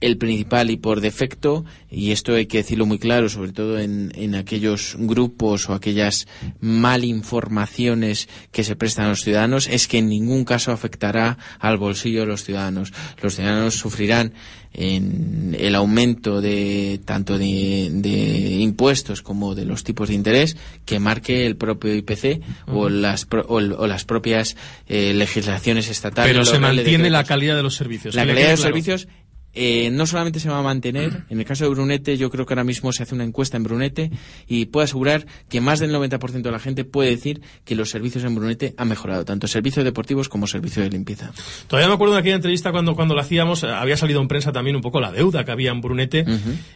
el 0.06 0.18
principal 0.18 0.70
y 0.70 0.78
por 0.78 1.02
defecto, 1.02 1.66
y 1.89 2.12
esto 2.12 2.34
hay 2.36 2.46
que 2.48 2.58
decirlo 2.58 2.86
muy 2.86 3.00
claro, 3.00 3.30
sobre 3.30 3.52
todo 3.54 3.80
en, 3.80 4.12
en 4.16 4.36
aquellos 4.36 4.96
grupos 5.00 5.70
o 5.70 5.74
aquellas 5.74 6.28
malinformaciones 6.60 8.28
que 8.52 8.63
se 8.63 8.76
prestan 8.76 9.06
a 9.06 9.10
los 9.10 9.22
ciudadanos, 9.22 9.68
es 9.68 9.88
que 9.88 10.00
en 10.00 10.10
ningún 10.10 10.46
caso 10.46 10.72
afectará 10.72 11.38
al 11.60 11.78
bolsillo 11.78 12.22
de 12.22 12.28
los 12.28 12.44
ciudadanos. 12.44 12.94
Los 13.22 13.36
ciudadanos 13.36 13.76
sufrirán 13.76 14.34
en 14.76 15.56
el 15.60 15.76
aumento 15.76 16.42
de 16.42 17.00
tanto 17.06 17.38
de, 17.38 17.89
de 17.92 18.56
impuestos 18.60 19.22
como 19.22 19.54
de 19.54 19.66
los 19.66 19.84
tipos 19.84 20.10
de 20.10 20.16
interés 20.16 20.58
que 20.86 21.00
marque 21.00 21.46
el 21.46 21.56
propio 21.58 21.94
IPC 21.94 22.42
o 22.68 22.89
las 22.89 23.26
pro- 23.26 23.46
o, 23.48 23.60
las 23.86 24.04
propias 24.04 24.56
eh, 24.88 25.13
legislaciones 25.13 25.89
estatales. 25.89 26.32
Pero 26.32 26.44
se 26.46 26.58
mantiene 26.58 27.12
la 27.12 27.24
calidad 27.24 27.56
de 27.56 27.62
los 27.62 27.76
servicios. 27.76 28.16
La 28.16 28.26
calidad 28.26 28.46
de 28.48 28.52
los 28.54 28.62
claro. 28.62 28.74
servicios 28.74 29.08
eh, 29.54 29.89
no 29.92 30.06
solamente 30.08 30.39
se 30.39 30.50
va 30.50 30.60
a 30.60 30.63
mantener, 30.63 31.24
en 31.30 31.39
el 31.39 31.46
caso 31.46 31.63
de 31.66 31.70
Brunete, 31.70 32.18
yo 32.18 32.30
creo 32.30 32.46
que 32.46 32.54
ahora 32.54 32.63
mismo 32.63 32.92
se 32.92 33.04
hace 33.04 33.13
una 33.13 33.24
encuesta 33.24 33.56
en 33.58 33.63
Brunete 33.63 34.12
y 34.48 34.66
puedo 34.66 34.84
asegurar 34.84 35.26
que 35.50 35.62
más 35.62 35.80
del 35.80 35.92
90% 35.94 36.42
de 36.42 36.52
la 36.52 36.60
gente 36.60 36.86
puede 36.86 37.12
decir 37.12 37.42
que 37.66 37.76
los 37.76 37.89
servicios 37.89 38.24
en 38.24 38.34
Brunete 38.36 38.74
han 38.78 38.88
mejorado, 38.88 39.26
tanto 39.26 39.48
servicios 39.48 39.86
deportivos 39.86 40.30
como 40.30 40.48
servicios 40.48 40.84
de 40.86 40.89
limpieza. 40.92 41.32
Todavía 41.68 41.88
me 41.88 41.94
acuerdo 41.96 42.13
de 42.16 42.22
aquella 42.22 42.36
entrevista 42.36 42.72
cuando, 42.72 42.96
cuando 42.96 43.13
la 43.16 43.22
hacíamos, 43.22 43.63
eh, 43.63 43.68
había 43.70 43.98
salido 43.98 44.22
en 44.22 44.28
prensa 44.28 44.52
también 44.52 44.76
un 44.76 44.82
poco 44.82 45.00
la 45.00 45.12
deuda 45.12 45.44
que 45.46 45.52
había 45.52 45.72
en 45.72 45.82
Brunete. 45.82 46.26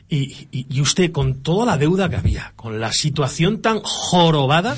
y, 0.09 0.47
y- 0.51 0.67
y 0.69 0.81
usted, 0.81 1.11
con 1.11 1.41
toda 1.41 1.65
la 1.65 1.77
deuda 1.77 2.09
que 2.09 2.15
había, 2.17 2.53
con 2.55 2.79
la 2.79 2.91
situación 2.91 3.61
tan 3.61 3.79
jorobada, 3.81 4.77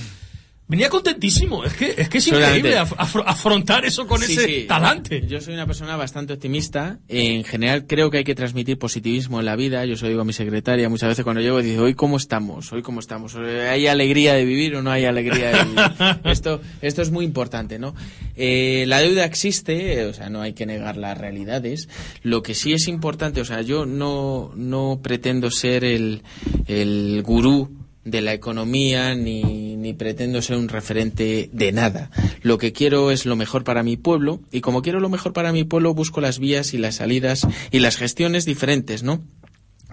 venía 0.69 0.87
contentísimo. 0.87 1.65
Es 1.65 1.73
que 1.73 1.95
es, 1.97 2.07
que 2.07 2.19
es 2.19 2.27
increíble 2.27 2.77
af- 2.79 2.95
afro- 2.97 3.23
afrontar 3.25 3.83
eso 3.83 4.07
con 4.07 4.21
Sí, 4.21 4.33
ese 4.33 4.45
sí. 4.45 4.65
talante. 4.67 5.25
Yo 5.27 5.41
soy 5.41 5.55
una 5.55 5.65
persona 5.65 5.97
bastante 5.97 6.31
optimista. 6.33 6.99
En 7.09 7.43
general 7.43 7.85
creo 7.87 8.09
que 8.09 8.19
hay 8.19 8.23
que 8.23 8.35
transmitir 8.35 8.77
positivismo 8.77 9.39
en 9.39 9.45
la 9.47 9.55
vida. 9.57 9.83
Yo 9.85 9.97
se 9.97 10.03
lo 10.05 10.09
digo 10.09 10.21
a 10.21 10.25
mi 10.25 10.31
secretaria 10.33 10.87
muchas 10.87 11.09
veces 11.09 11.23
cuando 11.25 11.41
llego 11.41 11.59
y 11.59 11.63
dice, 11.63 11.79
hoy 11.79 11.95
cómo 11.95 12.15
estamos, 12.15 12.71
hoy 12.71 12.81
cómo 12.81 12.99
estamos. 13.01 13.35
¿Hay 13.35 13.87
alegría 13.87 14.35
de 14.35 14.45
vivir 14.45 14.75
o 14.75 14.81
no 14.81 14.91
hay 14.91 15.05
alegría 15.05 15.49
de 15.49 15.63
vivir? 15.63 15.79
esto, 16.31 16.61
esto 16.81 17.01
es 17.01 17.11
muy 17.11 17.25
importante, 17.25 17.79
¿no? 17.79 17.95
Eh, 18.37 18.85
la 18.87 18.99
deuda 18.99 19.25
existe, 19.25 20.05
o 20.05 20.13
sea, 20.13 20.29
no 20.29 20.41
hay 20.41 20.53
que 20.53 20.65
negar 20.65 20.95
las 20.97 21.17
realidades. 21.17 21.89
Lo 22.21 22.43
que 22.43 22.53
sí 22.53 22.73
es 22.73 22.87
importante, 22.87 23.41
o 23.41 23.45
sea, 23.45 23.61
yo 23.63 23.85
no, 23.87 24.51
no 24.55 24.99
pretendo 25.01 25.49
ser 25.49 25.83
el, 25.83 26.21
el 26.67 27.21
gurú 27.25 27.78
de 28.05 28.21
la 28.21 28.33
economía 28.33 29.15
ni, 29.15 29.75
ni 29.75 29.93
pretendo 29.93 30.41
ser 30.41 30.57
un 30.57 30.69
referente 30.69 31.49
de 31.51 31.71
nada. 31.71 32.11
Lo 32.41 32.57
que 32.57 32.73
quiero 32.73 33.11
es 33.11 33.25
lo 33.25 33.35
mejor 33.35 33.63
para 33.63 33.83
mi 33.83 33.97
pueblo 33.97 34.41
y 34.51 34.61
como 34.61 34.81
quiero 34.81 34.99
lo 34.99 35.09
mejor 35.09 35.33
para 35.33 35.51
mi 35.51 35.63
pueblo 35.63 35.93
busco 35.93 36.21
las 36.21 36.39
vías 36.39 36.73
y 36.73 36.77
las 36.77 36.95
salidas 36.95 37.47
y 37.71 37.79
las 37.79 37.97
gestiones 37.97 38.45
diferentes, 38.45 39.03
¿no? 39.03 39.21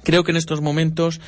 Creo 0.03 0.25
que 0.25 0.31
en 0.31 0.37
estos 0.37 0.61
momentos 0.61 1.21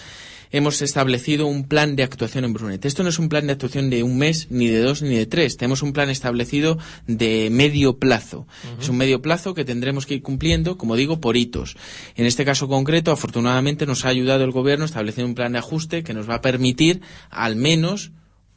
hemos 0.51 0.83
establecido 0.83 1.47
un 1.47 1.65
plan 1.65 1.97
de 1.97 2.03
actuación 2.03 2.45
en 2.45 2.53
Brunete. 2.53 2.89
Esto 2.89 3.03
no 3.03 3.09
es 3.09 3.19
un 3.19 3.29
plan 3.29 3.47
de 3.47 3.53
actuación 3.53 3.91
de 3.91 4.03
un 4.03 4.19
mes, 4.19 4.49
ni 4.51 4.67
de 4.67 4.81
dos, 4.81 5.03
ni 5.03 5.17
de 5.17 5.27
tres. 5.27 5.57
Tenemos 5.57 5.83
un 5.83 5.93
plan 5.93 6.11
establecido 6.11 6.79
de 7.07 7.49
medio 7.51 7.99
plazo. 7.99 8.47
Es 8.81 8.89
un 8.89 8.97
medio 8.97 9.23
plazo 9.23 9.55
que 9.55 9.65
tendremos 9.65 10.07
que 10.07 10.15
ir 10.15 10.23
cumpliendo, 10.23 10.79
como 10.79 10.97
digo, 10.97 11.21
por 11.21 11.37
hitos. 11.37 11.77
En 12.17 12.27
este 12.27 12.45
caso 12.45 12.69
concreto, 12.69 13.13
afortunadamente, 13.13 13.87
nos 13.87 14.05
ha 14.05 14.09
ayudado 14.09 14.45
el 14.45 14.53
Gobierno 14.53 14.85
estableciendo 14.85 15.29
un 15.29 15.35
plan 15.35 15.53
de 15.53 15.59
ajuste 15.59 16.03
que 16.03 16.15
nos 16.15 16.29
va 16.29 16.37
a 16.37 16.43
permitir, 16.43 17.03
al 17.31 17.57
menos, 17.57 18.13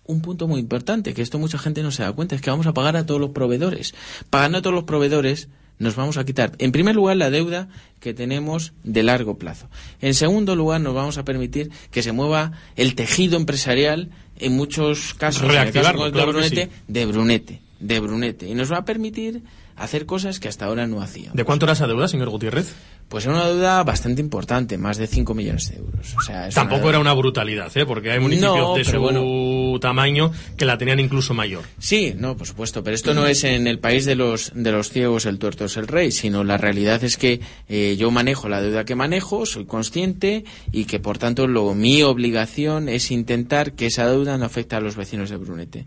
un 0.05 0.21
punto 0.21 0.47
muy 0.47 0.59
importante, 0.59 1.13
que 1.13 1.21
esto 1.21 1.39
mucha 1.39 1.57
gente 1.57 1.83
no 1.83 1.91
se 1.91 2.03
da 2.03 2.11
cuenta, 2.11 2.35
es 2.35 2.41
que 2.41 2.49
vamos 2.49 2.67
a 2.67 2.73
pagar 2.73 2.97
a 2.97 3.05
todos 3.05 3.21
los 3.21 3.31
proveedores. 3.31 3.93
Pagando 4.29 4.59
a 4.59 4.61
todos 4.61 4.73
los 4.73 4.83
proveedores, 4.83 5.49
nos 5.81 5.95
vamos 5.95 6.17
a 6.17 6.23
quitar, 6.23 6.53
en 6.59 6.71
primer 6.71 6.95
lugar, 6.95 7.17
la 7.17 7.31
deuda 7.31 7.67
que 7.99 8.13
tenemos 8.13 8.73
de 8.83 9.01
largo 9.01 9.39
plazo. 9.39 9.67
En 9.99 10.13
segundo 10.13 10.55
lugar, 10.55 10.79
nos 10.79 10.93
vamos 10.93 11.17
a 11.17 11.25
permitir 11.25 11.71
que 11.89 12.03
se 12.03 12.11
mueva 12.11 12.51
el 12.75 12.93
tejido 12.93 13.35
empresarial, 13.35 14.11
en 14.37 14.53
muchos 14.53 15.15
casos, 15.15 15.41
en 15.41 15.49
el 15.49 15.55
caso 15.55 15.63
Reactivarlo, 15.63 16.01
concreto 16.01 16.13
claro 16.13 16.33
de 16.33 16.39
Brunete, 16.39 16.65
sí. 16.65 16.83
de 16.87 17.05
Brunete, 17.07 17.61
de 17.79 17.99
Brunete. 17.99 18.47
Y 18.47 18.53
nos 18.53 18.71
va 18.71 18.77
a 18.77 18.85
permitir 18.85 19.41
hacer 19.83 20.05
cosas 20.05 20.39
que 20.39 20.47
hasta 20.47 20.65
ahora 20.65 20.87
no 20.87 21.01
hacíamos. 21.01 21.35
¿De 21.35 21.43
cuánto 21.43 21.65
era 21.65 21.73
esa 21.73 21.87
deuda, 21.87 22.07
señor 22.07 22.29
Gutiérrez? 22.29 22.73
Pues 23.09 23.25
era 23.25 23.33
una 23.33 23.47
deuda 23.47 23.83
bastante 23.83 24.21
importante, 24.21 24.77
más 24.77 24.95
de 24.97 25.05
5 25.05 25.33
millones 25.33 25.69
de 25.69 25.77
euros. 25.77 26.15
O 26.17 26.21
sea, 26.21 26.47
es 26.47 26.55
Tampoco 26.55 26.81
una- 26.83 26.89
era 26.91 26.99
una 26.99 27.13
brutalidad, 27.13 27.69
¿eh? 27.75 27.85
porque 27.85 28.09
hay 28.11 28.19
municipios 28.21 28.55
No, 28.57 28.75
de 28.75 28.85
su 28.85 28.99
bueno. 28.99 29.79
tamaño 29.81 30.31
que 30.55 30.63
la 30.65 30.77
tenían 30.77 30.99
incluso 31.01 31.33
mayor. 31.33 31.63
Sí, 31.77 32.13
no, 32.17 32.37
por 32.37 32.47
supuesto, 32.47 32.83
pero 32.83 32.95
esto 32.95 33.13
no 33.13 33.25
es 33.27 33.43
en 33.43 33.67
el 33.67 33.79
país 33.79 34.05
de 34.05 34.15
los 34.15 34.51
de 34.55 34.71
los 34.71 34.89
ciegos 34.91 35.25
el 35.25 35.39
tuerto 35.39 35.65
es 35.65 35.75
el 35.75 35.87
rey, 35.87 36.11
sino 36.13 36.45
la 36.45 36.57
realidad 36.57 37.03
es 37.03 37.17
que 37.17 37.41
eh, 37.67 37.97
yo 37.99 38.11
manejo 38.11 38.47
la 38.47 38.61
deuda 38.61 38.85
que 38.85 38.95
manejo, 38.95 39.45
soy 39.45 39.65
consciente 39.65 40.45
y 40.71 40.85
que 40.85 40.99
por 40.99 41.17
tanto 41.17 41.47
lo 41.47 41.73
mi 41.73 42.03
obligación 42.03 42.87
es 42.87 43.11
intentar 43.11 43.73
que 43.73 43.87
esa 43.87 44.07
deuda 44.07 44.37
no 44.37 44.45
afecte 44.45 44.75
a 44.77 44.79
los 44.79 44.95
vecinos 44.95 45.29
de 45.29 45.35
Brunete. 45.37 45.85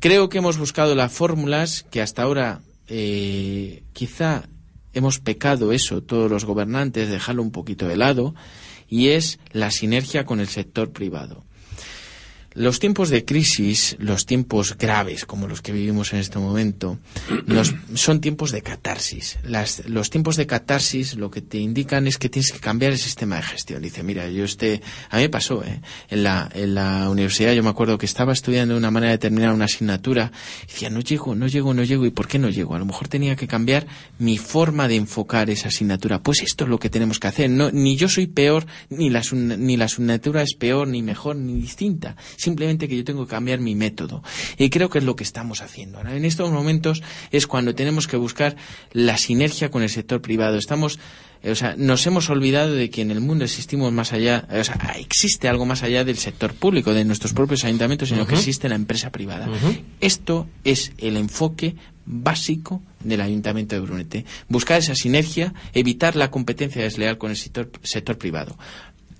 Creo 0.00 0.28
que 0.28 0.38
hemos 0.38 0.58
buscado 0.58 0.94
las 0.94 1.12
fórmulas 1.12 1.84
que 1.90 2.00
hasta 2.02 2.22
ahora 2.22 2.60
eh, 2.88 3.82
quizá 3.92 4.48
hemos 4.92 5.18
pecado 5.18 5.72
eso 5.72 6.02
todos 6.02 6.30
los 6.30 6.44
gobernantes, 6.44 7.10
dejarlo 7.10 7.42
un 7.42 7.50
poquito 7.50 7.88
de 7.88 7.96
lado, 7.96 8.34
y 8.88 9.08
es 9.08 9.38
la 9.52 9.70
sinergia 9.70 10.24
con 10.24 10.40
el 10.40 10.48
sector 10.48 10.92
privado. 10.92 11.44
Los 12.54 12.78
tiempos 12.78 13.10
de 13.10 13.24
crisis, 13.24 13.96
los 13.98 14.26
tiempos 14.26 14.76
graves 14.78 15.24
como 15.24 15.48
los 15.48 15.60
que 15.60 15.72
vivimos 15.72 16.12
en 16.12 16.20
este 16.20 16.38
momento, 16.38 16.98
nos- 17.46 17.74
son 17.94 18.20
tiempos 18.20 18.52
de 18.52 18.62
catarsis. 18.62 19.38
Las- 19.42 19.88
los 19.88 20.08
tiempos 20.10 20.36
de 20.36 20.46
catarsis 20.46 21.16
lo 21.16 21.30
que 21.30 21.40
te 21.42 21.58
indican 21.58 22.06
es 22.06 22.16
que 22.16 22.28
tienes 22.28 22.52
que 22.52 22.60
cambiar 22.60 22.92
el 22.92 22.98
sistema 22.98 23.36
de 23.36 23.42
gestión. 23.42 23.82
Dice, 23.82 24.02
mira, 24.04 24.28
yo 24.28 24.44
este, 24.44 24.80
a 25.10 25.16
mí 25.16 25.22
me 25.24 25.28
pasó, 25.30 25.64
¿eh? 25.64 25.80
en 26.10 26.22
la, 26.22 27.08
universidad 27.10 27.52
yo 27.54 27.62
me 27.62 27.70
acuerdo 27.70 27.98
que 27.98 28.06
estaba 28.06 28.32
estudiando 28.32 28.74
de 28.74 28.78
una 28.78 28.90
manera 28.90 29.12
de 29.12 29.18
terminar 29.18 29.52
una 29.52 29.64
asignatura, 29.64 30.30
y 30.62 30.66
decía, 30.72 30.90
no 30.90 31.00
llego, 31.00 31.34
no 31.34 31.46
llego, 31.48 31.74
no 31.74 31.82
llego, 31.82 32.06
¿y 32.06 32.10
por 32.10 32.28
qué 32.28 32.38
no 32.38 32.50
llego? 32.50 32.74
A 32.74 32.78
lo 32.78 32.84
mejor 32.86 33.08
tenía 33.08 33.36
que 33.36 33.48
cambiar 33.48 33.86
mi 34.18 34.38
forma 34.38 34.86
de 34.88 34.96
enfocar 34.96 35.50
esa 35.50 35.68
asignatura. 35.68 36.22
Pues 36.22 36.40
esto 36.42 36.64
es 36.64 36.70
lo 36.70 36.78
que 36.78 36.88
tenemos 36.90 37.18
que 37.18 37.26
hacer. 37.26 37.50
No, 37.50 37.70
ni 37.72 37.96
yo 37.96 38.08
soy 38.08 38.26
peor, 38.28 38.66
ni 38.90 39.10
la, 39.10 39.22
ni 39.32 39.76
la 39.76 39.86
asignatura 39.86 40.42
es 40.42 40.54
peor, 40.54 40.86
ni 40.88 41.02
mejor, 41.02 41.36
ni 41.36 41.60
distinta. 41.60 42.14
Simplemente 42.44 42.88
que 42.88 42.96
yo 42.98 43.04
tengo 43.04 43.24
que 43.24 43.30
cambiar 43.30 43.58
mi 43.58 43.74
método. 43.74 44.22
Y 44.58 44.68
creo 44.68 44.90
que 44.90 44.98
es 44.98 45.04
lo 45.04 45.16
que 45.16 45.24
estamos 45.24 45.62
haciendo. 45.62 45.96
Ahora, 45.96 46.14
en 46.14 46.26
estos 46.26 46.50
momentos 46.50 47.02
es 47.30 47.46
cuando 47.46 47.74
tenemos 47.74 48.06
que 48.06 48.18
buscar 48.18 48.54
la 48.92 49.16
sinergia 49.16 49.70
con 49.70 49.82
el 49.82 49.88
sector 49.88 50.20
privado. 50.20 50.58
Estamos 50.58 50.98
eh, 51.42 51.50
o 51.50 51.54
sea, 51.54 51.74
nos 51.76 52.06
hemos 52.06 52.30
olvidado 52.30 52.74
de 52.74 52.90
que 52.90 53.02
en 53.02 53.10
el 53.10 53.20
mundo 53.20 53.44
existimos 53.44 53.92
más 53.92 54.12
allá, 54.12 54.46
o 54.50 54.64
sea, 54.64 54.76
existe 54.98 55.48
algo 55.48 55.66
más 55.66 55.82
allá 55.82 56.04
del 56.04 56.16
sector 56.16 56.54
público, 56.54 56.94
de 56.94 57.04
nuestros 57.04 57.34
propios 57.34 57.64
ayuntamientos, 57.64 58.08
sino 58.08 58.26
que 58.26 58.34
existe 58.34 58.68
la 58.68 58.74
empresa 58.74 59.10
privada. 59.10 59.48
Esto 60.00 60.46
es 60.64 60.92
el 60.98 61.16
enfoque 61.16 61.76
básico 62.06 62.82
del 63.00 63.20
Ayuntamiento 63.20 63.74
de 63.74 63.80
Brunete. 63.80 64.24
Buscar 64.48 64.78
esa 64.78 64.94
sinergia, 64.94 65.52
evitar 65.72 66.16
la 66.16 66.30
competencia 66.30 66.82
desleal 66.82 67.18
con 67.18 67.30
el 67.30 67.36
sector, 67.36 67.70
sector 67.82 68.16
privado. 68.18 68.56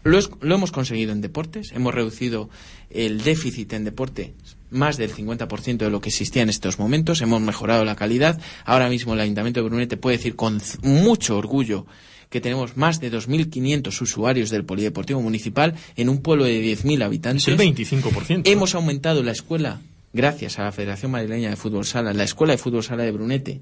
Lo, 0.05 0.19
es- 0.19 0.31
lo 0.41 0.55
hemos 0.55 0.71
conseguido 0.71 1.13
en 1.13 1.21
deportes, 1.21 1.73
hemos 1.73 1.95
reducido 1.95 2.49
el 2.91 3.23
déficit 3.23 3.73
en 3.73 3.85
deporte 3.85 4.35
más 4.71 4.97
del 4.97 5.13
50% 5.15 5.77
de 5.79 5.91
lo 5.91 6.01
que 6.01 6.09
existía 6.11 6.43
en 6.43 6.49
estos 6.51 6.79
momentos, 6.79 7.21
hemos 7.23 7.41
mejorado 7.41 7.85
la 7.85 7.97
calidad. 7.97 8.41
Ahora 8.65 8.89
mismo 8.89 9.15
el 9.15 9.21
Ayuntamiento 9.21 9.61
de 9.63 9.69
Brunete 9.69 9.97
puede 9.97 10.17
decir 10.17 10.35
con 10.37 10.61
mucho 10.83 11.39
orgullo 11.39 11.87
que 12.29 12.41
tenemos 12.41 12.77
más 12.77 13.01
de 13.01 13.13
2.500 13.13 14.01
usuarios 14.03 14.51
del 14.51 14.65
Polideportivo 14.65 15.21
Municipal 15.23 15.75
en 15.97 16.09
un 16.09 16.19
pueblo 16.23 16.45
de 16.45 16.61
10.000 16.77 17.05
habitantes. 17.05 17.47
Es 17.47 17.59
el 17.61 17.75
25%. 17.75 18.43
Hemos 18.47 18.75
aumentado 18.75 19.23
la 19.23 19.31
escuela, 19.31 19.81
gracias 20.13 20.59
a 20.59 20.65
la 20.65 20.73
Federación 20.73 21.13
Madrileña 21.13 21.51
de 21.51 21.57
Fútbol 21.57 21.85
Sala, 21.87 22.13
la 22.13 22.25
escuela 22.25 22.53
de 22.55 22.59
fútbol 22.59 22.83
sala 22.83 23.05
de 23.05 23.13
Brunete, 23.13 23.61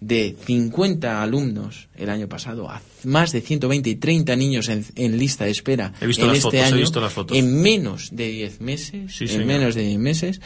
de 0.00 0.36
50 0.44 1.22
alumnos 1.22 1.88
el 1.96 2.08
año 2.10 2.28
pasado 2.28 2.70
a 2.70 2.80
más 3.04 3.32
de 3.32 3.40
120 3.40 3.90
y 3.90 3.96
30 3.96 4.36
niños 4.36 4.68
en, 4.68 4.84
en 4.94 5.18
lista 5.18 5.44
de 5.44 5.50
espera 5.50 5.92
He 6.00 6.06
visto 6.06 6.22
en 6.22 6.28
las 6.28 6.38
este 6.38 6.58
fotos, 6.58 6.72
he 6.72 6.76
visto 6.76 7.00
las 7.00 7.12
fotos. 7.12 7.36
en 7.36 7.60
menos 7.60 8.10
de 8.12 8.28
10 8.30 8.60
meses, 8.60 9.16
Sí, 9.16 9.24
en 9.24 9.30
señor. 9.30 9.46
menos 9.46 9.74
de 9.74 9.82
10 9.82 9.98
meses. 9.98 10.40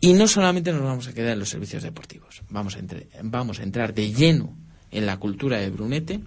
Y 0.00 0.12
no 0.12 0.28
solamente 0.28 0.72
nos 0.72 0.82
vamos 0.82 1.08
a 1.08 1.12
quedar 1.14 1.32
en 1.32 1.40
los 1.40 1.48
servicios 1.48 1.82
deportivos, 1.82 2.42
vamos 2.50 2.76
a, 2.76 2.78
entre- 2.78 3.08
vamos 3.22 3.58
a 3.58 3.62
entrar 3.64 3.94
de 3.94 4.12
lleno 4.12 4.54
en 4.92 5.06
la 5.06 5.16
cultura 5.16 5.58
de 5.58 5.70
Brunete 5.70 6.20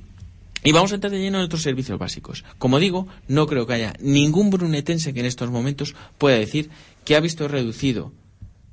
y 0.64 0.72
vamos 0.74 0.92
a 0.92 0.96
entrar 0.96 1.12
de 1.12 1.20
lleno 1.20 1.38
en 1.40 1.46
otros 1.46 1.62
servicios 1.62 1.98
básicos. 1.98 2.44
Como 2.58 2.80
digo, 2.80 3.08
no 3.28 3.48
creo 3.48 3.66
que 3.66 3.74
haya 3.74 3.94
ningún 4.02 4.50
brunetense 4.50 5.14
que 5.14 5.22
en 5.22 5.26
estos 5.26 5.50
momentos 5.52 5.96
pueda 6.18 6.38
decir 6.38 6.70
que 7.06 7.16
ha 7.16 7.20
visto 7.22 7.48
reducido 7.48 8.12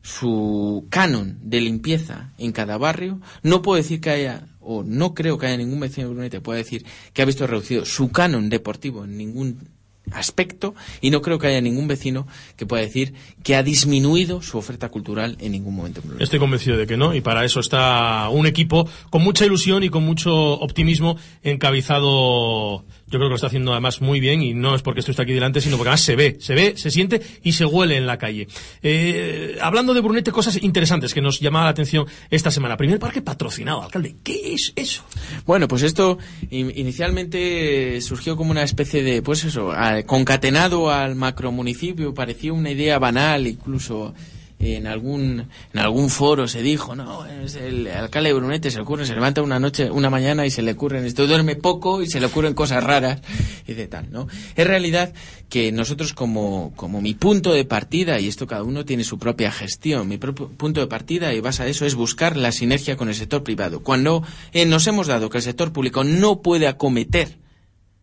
su 0.09 0.87
canon 0.89 1.39
de 1.43 1.61
limpieza 1.61 2.33
en 2.39 2.53
cada 2.53 2.79
barrio. 2.79 3.21
No 3.43 3.61
puedo 3.61 3.77
decir 3.77 4.01
que 4.01 4.09
haya, 4.09 4.49
o 4.59 4.83
no 4.83 5.13
creo 5.13 5.37
que 5.37 5.47
haya 5.47 5.59
ningún 5.59 5.81
vecino 5.81 6.09
de 6.09 6.15
Brunete 6.15 6.41
pueda 6.41 6.57
decir 6.57 6.87
que 7.13 7.21
ha 7.21 7.27
visto 7.27 7.47
reducido 7.47 7.85
su 7.85 8.11
canon 8.11 8.49
deportivo 8.49 9.05
en 9.05 9.19
ningún 9.19 9.69
aspecto 10.13 10.75
y 11.01 11.11
no 11.11 11.23
creo 11.23 11.39
que 11.39 11.47
haya 11.49 11.61
ningún 11.61 11.89
vecino 11.89 12.27
que 12.57 12.67
pueda 12.67 12.83
decir 12.83 13.15
que 13.43 13.55
ha 13.57 13.63
disminuido 13.63 14.43
su 14.43 14.59
oferta 14.59 14.89
cultural 14.89 15.37
en 15.41 15.53
ningún 15.53 15.75
momento. 15.77 16.03
Estoy 16.19 16.39
convencido 16.39 16.77
de 16.77 16.87
que 16.87 16.97
no, 16.97 17.15
y 17.15 17.21
para 17.21 17.45
eso 17.45 17.61
está 17.61 18.29
un 18.31 18.47
equipo 18.47 18.89
con 19.11 19.23
mucha 19.23 19.45
ilusión 19.47 19.83
y 19.83 19.89
con 19.89 20.05
mucho 20.05 20.35
optimismo 20.61 21.17
encabezado. 21.43 22.85
Yo 23.11 23.13
creo 23.19 23.23
que 23.23 23.31
lo 23.31 23.35
está 23.37 23.47
haciendo 23.47 23.73
además 23.73 24.03
muy 24.03 24.21
bien, 24.21 24.43
y 24.43 24.53
no 24.53 24.75
es 24.75 24.83
porque 24.83 25.01
esto 25.01 25.11
está 25.13 25.23
aquí 25.23 25.33
delante, 25.33 25.63
sino 25.63 25.77
porque 25.79 25.89
además 25.89 26.03
se 26.03 26.15
ve, 26.15 26.37
se 26.41 26.55
ve, 26.55 26.75
se 26.77 26.91
siente 26.91 27.23
y 27.43 27.53
se 27.53 27.65
huele 27.65 27.97
en 27.97 28.07
la 28.07 28.19
calle. 28.19 28.49
Eh, 28.83 29.57
hablando 29.63 29.95
de 29.95 30.01
Brunete, 30.03 30.31
cosas 30.31 30.63
interesantes 30.63 31.15
que 31.15 31.23
nos 31.23 31.41
llamaba 31.41 31.65
la 31.67 31.71
atención 31.71 32.05
esta 32.31 32.51
semana. 32.51 32.77
Primer 32.77 32.99
parque 32.99 33.23
patrocinado, 33.23 33.83
alcalde. 33.83 34.17
¿Qué 34.23 34.53
es 34.53 34.75
eso? 34.77 35.05
Bueno, 35.47 35.69
pues 35.69 35.83
esto 35.85 36.19
in- 36.51 36.71
inicialmente 36.77 37.99
surgió 38.03 38.37
como 38.37 38.51
una 38.51 38.63
especie 38.63 39.03
de, 39.03 39.23
pues 39.23 39.43
eso, 39.45 39.73
a- 39.73 39.98
concatenado 40.05 40.91
al 40.91 41.15
macromunicipio, 41.15 42.15
parecía 42.15 42.53
una 42.53 42.71
idea 42.71 42.99
banal, 42.99 43.47
incluso 43.47 44.15
en 44.61 44.87
algún 44.87 45.47
en 45.73 45.81
algún 45.81 46.11
foro 46.11 46.49
se 46.49 46.63
dijo, 46.63 46.97
no, 46.97 47.25
es 47.27 47.55
el 47.55 47.87
alcalde 47.87 48.31
de 48.31 48.35
Brunete 48.35 48.71
se 48.71 48.79
le 48.79 48.83
ocurre, 48.83 49.07
se 49.07 49.15
levanta 49.15 49.43
una 49.43 49.61
noche, 49.61 49.91
una 49.91 50.11
mañana 50.11 50.47
y 50.47 50.51
se 50.51 50.63
le 50.63 50.73
ocurren 50.73 51.05
esto, 51.05 51.27
duerme 51.27 51.55
poco 51.55 52.03
y 52.03 52.09
se 52.09 52.21
le 52.21 52.27
ocurren 52.27 52.55
cosas 52.55 52.83
raras 52.83 53.21
y 53.67 53.75
de 53.75 53.87
tal, 53.87 54.11
¿no? 54.11 54.27
Es 54.57 54.67
realidad 54.67 55.13
que 55.49 55.71
nosotros 55.71 56.13
como, 56.13 56.73
como 56.75 57.01
mi 57.01 57.15
punto 57.15 57.53
de 57.53 57.65
partida, 57.65 58.19
y 58.21 58.29
esto 58.29 58.47
cada 58.47 58.65
uno 58.65 58.85
tiene 58.85 59.05
su 59.05 59.19
propia 59.19 59.53
gestión, 59.53 60.09
mi 60.09 60.19
propio 60.19 60.49
punto 60.49 60.81
de 60.81 60.89
partida 60.89 61.33
y 61.33 61.41
base 61.41 61.63
a 61.63 61.67
eso 61.67 61.87
es 61.87 61.95
buscar 61.95 62.37
la 62.37 62.53
sinergia 62.53 62.97
con 62.97 63.09
el 63.09 63.15
sector 63.15 63.45
privado. 63.45 63.83
Cuando 63.83 64.25
eh, 64.53 64.67
nos 64.67 64.87
hemos 64.87 65.07
dado 65.07 65.31
que 65.31 65.39
el 65.39 65.45
sector 65.45 65.73
público 65.73 66.03
no 66.05 66.43
puede 66.43 66.67
acometer 66.67 67.39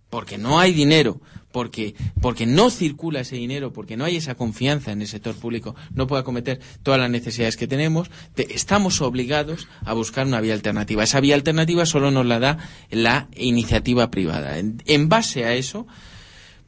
porque 0.09 0.37
no 0.37 0.59
hay 0.59 0.73
dinero, 0.73 1.19
porque, 1.51 1.95
porque 2.21 2.45
no 2.45 2.69
circula 2.69 3.21
ese 3.21 3.35
dinero, 3.37 3.71
porque 3.73 3.95
no 3.97 4.03
hay 4.05 4.17
esa 4.17 4.35
confianza 4.35 4.91
en 4.91 5.01
el 5.01 5.07
sector 5.07 5.35
público, 5.35 5.75
no 5.93 6.05
puede 6.07 6.21
acometer 6.21 6.59
todas 6.83 6.99
las 6.99 7.09
necesidades 7.09 7.55
que 7.57 7.67
tenemos, 7.67 8.09
te- 8.33 8.53
estamos 8.53 9.01
obligados 9.01 9.67
a 9.85 9.93
buscar 9.93 10.25
una 10.27 10.41
vía 10.41 10.53
alternativa. 10.53 11.03
Esa 11.03 11.19
vía 11.21 11.35
alternativa 11.35 11.85
solo 11.85 12.11
nos 12.11 12.25
la 12.25 12.39
da 12.39 12.57
la 12.91 13.27
iniciativa 13.35 14.11
privada. 14.11 14.57
En, 14.59 14.81
en 14.85 15.07
base 15.09 15.45
a 15.45 15.53
eso, 15.53 15.87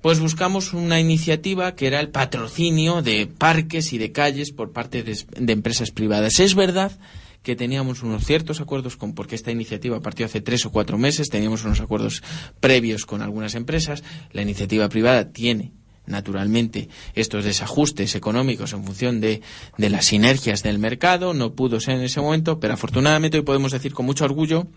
pues 0.01 0.19
buscamos 0.19 0.73
una 0.73 0.99
iniciativa 0.99 1.75
que 1.75 1.87
era 1.87 1.99
el 1.99 2.09
patrocinio 2.09 3.01
de 3.01 3.27
parques 3.27 3.91
y 3.93 3.97
de 3.97 4.11
calles 4.11 4.51
por 4.51 4.71
parte 4.71 5.03
de, 5.03 5.17
de 5.37 5.53
empresas 5.53 5.91
privadas. 5.91 6.39
Es 6.39 6.55
verdad 6.55 6.97
que 7.43 7.55
teníamos 7.55 8.03
unos 8.03 8.25
ciertos 8.25 8.61
acuerdos 8.61 8.97
con, 8.97 9.13
porque 9.13 9.35
esta 9.35 9.51
iniciativa 9.51 10.01
partió 10.01 10.25
hace 10.25 10.41
tres 10.41 10.65
o 10.65 10.71
cuatro 10.71 10.97
meses, 10.97 11.29
teníamos 11.29 11.63
unos 11.63 11.79
acuerdos 11.79 12.23
previos 12.59 13.05
con 13.05 13.21
algunas 13.21 13.55
empresas, 13.55 14.03
la 14.31 14.41
iniciativa 14.41 14.89
privada 14.89 15.31
tiene 15.31 15.71
naturalmente 16.05 16.89
estos 17.13 17.43
desajustes 17.43 18.15
económicos 18.15 18.73
en 18.73 18.83
función 18.83 19.19
de, 19.21 19.41
de 19.77 19.89
las 19.89 20.05
sinergias 20.05 20.63
del 20.63 20.79
mercado, 20.79 21.33
no 21.33 21.53
pudo 21.53 21.79
ser 21.79 21.95
en 21.95 22.03
ese 22.03 22.21
momento, 22.21 22.59
pero 22.59 22.73
afortunadamente 22.73 23.37
hoy 23.37 23.43
podemos 23.43 23.71
decir 23.71 23.93
con 23.93 24.05
mucho 24.05 24.25
orgullo 24.25 24.67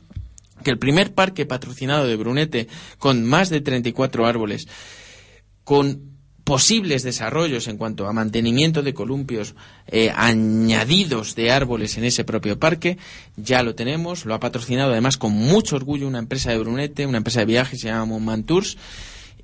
que 0.63 0.71
el 0.71 0.79
primer 0.79 1.15
parque 1.15 1.47
patrocinado 1.47 2.07
de 2.07 2.17
Brunete, 2.17 2.69
con 2.99 3.25
más 3.25 3.49
de 3.49 3.61
34 3.61 4.27
árboles, 4.27 4.69
con 5.65 6.20
posibles 6.51 7.05
desarrollos 7.05 7.69
en 7.69 7.77
cuanto 7.77 8.09
a 8.09 8.13
mantenimiento 8.13 8.83
de 8.83 8.93
columpios 8.93 9.55
eh, 9.87 10.11
añadidos 10.13 11.37
de 11.37 11.53
árboles 11.53 11.97
en 11.97 12.03
ese 12.03 12.25
propio 12.25 12.59
parque, 12.59 12.99
ya 13.37 13.63
lo 13.63 13.77
tenemos, 13.77 14.25
lo 14.25 14.35
ha 14.35 14.41
patrocinado 14.41 14.91
además 14.91 15.17
con 15.17 15.31
mucho 15.31 15.77
orgullo 15.77 16.09
una 16.09 16.19
empresa 16.19 16.51
de 16.51 16.59
Brunete, 16.59 17.07
una 17.07 17.19
empresa 17.19 17.39
de 17.39 17.47
viajes, 17.47 17.81
se 17.81 17.87
llama 17.87 18.07
Montman 18.07 18.43
Tours, 18.43 18.77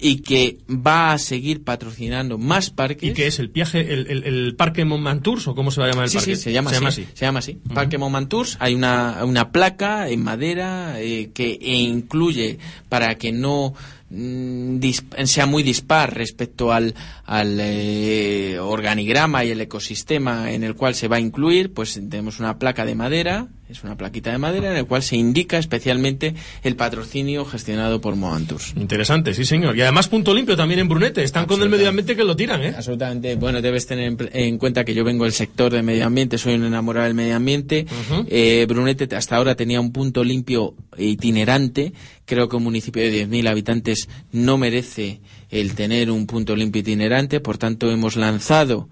y 0.00 0.16
que 0.22 0.58
va 0.68 1.12
a 1.12 1.18
seguir 1.18 1.62
patrocinando 1.62 2.38
más 2.38 2.70
parques. 2.70 3.10
¿Y 3.10 3.12
qué 3.12 3.28
es 3.28 3.38
el 3.38 3.48
viaje, 3.50 3.92
el, 3.94 4.08
el, 4.08 4.24
el 4.24 4.56
Parque 4.56 4.84
Montmantours 4.84 5.46
o 5.46 5.54
cómo 5.54 5.70
se 5.70 5.80
va 5.80 5.86
a 5.86 5.90
llamar 5.90 6.06
el 6.06 6.10
sí, 6.10 6.16
parque? 6.16 6.34
Sí, 6.34 6.42
se 6.42 6.52
llama, 6.52 6.70
así, 6.70 7.06
Se 7.14 7.24
llama 7.24 7.38
así. 7.38 7.60
Parque 7.72 7.98
Montmantours. 7.98 8.56
Hay 8.58 8.74
una, 8.74 9.24
una 9.24 9.52
placa 9.52 10.08
en 10.08 10.24
madera 10.24 11.00
eh, 11.00 11.30
que 11.32 11.56
incluye 11.62 12.58
para 12.88 13.14
que 13.14 13.30
no 13.30 13.74
sea 14.10 15.46
muy 15.46 15.62
dispar 15.62 16.14
respecto 16.14 16.72
al, 16.72 16.94
al 17.24 17.58
eh, 17.60 18.58
organigrama 18.60 19.44
y 19.44 19.50
el 19.50 19.60
ecosistema 19.60 20.52
en 20.52 20.62
el 20.64 20.74
cual 20.74 20.94
se 20.94 21.08
va 21.08 21.16
a 21.16 21.20
incluir, 21.20 21.72
pues 21.72 21.94
tenemos 21.94 22.38
una 22.38 22.58
placa 22.58 22.84
de 22.84 22.94
madera, 22.94 23.48
es 23.68 23.82
una 23.82 23.96
plaquita 23.96 24.30
de 24.30 24.38
madera 24.38 24.70
en 24.70 24.76
el 24.76 24.86
cual 24.86 25.02
se 25.02 25.16
indica 25.16 25.58
especialmente 25.58 26.34
el 26.62 26.76
patrocinio 26.76 27.44
gestionado 27.44 28.00
por 28.00 28.14
Moantours. 28.14 28.74
Interesante, 28.76 29.34
sí 29.34 29.44
señor. 29.44 29.76
Y 29.76 29.82
además 29.82 30.06
punto 30.08 30.32
limpio 30.32 30.56
también 30.56 30.80
en 30.80 30.88
Brunete, 30.88 31.24
están 31.24 31.46
con 31.46 31.60
el 31.60 31.68
medio 31.68 31.88
ambiente 31.88 32.14
que 32.14 32.22
lo 32.22 32.36
tiran, 32.36 32.62
¿eh? 32.62 32.74
Absolutamente. 32.76 33.34
Bueno, 33.34 33.60
debes 33.60 33.86
tener 33.86 34.06
en, 34.06 34.30
en 34.32 34.58
cuenta 34.58 34.84
que 34.84 34.94
yo 34.94 35.02
vengo 35.02 35.24
del 35.24 35.32
sector 35.32 35.72
del 35.72 35.82
medio 35.82 36.06
ambiente, 36.06 36.38
soy 36.38 36.54
un 36.54 36.64
enamorado 36.64 37.06
del 37.06 37.14
medio 37.14 37.34
ambiente. 37.34 37.86
Uh 37.90 38.14
-huh. 38.14 38.26
eh, 38.28 38.66
Brunete 38.68 39.12
hasta 39.16 39.34
ahora 39.34 39.56
tenía 39.56 39.80
un 39.80 39.90
punto 39.90 40.22
limpio 40.22 40.74
itinerante. 40.96 41.92
Creo 42.24 42.48
que 42.48 42.56
un 42.56 42.64
municipio 42.64 43.02
de 43.02 43.28
10.000 43.28 43.48
habitantes 43.48 43.95
no 44.32 44.58
merece 44.58 45.20
el 45.50 45.74
tener 45.74 46.10
un 46.10 46.26
punto 46.26 46.56
limpio 46.56 46.80
itinerante, 46.80 47.40
por 47.40 47.58
tanto 47.58 47.90
hemos 47.90 48.16
lanzado 48.16 48.88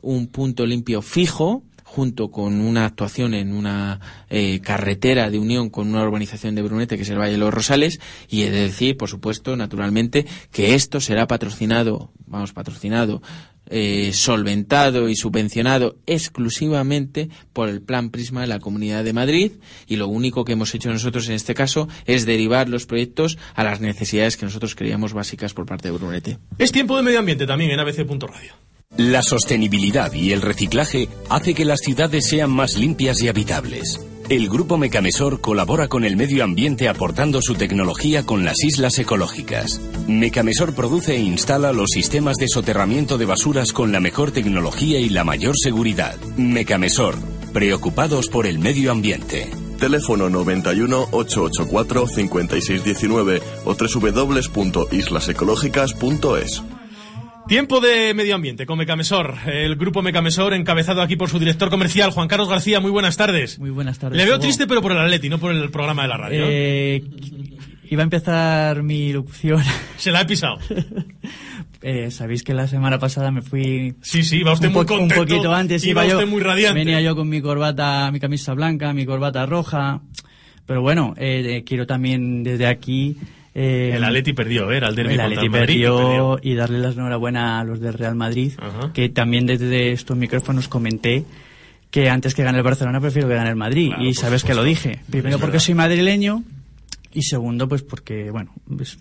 un 0.00 0.26
punto 0.26 0.66
limpio 0.66 1.02
fijo 1.02 1.62
junto 1.94 2.30
con 2.30 2.60
una 2.60 2.86
actuación 2.86 3.34
en 3.34 3.54
una 3.54 4.00
eh, 4.28 4.60
carretera 4.60 5.30
de 5.30 5.38
unión 5.38 5.70
con 5.70 5.88
una 5.88 6.02
urbanización 6.02 6.56
de 6.56 6.62
Brunete, 6.62 6.96
que 6.96 7.02
es 7.02 7.10
el 7.10 7.18
Valle 7.18 7.32
de 7.32 7.38
los 7.38 7.54
Rosales, 7.54 8.00
y 8.28 8.42
de 8.42 8.50
decir, 8.50 8.96
por 8.96 9.08
supuesto, 9.08 9.54
naturalmente, 9.54 10.26
que 10.50 10.74
esto 10.74 11.00
será 11.00 11.28
patrocinado, 11.28 12.10
vamos, 12.26 12.52
patrocinado, 12.52 13.22
eh, 13.70 14.10
solventado 14.12 15.08
y 15.08 15.16
subvencionado 15.16 15.96
exclusivamente 16.06 17.28
por 17.52 17.68
el 17.68 17.80
Plan 17.80 18.10
Prisma 18.10 18.42
de 18.42 18.46
la 18.46 18.60
Comunidad 18.60 19.04
de 19.04 19.12
Madrid 19.12 19.52
y 19.86 19.96
lo 19.96 20.08
único 20.08 20.44
que 20.44 20.52
hemos 20.52 20.74
hecho 20.74 20.90
nosotros 20.90 21.28
en 21.28 21.34
este 21.34 21.54
caso 21.54 21.88
es 22.06 22.26
derivar 22.26 22.68
los 22.68 22.86
proyectos 22.86 23.38
a 23.54 23.64
las 23.64 23.80
necesidades 23.80 24.36
que 24.36 24.46
nosotros 24.46 24.74
creíamos 24.74 25.12
básicas 25.12 25.54
por 25.54 25.66
parte 25.66 25.88
de 25.88 25.96
Brunete. 25.96 26.38
Es 26.58 26.72
tiempo 26.72 26.96
de 26.96 27.02
medio 27.02 27.18
ambiente 27.18 27.46
también 27.46 27.70
en 27.70 27.80
abc.radio. 27.80 28.52
La 28.96 29.22
sostenibilidad 29.22 30.12
y 30.12 30.32
el 30.32 30.40
reciclaje 30.40 31.08
hace 31.28 31.54
que 31.54 31.64
las 31.64 31.80
ciudades 31.80 32.28
sean 32.28 32.50
más 32.50 32.76
limpias 32.76 33.20
y 33.22 33.28
habitables. 33.28 34.00
El 34.30 34.48
Grupo 34.48 34.78
Mecamesor 34.78 35.42
colabora 35.42 35.88
con 35.88 36.02
el 36.02 36.16
medio 36.16 36.44
ambiente 36.44 36.88
aportando 36.88 37.42
su 37.42 37.56
tecnología 37.56 38.24
con 38.24 38.42
las 38.42 38.64
islas 38.64 38.98
ecológicas. 38.98 39.82
Mecamesor 40.08 40.74
produce 40.74 41.16
e 41.16 41.20
instala 41.20 41.74
los 41.74 41.90
sistemas 41.90 42.36
de 42.36 42.48
soterramiento 42.48 43.18
de 43.18 43.26
basuras 43.26 43.74
con 43.74 43.92
la 43.92 44.00
mejor 44.00 44.30
tecnología 44.30 44.98
y 44.98 45.10
la 45.10 45.24
mayor 45.24 45.58
seguridad. 45.58 46.16
Mecamesor, 46.38 47.16
preocupados 47.52 48.28
por 48.28 48.46
el 48.46 48.58
medio 48.58 48.92
ambiente. 48.92 49.50
Teléfono 49.78 50.30
91 50.30 51.08
884 51.10 52.08
5619 52.08 53.42
o 53.66 53.74
www.islasecológicas.es. 53.74 56.62
Tiempo 57.46 57.80
de 57.80 58.14
medio 58.14 58.34
ambiente 58.34 58.64
con 58.64 58.78
Mecamesor, 58.78 59.36
el 59.46 59.76
grupo 59.76 60.00
Mecamesor 60.00 60.54
encabezado 60.54 61.02
aquí 61.02 61.16
por 61.16 61.28
su 61.28 61.38
director 61.38 61.68
comercial 61.68 62.10
Juan 62.10 62.26
Carlos 62.26 62.48
García. 62.48 62.80
Muy 62.80 62.90
buenas 62.90 63.18
tardes. 63.18 63.58
Muy 63.58 63.68
buenas 63.68 63.98
tardes. 63.98 64.16
Le 64.16 64.24
veo 64.24 64.38
triste, 64.38 64.66
pero 64.66 64.80
por 64.80 64.92
el 64.92 64.98
Atleti, 64.98 65.28
no 65.28 65.38
por 65.38 65.52
el 65.52 65.70
programa 65.70 66.02
de 66.02 66.08
la 66.08 66.16
radio. 66.16 66.44
Eh, 66.48 67.04
iba 67.90 68.02
a 68.02 68.04
empezar 68.04 68.82
mi 68.82 69.12
locución. 69.12 69.62
Se 69.98 70.10
la 70.10 70.22
he 70.22 70.24
pisado. 70.24 70.58
eh, 71.82 72.10
Sabéis 72.10 72.42
que 72.42 72.54
la 72.54 72.66
semana 72.66 72.98
pasada 72.98 73.30
me 73.30 73.42
fui. 73.42 73.94
Sí, 74.00 74.22
sí, 74.22 74.42
va 74.42 74.54
usted 74.54 74.68
un 74.68 74.74
muy 74.74 74.86
contento. 74.86 75.20
Un 75.20 75.26
poquito 75.26 75.52
antes. 75.52 75.84
Iba, 75.84 76.06
iba 76.06 76.14
usted 76.14 76.26
yo, 76.26 76.30
muy 76.32 76.40
radiante. 76.40 76.78
Venía 76.78 77.02
yo 77.02 77.14
con 77.14 77.28
mi 77.28 77.42
corbata, 77.42 78.10
mi 78.10 78.20
camisa 78.20 78.54
blanca, 78.54 78.94
mi 78.94 79.04
corbata 79.04 79.44
roja. 79.44 80.00
Pero 80.64 80.80
bueno, 80.80 81.12
eh, 81.18 81.62
quiero 81.66 81.86
también 81.86 82.42
desde 82.42 82.66
aquí 82.66 83.18
eh, 83.54 83.92
el 83.94 84.02
Atleti 84.02 84.32
perdió, 84.32 84.70
¿eh? 84.72 84.78
Era 84.78 84.88
el 84.88 84.96
derbi 84.96 85.14
el 85.14 85.20
Atleti 85.20 85.48
perdió, 85.48 85.96
perdió, 85.96 86.38
y 86.42 86.54
darle 86.54 86.78
las 86.80 86.96
enhorabuena 86.96 87.60
a 87.60 87.64
los 87.64 87.80
del 87.80 87.94
Real 87.94 88.16
Madrid, 88.16 88.52
Ajá. 88.58 88.92
que 88.92 89.08
también 89.08 89.46
desde 89.46 89.92
estos 89.92 90.16
micrófonos 90.16 90.68
comenté 90.68 91.24
que 91.90 92.10
antes 92.10 92.34
que 92.34 92.42
gane 92.42 92.58
el 92.58 92.64
Barcelona 92.64 93.00
prefiero 93.00 93.28
que 93.28 93.34
gane 93.36 93.50
el 93.50 93.56
Madrid 93.56 93.90
claro, 93.90 94.04
y 94.04 94.14
sabes 94.14 94.42
que 94.42 94.54
lo 94.54 94.64
dije. 94.64 94.98
Primero 95.08 95.38
porque 95.38 95.60
soy 95.60 95.74
madrileño 95.74 96.42
y 97.14 97.22
segundo 97.22 97.68
pues 97.68 97.82
porque, 97.82 98.30
bueno, 98.30 98.52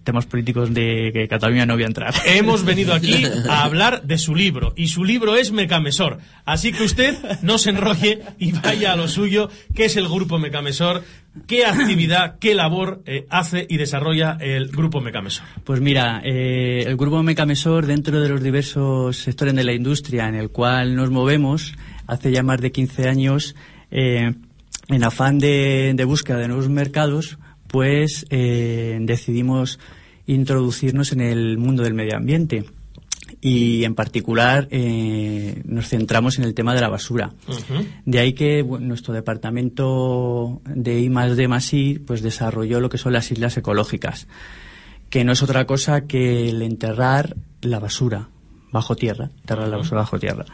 temas 0.04 0.26
políticos 0.26 0.74
de 0.74 1.12
que 1.14 1.28
Cataluña 1.28 1.66
no 1.66 1.74
voy 1.74 1.84
a 1.84 1.88
entrar. 1.88 2.14
Hemos 2.26 2.64
venido 2.64 2.94
aquí 2.94 3.26
a 3.50 3.64
hablar 3.64 4.04
de 4.04 4.18
su 4.18 4.36
libro 4.36 4.74
y 4.76 4.88
su 4.88 5.04
libro 5.04 5.36
es 5.36 5.52
Mecamesor. 5.52 6.20
Así 6.46 6.72
que 6.72 6.84
usted 6.84 7.16
no 7.42 7.58
se 7.58 7.72
enrolle 7.72 8.22
y 8.40 8.52
vaya 8.52 8.94
a 8.94 8.96
lo 8.96 9.08
suyo, 9.08 9.50
que 9.76 9.86
es 9.86 9.98
el 9.98 10.08
grupo 10.08 10.40
Mecamesor 10.40 11.04
¿Qué 11.48 11.66
actividad, 11.66 12.38
qué 12.38 12.54
labor 12.54 13.02
eh, 13.08 13.26
hace 13.30 13.66
y 13.68 13.78
desarrolla 13.78 14.38
el 14.40 14.68
Grupo 14.68 15.02
Mecamesor? 15.02 15.44
Pues 15.64 15.82
mira, 15.82 16.22
eh, 16.24 16.84
el 16.86 16.96
Grupo 16.96 17.24
Mecamesor, 17.24 17.88
dentro 17.88 18.22
de 18.22 18.30
los 18.30 18.44
diversos 18.44 19.18
sectores 19.18 19.56
de 19.56 19.64
la 19.64 19.74
industria 19.74 20.28
en 20.28 20.36
el 20.36 20.52
cual 20.52 20.96
nos 20.96 21.10
movemos, 21.10 21.74
hace 22.06 22.32
ya 22.32 22.44
más 22.44 22.62
de 22.62 22.72
15 22.72 23.10
años, 23.10 23.56
eh, 23.90 24.36
en 24.90 25.04
afán 25.04 25.40
de, 25.40 25.94
de, 25.96 26.06
búsqueda 26.06 26.38
de 26.38 26.50
nuevos 26.50 26.70
mercados, 26.70 27.40
pues 27.74 28.28
decidimos 28.30 29.80
introducirnos 30.28 31.12
en 31.12 31.22
el 31.22 31.58
mundo 31.58 31.82
del 31.82 31.96
medio 31.96 32.16
ambiente 32.16 32.66
y 33.42 33.84
en 33.84 33.96
particular 33.96 34.68
eh, 34.70 35.60
nos 35.66 35.90
centramos 35.90 36.38
en 36.38 36.44
el 36.44 36.54
tema 36.54 36.76
de 36.76 36.82
la 36.82 36.90
basura. 36.90 37.32
Uh 37.48 37.52
-huh. 37.52 37.88
De 38.06 38.20
ahí 38.20 38.34
que 38.34 38.62
bueno, 38.62 38.86
nuestro 38.86 39.12
departamento 39.12 40.62
de 40.66 41.02
I 41.02 41.10
más 41.10 41.36
D 41.36 41.48
más 41.48 41.74
I 41.74 41.98
pues 41.98 42.22
desarrolló 42.22 42.80
lo 42.80 42.90
que 42.90 43.00
son 43.00 43.12
las 43.12 43.32
islas 43.32 43.58
ecológicas, 43.58 44.28
que 45.10 45.24
no 45.24 45.32
es 45.32 45.42
otra 45.42 45.66
cosa 45.66 46.02
que 46.02 46.50
el 46.50 46.62
enterrar 46.62 47.36
la 47.64 47.80
basura 47.80 48.30
bajo 48.72 48.96
tierra, 48.96 49.32
enterrar 49.42 49.66
uh 49.66 49.68
-huh. 49.68 49.72
la 49.72 49.78
basura 49.78 50.02
bajo 50.02 50.20
tierra. 50.20 50.46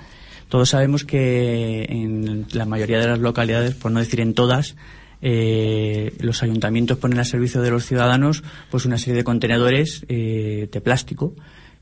Todos 0.48 0.70
sabemos 0.70 1.04
que 1.04 1.84
en 1.84 2.46
la 2.54 2.66
mayoría 2.66 3.00
de 3.00 3.08
las 3.08 3.20
localidades, 3.20 3.76
por 3.76 3.92
no 3.92 4.00
decir 4.00 4.22
en 4.22 4.34
todas, 4.34 4.78
eh, 5.22 6.14
los 6.20 6.44
ayuntamientos 6.44 6.98
ponen 6.98 7.20
a 7.20 7.26
servicio 7.26 7.62
de 7.62 7.72
los 7.72 7.86
ciudadanos 7.86 8.44
pues 8.72 8.86
una 8.86 8.98
serie 8.98 9.16
de 9.16 9.24
contenedores 9.24 10.06
eh, 10.08 10.70
de 10.72 10.82
plástico 10.82 11.36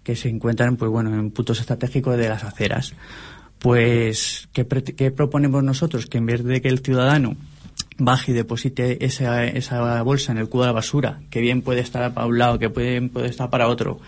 que 0.03 0.15
se 0.15 0.29
encuentran 0.29 0.77
pues 0.77 0.89
bueno 0.89 1.13
en 1.13 1.31
puntos 1.31 1.59
estratégicos 1.59 2.17
de 2.17 2.29
las 2.29 2.43
aceras. 2.43 2.93
Pues 3.59 4.49
¿qué, 4.53 4.65
¿qué, 4.65 5.11
proponemos 5.11 5.63
nosotros 5.63 6.05
que 6.05 6.19
en 6.19 6.25
vez 6.27 6.43
de 6.43 6.61
que 6.61 6.69
el 6.69 6.79
ciudadano 6.79 7.35
baje 7.97 8.31
y 8.31 8.35
deposite 8.35 9.03
esa, 9.05 9.45
esa 9.45 10.01
bolsa 10.03 10.31
en 10.31 10.37
el 10.37 10.49
cubo 10.49 10.61
de 10.61 10.67
la 10.67 10.73
basura 10.73 11.19
que 11.29 11.41
bien 11.41 11.61
puede 11.61 11.81
estar 11.81 12.13
para 12.13 12.27
un 12.27 12.37
lado 12.37 12.59
que 12.59 12.69
puede, 12.69 13.01
puede 13.09 13.27
estar 13.27 13.49
para 13.49 13.67
otro 13.67 13.99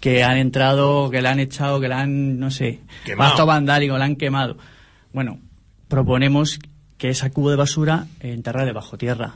que 0.00 0.22
han 0.22 0.36
entrado 0.36 1.10
que 1.10 1.22
la 1.22 1.30
han 1.30 1.40
echado 1.40 1.80
que 1.80 1.88
la 1.88 2.00
han 2.00 2.38
no 2.38 2.50
sé 2.50 2.80
acto 3.18 3.46
vandálico 3.46 3.98
la 3.98 4.04
han 4.04 4.16
quemado. 4.16 4.58
Bueno 5.12 5.38
proponemos 5.88 6.58
que 6.98 7.10
ese 7.10 7.30
cubo 7.30 7.50
de 7.50 7.56
basura 7.56 8.06
enterrarle 8.20 8.72
bajo 8.72 8.96
tierra 8.96 9.34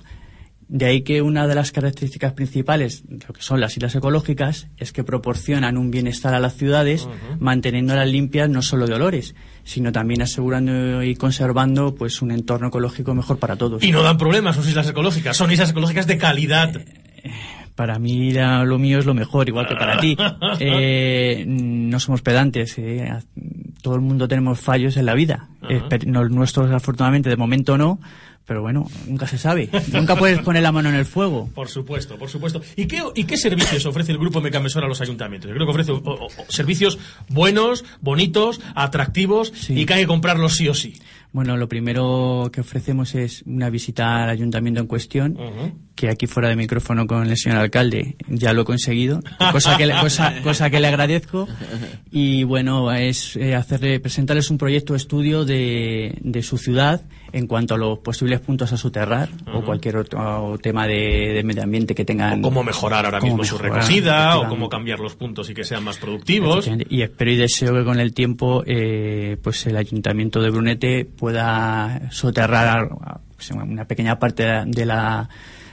de 0.71 0.87
ahí 0.87 1.03
que 1.03 1.21
una 1.21 1.49
de 1.49 1.57
las 1.57 1.73
características 1.73 2.33
principales 2.33 3.03
de 3.09 3.27
lo 3.27 3.35
que 3.35 3.43
son 3.43 3.59
las 3.61 3.77
islas 3.77 3.93
ecológicas 3.97 4.69
es 4.77 4.93
que 4.93 5.03
proporcionan 5.03 5.77
un 5.77 5.91
bienestar 5.91 6.33
a 6.33 6.39
las 6.39 6.55
ciudades, 6.55 7.07
uh 7.07 7.09
-huh. 7.09 7.39
manteniéndolas 7.41 8.09
limpias 8.09 8.49
no 8.49 8.63
solo 8.63 8.87
de 8.87 8.95
olores, 8.95 9.35
sino 9.65 9.91
también 9.91 10.23
asegurando 10.23 11.03
y 11.03 11.17
conservando 11.17 11.97
pues 11.97 12.23
un 12.23 12.31
entorno 12.31 12.69
ecológico 12.69 13.15
mejor 13.15 13.39
para 13.41 13.57
todos. 13.57 13.83
Y 13.83 13.91
no 13.91 14.03
dan 14.05 14.17
problemas 14.17 14.55
sus 14.55 14.69
islas 14.69 14.89
ecológicas, 14.89 15.37
son 15.37 15.51
islas 15.51 15.71
ecológicas 15.71 16.07
de 16.07 16.19
calidad. 16.19 16.77
Eh, 16.77 17.33
para 17.81 17.99
mí 17.99 18.31
la, 18.31 18.63
lo 18.63 18.79
mío 18.79 18.99
es 18.99 19.07
lo 19.07 19.15
mejor, 19.15 19.49
igual 19.49 19.67
que 19.67 19.75
para 19.75 19.97
ti. 19.99 20.15
Eh, 20.61 21.45
no 21.47 21.99
somos 21.99 22.21
pedantes, 22.21 22.77
eh. 22.77 23.11
todo 23.81 23.95
el 23.95 24.03
mundo 24.03 24.29
tenemos 24.29 24.61
fallos 24.61 24.99
en 24.99 25.07
la 25.07 25.15
vida. 25.15 25.49
Uh 25.63 25.67
-huh. 25.67 26.05
Los 26.05 26.31
nuestros 26.31 26.71
afortunadamente 26.71 27.31
de 27.31 27.37
momento 27.39 27.79
no, 27.79 27.99
pero 28.47 28.61
bueno, 28.61 28.87
nunca 29.07 29.27
se 29.27 29.39
sabe. 29.39 29.71
nunca 29.93 30.15
puedes 30.17 30.41
poner 30.41 30.63
la 30.63 30.73
mano 30.73 30.91
en 30.91 30.97
el 30.97 31.07
fuego. 31.07 31.49
Por 31.55 31.69
supuesto, 31.69 32.19
por 32.19 32.29
supuesto. 32.29 32.61
¿Y 32.77 32.85
qué, 32.87 33.01
y 33.15 33.25
qué 33.25 33.39
servicios 33.39 33.87
ofrece 33.87 34.13
el 34.13 34.19
Grupo 34.19 34.43
Mecamesor 34.43 34.85
a 34.85 34.89
los 34.89 35.01
ayuntamientos? 35.01 35.49
Yo 35.49 35.55
creo 35.55 35.67
que 35.67 35.71
ofrece 35.73 35.93
o- 35.93 36.03
o- 36.05 36.27
o 36.27 36.31
servicios 36.49 36.99
buenos, 37.29 37.85
bonitos, 38.03 38.61
atractivos 38.75 39.53
y 39.71 39.87
que 39.87 39.95
hay 39.95 40.01
que 40.03 40.07
comprarlos 40.07 40.57
sí 40.57 40.69
o 40.69 40.75
sí. 40.75 41.01
Bueno, 41.33 41.57
lo 41.57 41.69
primero 41.69 42.51
que 42.53 42.61
ofrecemos 42.61 43.15
es 43.15 43.43
una 43.47 43.71
visita 43.71 44.25
al 44.25 44.31
ayuntamiento 44.31 44.81
en 44.81 44.89
cuestión, 44.89 45.39
que 45.95 46.09
aquí 46.09 46.27
fuera 46.27 46.49
de 46.49 46.57
micrófono 46.57 47.07
con 47.07 47.25
el 47.25 47.37
señor 47.37 47.59
alcalde 47.59 48.17
ya 48.27 48.53
lo 48.53 48.63
he 48.63 48.65
conseguido, 48.65 49.23
cosa 49.53 49.77
que 49.77 49.87
le, 49.87 49.95
cosa, 50.01 50.35
cosa 50.43 50.71
que 50.71 50.81
le 50.81 50.89
agradezco. 50.89 51.47
Y 52.11 52.43
bueno, 52.43 52.91
es 52.93 53.37
eh, 53.37 53.55
hacerle, 53.55 54.01
presentarles 54.01 54.51
un 54.51 54.59
proyecto 54.59 54.95
de 54.95 54.97
estudio 54.97 55.45
de, 55.45 56.19
de 56.21 56.43
su 56.43 56.59
ciudad 56.59 57.03
en 57.33 57.47
cuanto 57.47 57.75
a 57.75 57.79
los 57.79 57.99
posibles 57.99 58.41
puntos 58.41 58.73
a 58.73 58.77
soterrar 58.77 59.29
o 59.53 59.63
cualquier 59.63 59.97
otro 59.97 60.59
tema 60.63 60.87
de, 60.87 61.33
de 61.35 61.43
medio 61.43 61.63
ambiente 61.63 61.95
que 61.95 62.05
tengan. 62.05 62.43
Cómo 62.43 62.63
mejorar 62.63 63.05
ahora 63.05 63.21
cómo 63.21 63.33
mismo 63.33 63.45
su 63.45 63.59
recogida 63.59 64.39
o 64.39 64.49
cómo 64.49 64.69
cambiar 64.69 65.01
los 65.01 65.15
puntos 65.15 65.49
y 65.51 65.55
que 65.55 65.65
sean 65.65 65.85
más 65.85 65.99
productivos. 65.99 66.69
Y 66.89 67.03
espero 67.03 67.31
y 67.31 67.37
deseo 67.37 67.75
que 67.75 67.85
con 67.85 68.01
el 68.01 68.13
tiempo 68.13 68.63
eh, 68.67 69.37
pues 69.43 69.67
el 69.67 69.77
ayuntamiento 69.77 70.41
de 70.41 70.51
Brunete 70.51 71.05
pueda 71.05 72.11
soterrar 72.11 72.89
pues, 73.37 73.51
una 73.51 73.85
pequeña 73.85 74.19
parte 74.19 74.45
de 74.67 74.87
la 74.87 75.29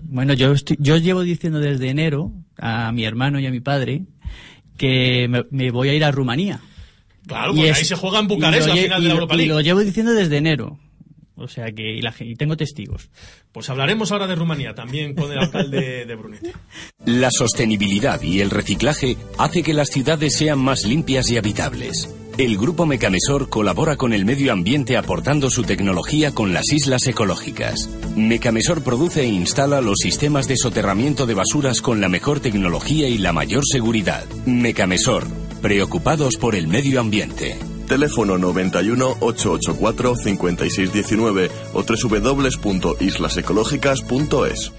Bueno, 0.05 0.33
yo, 0.35 0.53
estoy- 0.53 0.77
yo 0.81 0.97
llevo 0.97 1.23
diciendo 1.23 1.59
desde 1.61 1.89
enero 1.89 2.33
a 2.59 2.93
mi 2.93 3.05
hermano 3.05 3.41
y 3.41 3.47
a 3.47 3.51
mi 3.51 3.61
padre 3.61 4.03
que 4.77 5.27
me, 5.29 5.45
me 5.51 5.71
voy 5.71 5.89
a 5.89 5.95
ir 5.95 6.05
a 6.05 6.11
Rumanía. 6.11 6.61
Claro, 7.27 7.53
Y 7.53 7.57
porque 7.57 7.71
es- 7.71 7.79
ahí 7.79 7.85
se 7.85 7.97
juega 7.97 8.19
en 8.21 8.25
y 8.27 8.29
Bucarest 8.29 8.69
lo 8.69 8.75
la 8.75 8.81
final 8.83 9.01
y 9.01 9.03
de 9.03 9.09
la 9.09 9.15
Europa 9.15 9.35
y 9.35 9.37
League. 9.39 9.53
lo 9.53 9.61
llevo 9.61 9.81
diciendo 9.81 10.13
desde 10.13 10.37
enero. 10.37 10.79
O 11.37 11.49
sea 11.49 11.73
que 11.73 11.97
y, 11.97 12.01
la 12.01 12.15
y 12.21 12.37
tengo 12.37 12.57
testigos. 12.57 13.11
Pues 13.51 13.69
hablaremos 13.69 14.13
ahora 14.13 14.29
de 14.29 14.37
Rumanía, 14.37 14.73
también 14.75 15.15
con 15.17 15.33
el 15.33 15.39
alcalde 15.39 16.05
de 16.07 16.15
Brunete. 16.15 16.53
La 17.07 17.29
sostenibilidad 17.33 18.23
y 18.23 18.41
el 18.41 18.51
reciclaje 18.51 19.17
hace 19.39 19.65
que 19.65 19.75
las 19.75 19.89
ciudades 19.89 20.37
sean 20.37 20.61
más 20.61 20.85
limpias 20.85 21.29
y 21.31 21.37
habitables. 21.37 22.09
El 22.37 22.59
Grupo 22.59 22.85
Mecamesor 22.85 23.49
colabora 23.49 23.97
con 23.97 24.13
el 24.13 24.25
medio 24.25 24.53
ambiente 24.53 24.97
aportando 24.97 25.51
su 25.51 25.63
tecnología 25.63 26.35
con 26.35 26.53
las 26.53 26.73
islas 26.73 27.07
ecológicas. 27.07 27.89
Mecamesor 28.17 28.83
produce 28.83 29.21
e 29.21 29.29
instala 29.29 29.81
los 29.81 29.99
sistemas 30.01 30.49
de 30.49 30.57
soterramiento 30.57 31.27
de 31.27 31.35
basuras 31.35 31.81
con 31.81 32.01
la 32.01 32.09
mejor 32.09 32.41
tecnología 32.41 33.09
y 33.09 33.19
la 33.19 33.33
mayor 33.33 33.63
seguridad. 33.65 34.25
Mecamesor, 34.47 35.29
preocupados 35.63 36.37
por 36.37 36.57
el 36.57 36.67
medio 36.67 36.99
ambiente. 36.99 37.57
Teléfono 37.87 38.37
91 38.37 39.19
884 39.21 40.17
5619 40.17 41.51
o 41.73 41.85
www.islasecológicas.es. 41.85 44.73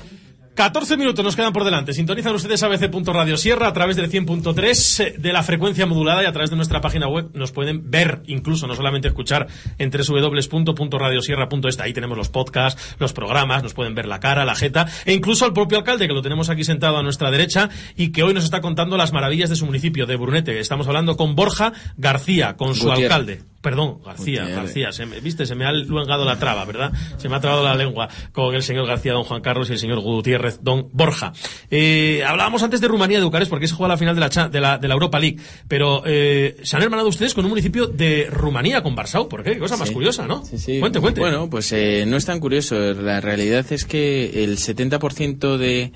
14 0.56 0.96
minutos 0.96 1.24
nos 1.26 1.36
quedan 1.36 1.52
por 1.52 1.66
delante. 1.66 1.94
Sintonizan 1.94 2.34
ustedes 2.34 2.64
ABC.Radio 2.64 3.36
Sierra 3.36 3.68
a 3.68 3.74
través 3.74 3.98
del 3.98 4.10
100.3 4.10 5.18
de 5.18 5.34
la 5.34 5.44
frecuencia 5.44 5.86
modulada 5.86 6.24
y 6.24 6.26
a 6.28 6.32
través 6.32 6.50
de 6.50 6.56
nuestra 6.56 6.80
página 6.80 7.08
web 7.10 7.30
nos 7.34 7.52
pueden 7.52 7.92
ver, 7.92 8.22
incluso 8.28 8.66
no 8.66 8.74
solamente 8.74 9.10
escuchar 9.10 9.48
en 9.78 9.92
www.radiosierra.es. 9.92 11.80
Ahí 11.80 11.92
tenemos 11.94 12.18
los 12.18 12.30
podcasts, 12.30 12.96
los 13.00 13.12
programas, 13.12 13.64
nos 13.64 13.74
pueden 13.74 13.96
ver 13.96 14.06
la 14.06 14.20
cara, 14.22 14.46
la 14.46 14.56
jeta 14.56 14.88
e 15.06 15.14
incluso 15.14 15.44
al 15.46 15.52
propio 15.54 15.78
alcalde 15.78 16.08
que 16.08 16.14
lo 16.14 16.22
tenemos 16.22 16.50
aquí 16.50 16.64
sentado 16.64 16.98
a 16.98 17.04
nuestra 17.04 17.32
derecha 17.32 17.70
y 17.98 18.14
que 18.14 18.24
hoy 18.24 18.34
nos 18.34 18.46
está 18.46 18.62
contando 18.62 18.96
las 18.96 19.12
maravillas 19.12 19.50
de 19.50 19.58
su 19.58 19.66
municipio 19.66 20.06
de 20.06 20.16
Brunete. 20.16 20.58
Estamos 20.60 20.88
hablando 20.88 21.18
con 21.18 21.36
Borja 21.36 21.74
García, 21.98 22.56
con 22.56 22.76
su 22.76 22.86
Gutiérrez. 22.86 23.04
alcalde. 23.12 23.42
Perdón, 23.62 23.98
García, 24.06 24.42
Gutiérrez. 24.42 24.56
García. 24.56 24.92
Se 24.92 25.06
me- 25.08 25.20
Viste, 25.22 25.48
se 25.48 25.56
me 25.56 25.66
ha 25.66 25.72
luengado 25.72 26.24
la 26.24 26.38
traba, 26.38 26.66
¿verdad? 26.66 26.94
Se 27.18 27.28
me 27.30 27.36
ha 27.36 27.40
trabado 27.40 27.64
la 27.64 27.74
lengua 27.74 28.08
con 28.32 28.54
el 28.54 28.62
señor 28.62 28.86
García, 28.86 29.14
don 29.14 29.24
Juan 29.24 29.42
Carlos 29.42 29.70
y 29.70 29.74
el 29.74 29.80
señor 29.80 30.02
Gutiérrez, 30.02 30.45
don 30.62 30.90
Borja. 30.92 31.34
Eh, 31.72 32.24
hablábamos 32.26 32.64
antes 32.64 32.82
de 32.82 32.88
Rumanía, 32.88 33.20
de 33.20 33.26
Bucarest, 33.26 33.50
porque 33.50 33.68
se 33.68 33.76
juega 33.76 33.94
la 33.94 33.98
final 33.98 34.16
de 34.16 34.22
la, 34.22 34.48
de 34.50 34.62
la, 34.62 34.78
de 34.78 34.88
la 34.88 34.94
Europa 34.94 35.20
League. 35.20 35.38
Pero 35.68 36.04
eh, 36.06 36.58
se 36.64 36.76
han 36.78 36.84
hermanado 36.84 37.08
ustedes 37.10 37.34
con 37.34 37.46
un 37.46 37.50
municipio 37.50 37.88
de 37.88 38.28
Rumanía, 38.32 38.82
con 38.84 38.96
Barsau. 38.96 39.28
¿Por 39.30 39.44
qué? 39.44 39.54
Qué 39.54 39.60
cosa 39.60 39.78
más 39.78 39.88
Sí. 39.90 39.94
curiosa, 39.94 40.28
¿no? 40.28 40.44
Sí, 40.46 40.80
Cuente, 40.80 41.00
cuente. 41.00 41.20
Bueno, 41.22 41.50
pues 41.50 41.72
eh, 41.72 42.06
no 42.08 42.18
es 42.18 42.26
tan 42.26 42.40
curioso. 42.40 42.76
La 42.94 43.22
realidad 43.22 43.66
es 43.72 43.86
que 43.86 44.44
el 44.44 44.58
70% 44.58 45.58
de, 45.58 45.92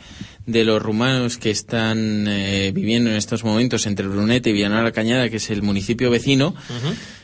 de 0.45 0.63
los 0.63 0.81
rumanos 0.81 1.37
que 1.37 1.49
están 1.49 2.25
eh, 2.27 2.71
viviendo 2.73 3.09
en 3.09 3.15
estos 3.15 3.43
momentos 3.43 3.85
entre 3.87 4.07
Brunete 4.07 4.49
y 4.49 4.53
Villanueva 4.53 4.83
la 4.83 4.91
Cañada, 4.91 5.29
que 5.29 5.37
es 5.37 5.49
el 5.49 5.61
municipio 5.63 6.09
vecino. 6.09 6.55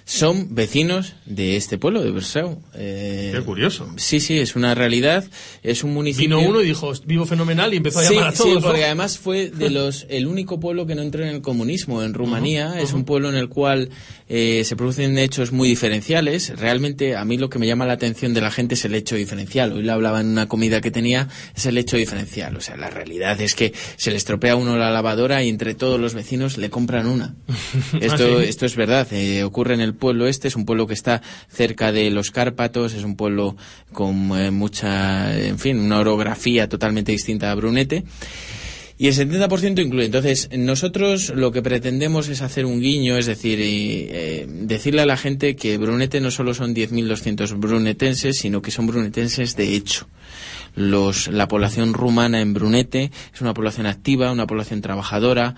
Son 0.07 0.53
vecinos 0.53 1.15
de 1.25 1.55
este 1.57 1.79
pueblo, 1.79 2.03
de 2.03 2.11
Bersau. 2.11 2.61
Eh, 2.75 3.31
Qué 3.33 3.41
curioso. 3.41 3.91
Sí, 3.97 4.19
sí, 4.19 4.37
es 4.37 4.55
una 4.55 4.75
realidad. 4.75 5.25
Es 5.63 5.83
un 5.83 5.95
municipio... 5.95 6.37
Vino 6.37 6.47
uno 6.47 6.61
y 6.61 6.65
dijo, 6.67 6.93
vivo 7.05 7.25
fenomenal 7.25 7.73
y 7.73 7.77
empezó 7.77 7.99
a 7.99 8.03
Sí, 8.03 8.13
llamar 8.13 8.29
a 8.29 8.31
sí, 8.33 8.37
todos. 8.37 8.53
¿no? 8.55 8.61
porque 8.61 8.85
además 8.85 9.17
fue 9.17 9.49
de 9.49 9.71
los 9.71 10.05
el 10.09 10.27
único 10.27 10.59
pueblo 10.59 10.85
que 10.85 10.93
no 10.93 11.01
entró 11.01 11.23
en 11.23 11.29
el 11.29 11.41
comunismo 11.41 12.03
en 12.03 12.13
Rumanía. 12.13 12.79
Es 12.79 12.93
un 12.93 13.03
pueblo 13.03 13.29
en 13.29 13.35
el 13.35 13.49
cual 13.49 13.89
eh, 14.29 14.61
se 14.63 14.75
producen 14.75 15.17
hechos 15.17 15.51
muy 15.51 15.67
diferenciales. 15.67 16.53
Realmente 16.55 17.15
a 17.15 17.25
mí 17.25 17.37
lo 17.39 17.49
que 17.49 17.57
me 17.57 17.65
llama 17.65 17.87
la 17.87 17.93
atención 17.93 18.35
de 18.35 18.41
la 18.41 18.51
gente 18.51 18.75
es 18.75 18.85
el 18.85 18.93
hecho 18.93 19.15
diferencial. 19.15 19.73
Hoy 19.73 19.81
le 19.81 19.91
hablaba 19.91 20.21
en 20.21 20.27
una 20.27 20.47
comida 20.47 20.81
que 20.81 20.91
tenía, 20.91 21.29
es 21.55 21.65
el 21.65 21.79
hecho 21.79 21.97
diferencial. 21.97 22.55
O 22.57 22.61
sea, 22.61 22.77
la 22.77 22.91
realidad 22.91 23.41
es 23.41 23.55
que 23.55 23.73
se 23.97 24.11
le 24.11 24.17
estropea 24.17 24.51
a 24.53 24.55
uno 24.55 24.77
la 24.77 24.91
lavadora 24.91 25.43
y 25.43 25.49
entre 25.49 25.73
todos 25.73 25.99
los 25.99 26.13
vecinos 26.13 26.59
le 26.59 26.69
compran 26.69 27.07
una. 27.07 27.33
Esto, 27.99 28.35
¿Ah, 28.37 28.41
sí? 28.43 28.49
esto 28.49 28.65
es 28.67 28.75
verdad. 28.75 29.07
eh, 29.11 29.43
ocurre 29.43 29.73
en 29.73 29.81
el 29.81 29.94
pueblo 29.95 30.27
este. 30.27 30.47
Es 30.47 30.55
un 30.55 30.65
pueblo 30.65 30.87
que 30.87 30.93
está 30.93 31.21
cerca 31.49 31.91
de 31.91 32.09
los 32.11 32.31
Cárpatos. 32.31 32.93
Es 32.93 33.03
un 33.03 33.15
pueblo 33.15 33.55
con 33.91 34.31
eh, 34.39 34.51
mucha, 34.51 35.37
en 35.37 35.59
fin, 35.59 35.79
una 35.79 35.99
orografía 35.99 36.69
totalmente 36.69 37.11
distinta 37.11 37.51
a 37.51 37.55
Brunete. 37.55 38.03
Y 38.97 39.07
el 39.07 39.13
70% 39.13 39.83
incluye. 39.83 40.05
Entonces, 40.05 40.49
nosotros 40.57 41.33
lo 41.35 41.51
que 41.51 41.61
pretendemos 41.61 42.29
es 42.29 42.41
hacer 42.41 42.65
un 42.65 42.79
guiño, 42.79 43.17
es 43.17 43.25
decir, 43.25 43.59
y, 43.59 44.07
eh, 44.09 44.47
decirle 44.47 45.01
a 45.01 45.05
la 45.05 45.17
gente 45.17 45.57
que 45.57 45.77
Brunete 45.77 46.21
no 46.21 46.31
solo 46.31 46.53
son 46.53 46.73
10.200 46.73 47.59
brunetenses, 47.59 48.37
sino 48.37 48.61
que 48.61 48.71
son 48.71 48.87
brunetenses 48.87 49.57
de 49.57 49.75
hecho. 49.75 50.07
Los, 50.75 51.27
la 51.27 51.47
población 51.49 51.93
rumana 51.93 52.39
en 52.39 52.53
Brunete 52.53 53.11
es 53.33 53.41
una 53.41 53.53
población 53.53 53.85
activa, 53.85 54.31
una 54.31 54.47
población 54.47 54.81
trabajadora, 54.81 55.55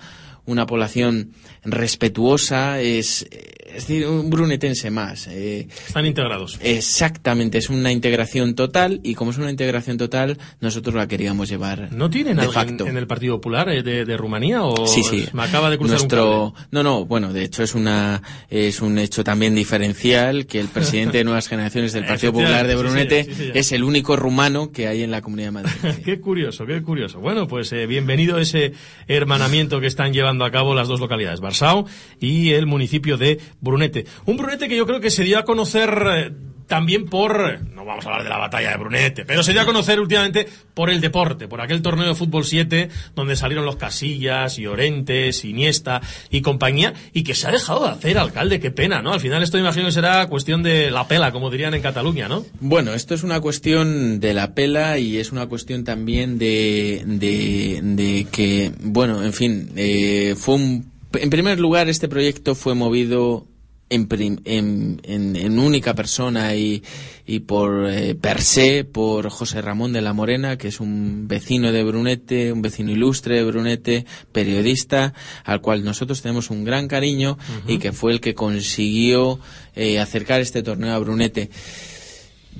una 0.48 0.66
población 0.66 1.32
respetuosa, 1.64 2.80
es, 2.80 3.26
es 3.30 3.74
decir, 3.86 4.06
un 4.06 4.30
brunetense 4.30 4.90
más. 4.90 5.26
eh, 5.28 5.68
Están 5.86 6.06
integrados. 6.06 6.58
Exactamente, 6.62 7.58
es 7.58 7.68
una 7.70 7.92
integración 7.92 8.54
total 8.54 9.00
y 9.02 9.14
como 9.14 9.30
es 9.30 9.38
una 9.38 9.50
integración 9.50 9.96
total, 9.98 10.38
nosotros 10.60 10.94
la 10.94 11.06
queríamos 11.06 11.48
llevar 11.48 11.92
¿No 11.92 12.08
tienen 12.10 12.36
de 12.36 12.48
facto. 12.48 12.86
en 12.86 12.96
el 12.96 13.06
Partido 13.06 13.36
Popular 13.36 13.68
eh, 13.68 13.82
de, 13.82 14.04
de 14.04 14.16
Rumanía 14.16 14.62
o 14.62 14.86
Sí, 14.86 15.02
sí. 15.02 15.26
me 15.32 15.42
acaba 15.42 15.70
de 15.70 15.78
cruzar 15.78 15.96
un 15.96 15.98
Nuestro, 16.00 16.54
no, 16.70 16.82
no, 16.82 17.04
bueno, 17.04 17.32
de 17.32 17.44
hecho 17.44 17.62
es 17.62 17.74
una 17.74 18.22
es 18.48 18.80
un 18.80 18.98
hecho 18.98 19.24
también 19.24 19.54
diferencial 19.54 20.46
que 20.46 20.60
el 20.60 20.68
presidente 20.68 21.18
de 21.18 21.24
Nuevas 21.24 21.48
Generaciones 21.48 21.92
del 21.92 22.04
Partido 22.06 22.32
Popular 22.32 22.66
de 22.66 22.76
Brunete 22.76 23.24
sí, 23.24 23.34
sí, 23.34 23.50
es 23.54 23.72
el 23.72 23.84
único 23.84 24.16
rumano 24.16 24.72
que 24.72 24.86
hay 24.88 25.02
en 25.02 25.10
la 25.10 25.20
Comunidad 25.22 25.48
de 25.48 25.52
Madrid. 25.52 25.72
Qué 26.04 26.20
curioso, 26.20 26.64
qué 26.66 26.82
curioso. 26.82 27.20
Bueno, 27.20 27.46
pues 27.48 27.72
eh, 27.72 27.86
bienvenido 27.86 28.38
ese 28.38 28.72
hermanamiento 29.08 29.80
que 29.80 29.86
están 29.86 30.12
llevando 30.12 30.37
a 30.44 30.50
cabo 30.50 30.74
las 30.74 30.88
dos 30.88 31.00
localidades, 31.00 31.40
Barsao 31.40 31.86
y 32.20 32.52
el 32.52 32.66
municipio 32.66 33.16
de 33.16 33.40
Brunete. 33.60 34.06
Un 34.26 34.36
Brunete 34.36 34.68
que 34.68 34.76
yo 34.76 34.86
creo 34.86 35.00
que 35.00 35.10
se 35.10 35.24
dio 35.24 35.38
a 35.38 35.44
conocer 35.44 36.02
eh, 36.06 36.32
también 36.68 37.06
por, 37.06 37.62
no 37.74 37.84
vamos 37.84 38.06
a 38.06 38.10
hablar 38.10 38.22
de 38.22 38.28
la 38.28 38.38
batalla 38.38 38.70
de 38.70 38.76
Brunete, 38.76 39.24
pero 39.24 39.42
se 39.42 39.52
dio 39.52 39.62
a 39.62 39.64
conocer 39.64 39.98
últimamente 39.98 40.46
por 40.74 40.90
el 40.90 41.00
deporte, 41.00 41.48
por 41.48 41.60
aquel 41.60 41.82
torneo 41.82 42.06
de 42.06 42.14
fútbol 42.14 42.44
7 42.44 42.88
donde 43.16 43.34
salieron 43.34 43.64
los 43.64 43.76
Casillas 43.76 44.58
y 44.58 44.66
Orentes, 44.66 45.44
Iniesta 45.44 46.00
y 46.30 46.42
compañía 46.42 46.94
y 47.12 47.24
que 47.24 47.34
se 47.34 47.48
ha 47.48 47.50
dejado 47.50 47.84
de 47.84 47.92
hacer, 47.92 48.18
alcalde, 48.18 48.60
qué 48.60 48.70
pena, 48.70 49.02
¿no? 49.02 49.12
Al 49.12 49.20
final 49.20 49.42
esto 49.42 49.58
imagino 49.58 49.86
que 49.86 49.92
será 49.92 50.26
cuestión 50.28 50.62
de 50.62 50.90
la 50.90 51.08
pela, 51.08 51.32
como 51.32 51.50
dirían 51.50 51.74
en 51.74 51.82
Cataluña, 51.82 52.28
¿no? 52.28 52.44
Bueno, 52.60 52.94
esto 52.94 53.14
es 53.14 53.22
una 53.22 53.40
cuestión 53.40 54.20
de 54.20 54.34
la 54.34 54.54
pela 54.54 54.98
y 54.98 55.16
es 55.16 55.32
una 55.32 55.46
cuestión 55.46 55.84
también 55.84 56.38
de, 56.38 57.02
de, 57.06 57.80
de 57.82 58.26
que, 58.30 58.72
bueno, 58.80 59.24
en 59.24 59.32
fin, 59.32 59.72
eh, 59.76 60.34
fue 60.36 60.56
un, 60.56 60.92
en 61.14 61.30
primer 61.30 61.58
lugar 61.58 61.88
este 61.88 62.08
proyecto 62.08 62.54
fue 62.54 62.74
movido 62.74 63.46
en, 63.90 64.06
en, 64.44 65.00
en- 65.04 65.36
en 65.36 65.58
única 65.58 65.94
persona 65.94 66.54
y, 66.54 66.82
y 67.26 67.40
por 67.40 67.88
eh, 67.90 68.14
per 68.14 68.40
se 68.42 68.84
por 68.84 69.28
José 69.30 69.62
Ramón 69.62 69.92
de 69.92 70.00
la 70.02 70.12
Morena, 70.12 70.58
que 70.58 70.68
es 70.68 70.80
un 70.80 71.26
vecino 71.28 71.72
de 71.72 71.82
Brunete, 71.84 72.52
un 72.52 72.62
vecino 72.62 72.90
ilustre 72.92 73.36
de 73.36 73.44
Brunete, 73.44 74.06
periodista, 74.32 75.14
al 75.44 75.60
cual 75.60 75.84
nosotros 75.84 76.20
tenemos 76.22 76.50
un 76.50 76.64
gran 76.64 76.86
cariño 76.88 77.38
y 77.66 77.78
que 77.78 77.92
fue 77.92 78.12
el 78.12 78.20
que 78.20 78.34
consiguió 78.34 79.38
eh, 79.74 79.98
acercar 79.98 80.40
este 80.40 80.62
torneo 80.62 80.94
a 80.94 80.98
Brunete. 80.98 81.50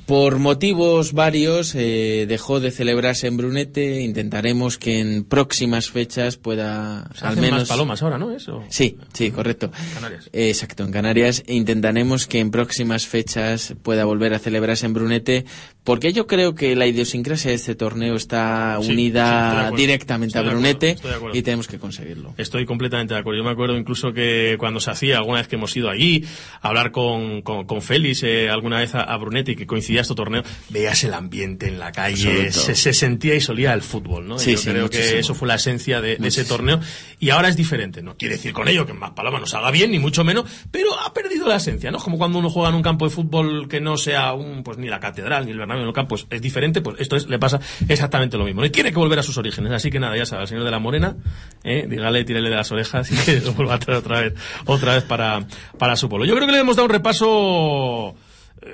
Por 0.06 0.38
motivos 0.38 1.12
varios 1.12 1.74
eh, 1.74 2.24
dejó 2.28 2.60
de 2.60 2.70
celebrarse 2.70 3.26
en 3.26 3.36
Brunete. 3.36 4.00
Intentaremos 4.00 4.78
que 4.78 5.00
en 5.00 5.24
próximas 5.24 5.90
fechas 5.90 6.36
pueda 6.36 7.08
Se 7.14 7.24
al 7.24 7.32
hacen 7.32 7.42
menos 7.42 7.60
más 7.60 7.68
palomas 7.68 8.02
ahora, 8.02 8.18
¿no? 8.18 8.30
Eso. 8.32 8.62
Sí, 8.68 8.96
sí, 9.12 9.30
correcto. 9.30 9.70
Canarias. 9.94 10.30
Eh, 10.32 10.48
Exacto, 10.48 10.84
en 10.84 10.92
Canarias. 10.92 11.42
Intentaremos 11.46 12.26
que 12.26 12.38
en 12.40 12.50
próximas 12.50 13.06
fechas 13.06 13.74
pueda 13.82 14.04
volver 14.04 14.32
a 14.34 14.38
celebrarse 14.38 14.86
en 14.86 14.94
Brunete, 14.94 15.44
porque 15.84 16.12
yo 16.12 16.26
creo 16.26 16.54
que 16.54 16.74
la 16.76 16.86
idiosincrasia 16.86 17.50
de 17.50 17.56
este 17.56 17.74
torneo 17.74 18.16
está 18.16 18.78
Sí, 18.80 18.90
unida 18.92 19.70
directamente 19.76 20.38
Estoy 20.38 20.48
a 20.48 20.52
Brunete 20.52 20.90
acuerdo. 20.92 21.36
y 21.36 21.42
tenemos 21.42 21.66
que 21.68 21.78
conseguirlo. 21.78 22.34
Estoy 22.38 22.66
completamente 22.66 23.14
de 23.14 23.20
acuerdo. 23.20 23.38
Yo 23.38 23.44
me 23.44 23.50
acuerdo 23.50 23.76
incluso 23.76 24.12
que 24.12 24.56
cuando 24.58 24.80
se 24.80 24.90
hacía, 24.90 25.18
alguna 25.18 25.38
vez 25.38 25.48
que 25.48 25.56
hemos 25.56 25.76
ido 25.76 25.90
allí, 25.90 26.24
a 26.60 26.68
hablar 26.68 26.92
con, 26.92 27.42
con, 27.42 27.66
con 27.66 27.82
Félix, 27.82 28.22
eh, 28.22 28.48
alguna 28.50 28.78
vez 28.78 28.94
a, 28.94 29.02
a 29.02 29.16
Brunete 29.16 29.52
y 29.52 29.56
que 29.56 29.66
este 29.96 30.14
torneo, 30.14 30.42
veías 30.68 31.02
el 31.04 31.14
ambiente 31.14 31.68
en 31.68 31.78
la 31.78 31.92
calle, 31.92 32.52
se, 32.52 32.74
se 32.74 32.92
sentía 32.92 33.34
y 33.34 33.40
solía 33.40 33.72
el 33.72 33.82
fútbol, 33.82 34.28
¿no? 34.28 34.36
Y 34.36 34.40
Sí, 34.40 34.52
yo 34.52 34.58
sí, 34.58 34.70
creo 34.70 34.90
que 34.90 35.18
eso 35.18 35.34
fue 35.34 35.48
la 35.48 35.54
esencia 35.54 36.00
de, 36.00 36.16
de 36.16 36.28
ese 36.28 36.44
torneo. 36.44 36.80
Y 37.20 37.30
ahora 37.30 37.48
es 37.48 37.56
diferente. 37.56 38.02
No 38.02 38.16
quiere 38.16 38.36
decir 38.36 38.52
con 38.52 38.68
ello 38.68 38.86
que 38.86 38.92
más 38.92 39.12
Paloma 39.12 39.40
nos 39.40 39.54
haga 39.54 39.70
bien, 39.70 39.90
ni 39.90 39.98
mucho 39.98 40.24
menos, 40.24 40.44
pero 40.70 40.98
ha 41.00 41.12
perdido 41.12 41.48
la 41.48 41.56
esencia, 41.56 41.90
¿no? 41.90 41.98
Es 41.98 42.04
Como 42.04 42.18
cuando 42.18 42.38
uno 42.38 42.50
juega 42.50 42.68
en 42.68 42.74
un 42.74 42.82
campo 42.82 43.04
de 43.04 43.10
fútbol 43.10 43.68
que 43.68 43.80
no 43.80 43.96
sea 43.96 44.32
un, 44.34 44.62
pues 44.62 44.78
ni 44.78 44.88
la 44.88 45.00
catedral, 45.00 45.46
ni 45.46 45.52
el 45.52 45.58
Bernabéu, 45.58 45.82
en 45.82 45.88
el 45.88 45.94
campo, 45.94 46.10
pues 46.10 46.26
es 46.30 46.40
diferente, 46.40 46.80
pues 46.80 46.96
esto 47.00 47.16
es, 47.16 47.28
le 47.28 47.38
pasa 47.38 47.60
exactamente 47.88 48.36
lo 48.36 48.44
mismo. 48.44 48.64
Y 48.64 48.70
tiene 48.70 48.90
que 48.90 48.98
volver 48.98 49.18
a 49.18 49.22
sus 49.22 49.36
orígenes. 49.38 49.72
Así 49.72 49.90
que 49.90 50.00
nada, 50.00 50.16
ya 50.16 50.26
sabe, 50.26 50.42
el 50.42 50.48
señor 50.48 50.64
de 50.64 50.70
la 50.70 50.78
Morena, 50.78 51.16
eh, 51.64 51.86
dígale, 51.88 52.24
tírele 52.24 52.50
de 52.50 52.56
las 52.56 52.70
orejas 52.72 53.10
y 53.10 53.16
que 53.24 53.40
lo 53.40 53.52
vuelva 53.52 53.74
a 53.74 53.78
traer 53.78 53.98
otra 53.98 54.20
vez, 54.20 54.34
otra 54.64 54.94
vez 54.94 55.04
para, 55.04 55.46
para 55.78 55.96
su 55.96 56.08
pueblo. 56.08 56.26
Yo 56.26 56.34
creo 56.34 56.46
que 56.46 56.52
le 56.52 56.60
hemos 56.60 56.76
dado 56.76 56.86
un 56.86 56.92
repaso 56.92 58.14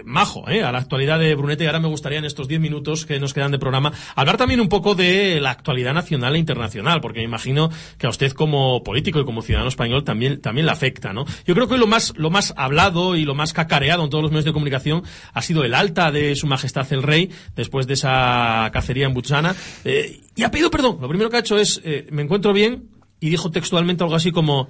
majo 0.04 0.48
eh, 0.48 0.62
a 0.62 0.72
la 0.72 0.78
actualidad 0.78 1.18
de 1.18 1.34
Brunete 1.34 1.64
y 1.64 1.66
ahora 1.66 1.80
me 1.80 1.88
gustaría 1.88 2.18
en 2.18 2.24
estos 2.24 2.48
10 2.48 2.60
minutos 2.60 3.06
que 3.06 3.18
nos 3.18 3.34
quedan 3.34 3.50
de 3.50 3.58
programa 3.58 3.92
hablar 4.14 4.36
también 4.36 4.60
un 4.60 4.68
poco 4.68 4.94
de 4.94 5.40
la 5.40 5.50
actualidad 5.50 5.94
nacional 5.94 6.34
e 6.36 6.38
internacional 6.38 7.00
porque 7.00 7.20
me 7.20 7.24
imagino 7.24 7.70
que 7.98 8.06
a 8.06 8.10
usted 8.10 8.32
como 8.32 8.82
político 8.82 9.20
y 9.20 9.24
como 9.24 9.42
ciudadano 9.42 9.68
español 9.68 10.04
también 10.04 10.40
también 10.40 10.66
le 10.66 10.72
afecta 10.72 11.12
¿no? 11.12 11.24
yo 11.46 11.54
creo 11.54 11.68
que 11.68 11.74
hoy 11.74 11.80
lo 11.80 11.86
más 11.86 12.12
lo 12.16 12.30
más 12.30 12.54
hablado 12.56 13.16
y 13.16 13.24
lo 13.24 13.34
más 13.34 13.52
cacareado 13.52 14.04
en 14.04 14.10
todos 14.10 14.22
los 14.22 14.30
medios 14.30 14.44
de 14.44 14.52
comunicación 14.52 15.02
ha 15.32 15.42
sido 15.42 15.64
el 15.64 15.74
alta 15.74 16.10
de 16.10 16.36
su 16.36 16.46
majestad 16.46 16.90
el 16.92 17.02
rey 17.02 17.30
después 17.54 17.86
de 17.86 17.94
esa 17.94 18.70
cacería 18.72 19.06
en 19.06 19.14
Butsana 19.14 19.54
eh, 19.84 20.20
y 20.36 20.42
ha 20.42 20.50
pedido 20.50 20.70
perdón. 20.70 20.98
Lo 21.00 21.08
primero 21.08 21.30
que 21.30 21.36
ha 21.36 21.40
hecho 21.40 21.58
es 21.58 21.80
eh, 21.84 22.06
me 22.10 22.22
encuentro 22.22 22.52
bien 22.52 22.88
y 23.20 23.30
dijo 23.30 23.50
textualmente 23.50 24.02
algo 24.02 24.16
así 24.16 24.32
como 24.32 24.68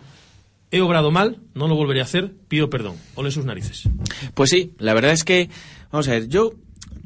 he 0.74 0.80
obrado 0.80 1.12
mal, 1.12 1.38
no 1.54 1.68
lo 1.68 1.76
volveré 1.76 2.00
a 2.00 2.02
hacer, 2.02 2.32
pido 2.48 2.68
perdón. 2.68 2.96
Ole 3.14 3.30
sus 3.30 3.44
narices. 3.44 3.88
Pues 4.34 4.50
sí, 4.50 4.72
la 4.78 4.92
verdad 4.92 5.12
es 5.12 5.22
que, 5.22 5.48
vamos 5.92 6.08
a 6.08 6.12
ver, 6.12 6.28
yo 6.28 6.54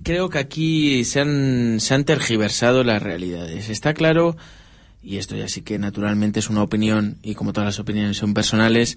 creo 0.03 0.31
que 0.31 0.39
aquí 0.39 1.05
se 1.05 1.21
han, 1.21 1.79
se 1.79 1.93
han 1.93 2.05
tergiversado 2.05 2.83
las 2.83 3.03
realidades. 3.03 3.69
Está 3.69 3.93
claro, 3.93 4.39
y 5.03 5.19
esto 5.19 5.37
ya 5.37 5.49
sí 5.49 5.61
que 5.61 5.79
naturalmente 5.79 6.41
es 6.41 6.49
una 6.49 6.63
opinión, 6.63 7.19
y 7.23 7.35
como 7.35 7.53
todas 7.53 7.67
las 7.67 7.79
opiniones 7.79 8.17
son 8.17 8.33
personales, 8.33 8.97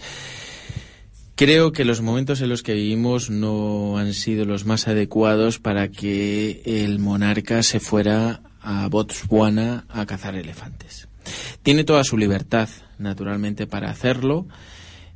creo 1.35 1.73
que 1.73 1.83
los 1.83 2.01
momentos 2.01 2.39
en 2.39 2.47
los 2.47 2.63
que 2.63 2.73
vivimos 2.73 3.29
no 3.29 3.97
han 3.97 4.13
sido 4.13 4.45
los 4.45 4.65
más 4.65 4.87
adecuados 4.87 5.59
para 5.59 5.89
que 5.89 6.61
el 6.65 6.99
monarca 6.99 7.61
se 7.61 7.81
fuera 7.81 8.41
a 8.61 8.87
Botswana 8.87 9.83
a 9.89 10.05
cazar 10.05 10.35
elefantes. 10.35 11.09
Tiene 11.63 11.83
toda 11.83 12.03
su 12.03 12.17
libertad, 12.17 12.69
naturalmente, 12.97 13.67
para 13.67 13.89
hacerlo. 13.89 14.47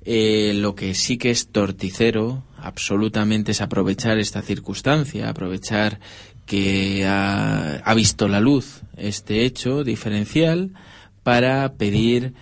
Eh, 0.04 0.54
lo 0.56 0.76
que 0.76 0.94
sí 0.94 1.18
que 1.18 1.32
es 1.32 1.48
torticero, 1.48 2.44
absolutamente, 2.58 3.52
es 3.52 3.62
aprovechar 3.62 4.20
esta 4.20 4.42
circunstancia, 4.42 5.30
aprovechar 5.30 6.00
que 6.46 7.06
ha, 7.08 7.78
ha 7.78 7.94
visto 7.96 8.28
la 8.28 8.40
luz 8.40 8.82
este 8.98 9.46
hecho 9.46 9.84
diferencial 9.84 10.72
para 11.24 11.74
pedir 11.74 12.34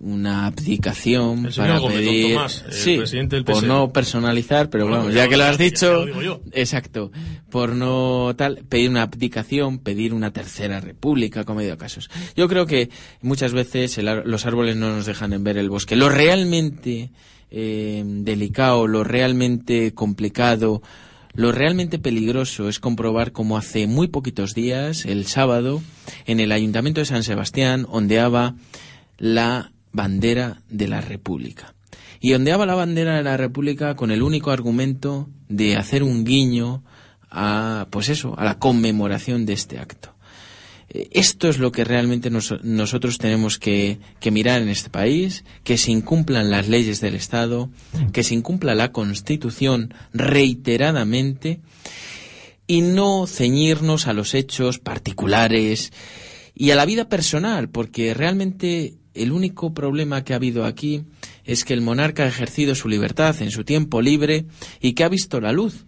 una 0.00 0.46
abdicación 0.46 1.46
El 1.46 1.52
para 1.54 1.78
Gómez, 1.78 1.96
pedir 1.98 2.34
Tomás, 2.34 2.64
el 2.66 2.72
sí, 2.72 2.96
presidente 2.98 3.36
del 3.36 3.44
por 3.44 3.56
PSE. 3.56 3.66
no 3.66 3.92
personalizar 3.92 4.70
pero 4.70 4.86
Bueno, 4.88 5.10
ya 5.10 5.24
ya 5.24 5.28
que 5.28 5.36
lo- 5.36 5.44
has 5.44 5.58
dicho 5.58 6.06
lo 6.06 6.40
exacto 6.52 7.10
por 7.50 7.74
no 7.74 8.34
tal 8.36 8.64
pedir 8.68 8.90
una 8.90 9.02
abdicación 9.02 9.78
pedir 9.78 10.14
una 10.14 10.32
tercera 10.32 10.80
república 10.80 11.44
como 11.44 11.60
he 11.60 11.64
oído 11.64 11.78
casos. 11.78 12.10
Yo 12.36 12.48
creo 12.48 12.66
que 12.66 12.90
muchas 13.22 13.52
veces 13.52 13.96
el 13.98 14.06
los 14.24 14.46
árboles 14.46 14.76
no 14.76 14.88
nos 14.94 15.06
dejan 15.06 15.32
en 15.32 15.44
ver 15.44 15.56
el 15.58 15.70
bosque. 15.70 15.96
Lo 15.96 16.08
realmente 16.08 17.10
eh, 17.50 18.02
delicado 18.06 18.86
lo 18.86 19.04
realmente 19.04 19.94
complicado 19.94 20.82
lo 21.34 21.52
realmente 21.52 21.98
peligroso 22.00 22.68
es 22.68 22.80
comprobar 22.80 23.30
cómo 23.32 23.56
hace 23.56 23.86
muy 23.86 24.08
poquitos 24.08 24.54
días, 24.54 25.04
el 25.04 25.24
sábado, 25.26 25.80
en 26.26 26.40
el 26.40 26.50
Ayuntamiento 26.50 27.00
de 27.00 27.04
San 27.04 27.22
Sebastián 27.22 27.86
ondeaba 27.88 28.54
la 29.18 29.70
bandera 29.92 30.62
de 30.68 30.88
la 30.88 31.00
República. 31.00 31.74
Y 32.20 32.34
ondeaba 32.34 32.66
la 32.66 32.74
bandera 32.74 33.16
de 33.16 33.22
la 33.22 33.36
República 33.36 33.94
con 33.96 34.10
el 34.10 34.22
único 34.22 34.50
argumento 34.50 35.28
de 35.48 35.76
hacer 35.76 36.02
un 36.02 36.24
guiño 36.24 36.82
a, 37.30 37.86
pues 37.90 38.08
eso, 38.08 38.34
a 38.38 38.44
la 38.44 38.58
conmemoración 38.58 39.46
de 39.46 39.52
este 39.52 39.78
acto. 39.78 40.14
Eh, 40.88 41.08
Esto 41.12 41.48
es 41.48 41.58
lo 41.58 41.70
que 41.70 41.84
realmente 41.84 42.30
nos- 42.30 42.62
nosotros 42.64 43.18
tenemos 43.18 43.58
que, 43.58 43.98
que 44.20 44.30
mirar 44.30 44.62
en 44.62 44.68
este 44.68 44.90
país, 44.90 45.44
que 45.62 45.78
se 45.78 45.90
incumplan 45.92 46.50
las 46.50 46.68
leyes 46.68 47.00
del 47.00 47.14
Estado, 47.14 47.70
que 48.12 48.22
se 48.24 48.34
incumpla 48.34 48.74
la 48.74 48.90
Constitución 48.92 49.94
reiteradamente 50.12 51.60
y 52.66 52.80
no 52.82 53.26
ceñirnos 53.26 54.06
a 54.06 54.12
los 54.12 54.34
hechos 54.34 54.78
particulares 54.78 55.92
y 56.54 56.70
a 56.72 56.76
la 56.76 56.84
vida 56.86 57.08
personal, 57.08 57.68
porque 57.70 58.12
realmente 58.14 58.94
el 59.22 59.32
único 59.32 59.74
problema 59.74 60.24
que 60.24 60.32
ha 60.32 60.36
habido 60.36 60.64
aquí 60.64 61.04
es 61.44 61.64
que 61.64 61.74
el 61.74 61.80
monarca 61.80 62.24
ha 62.24 62.28
ejercido 62.28 62.74
su 62.74 62.88
libertad 62.88 63.40
en 63.40 63.50
su 63.50 63.64
tiempo 63.64 64.00
libre 64.00 64.46
y 64.80 64.92
que 64.92 65.04
ha 65.04 65.08
visto 65.08 65.40
la 65.40 65.52
luz 65.52 65.86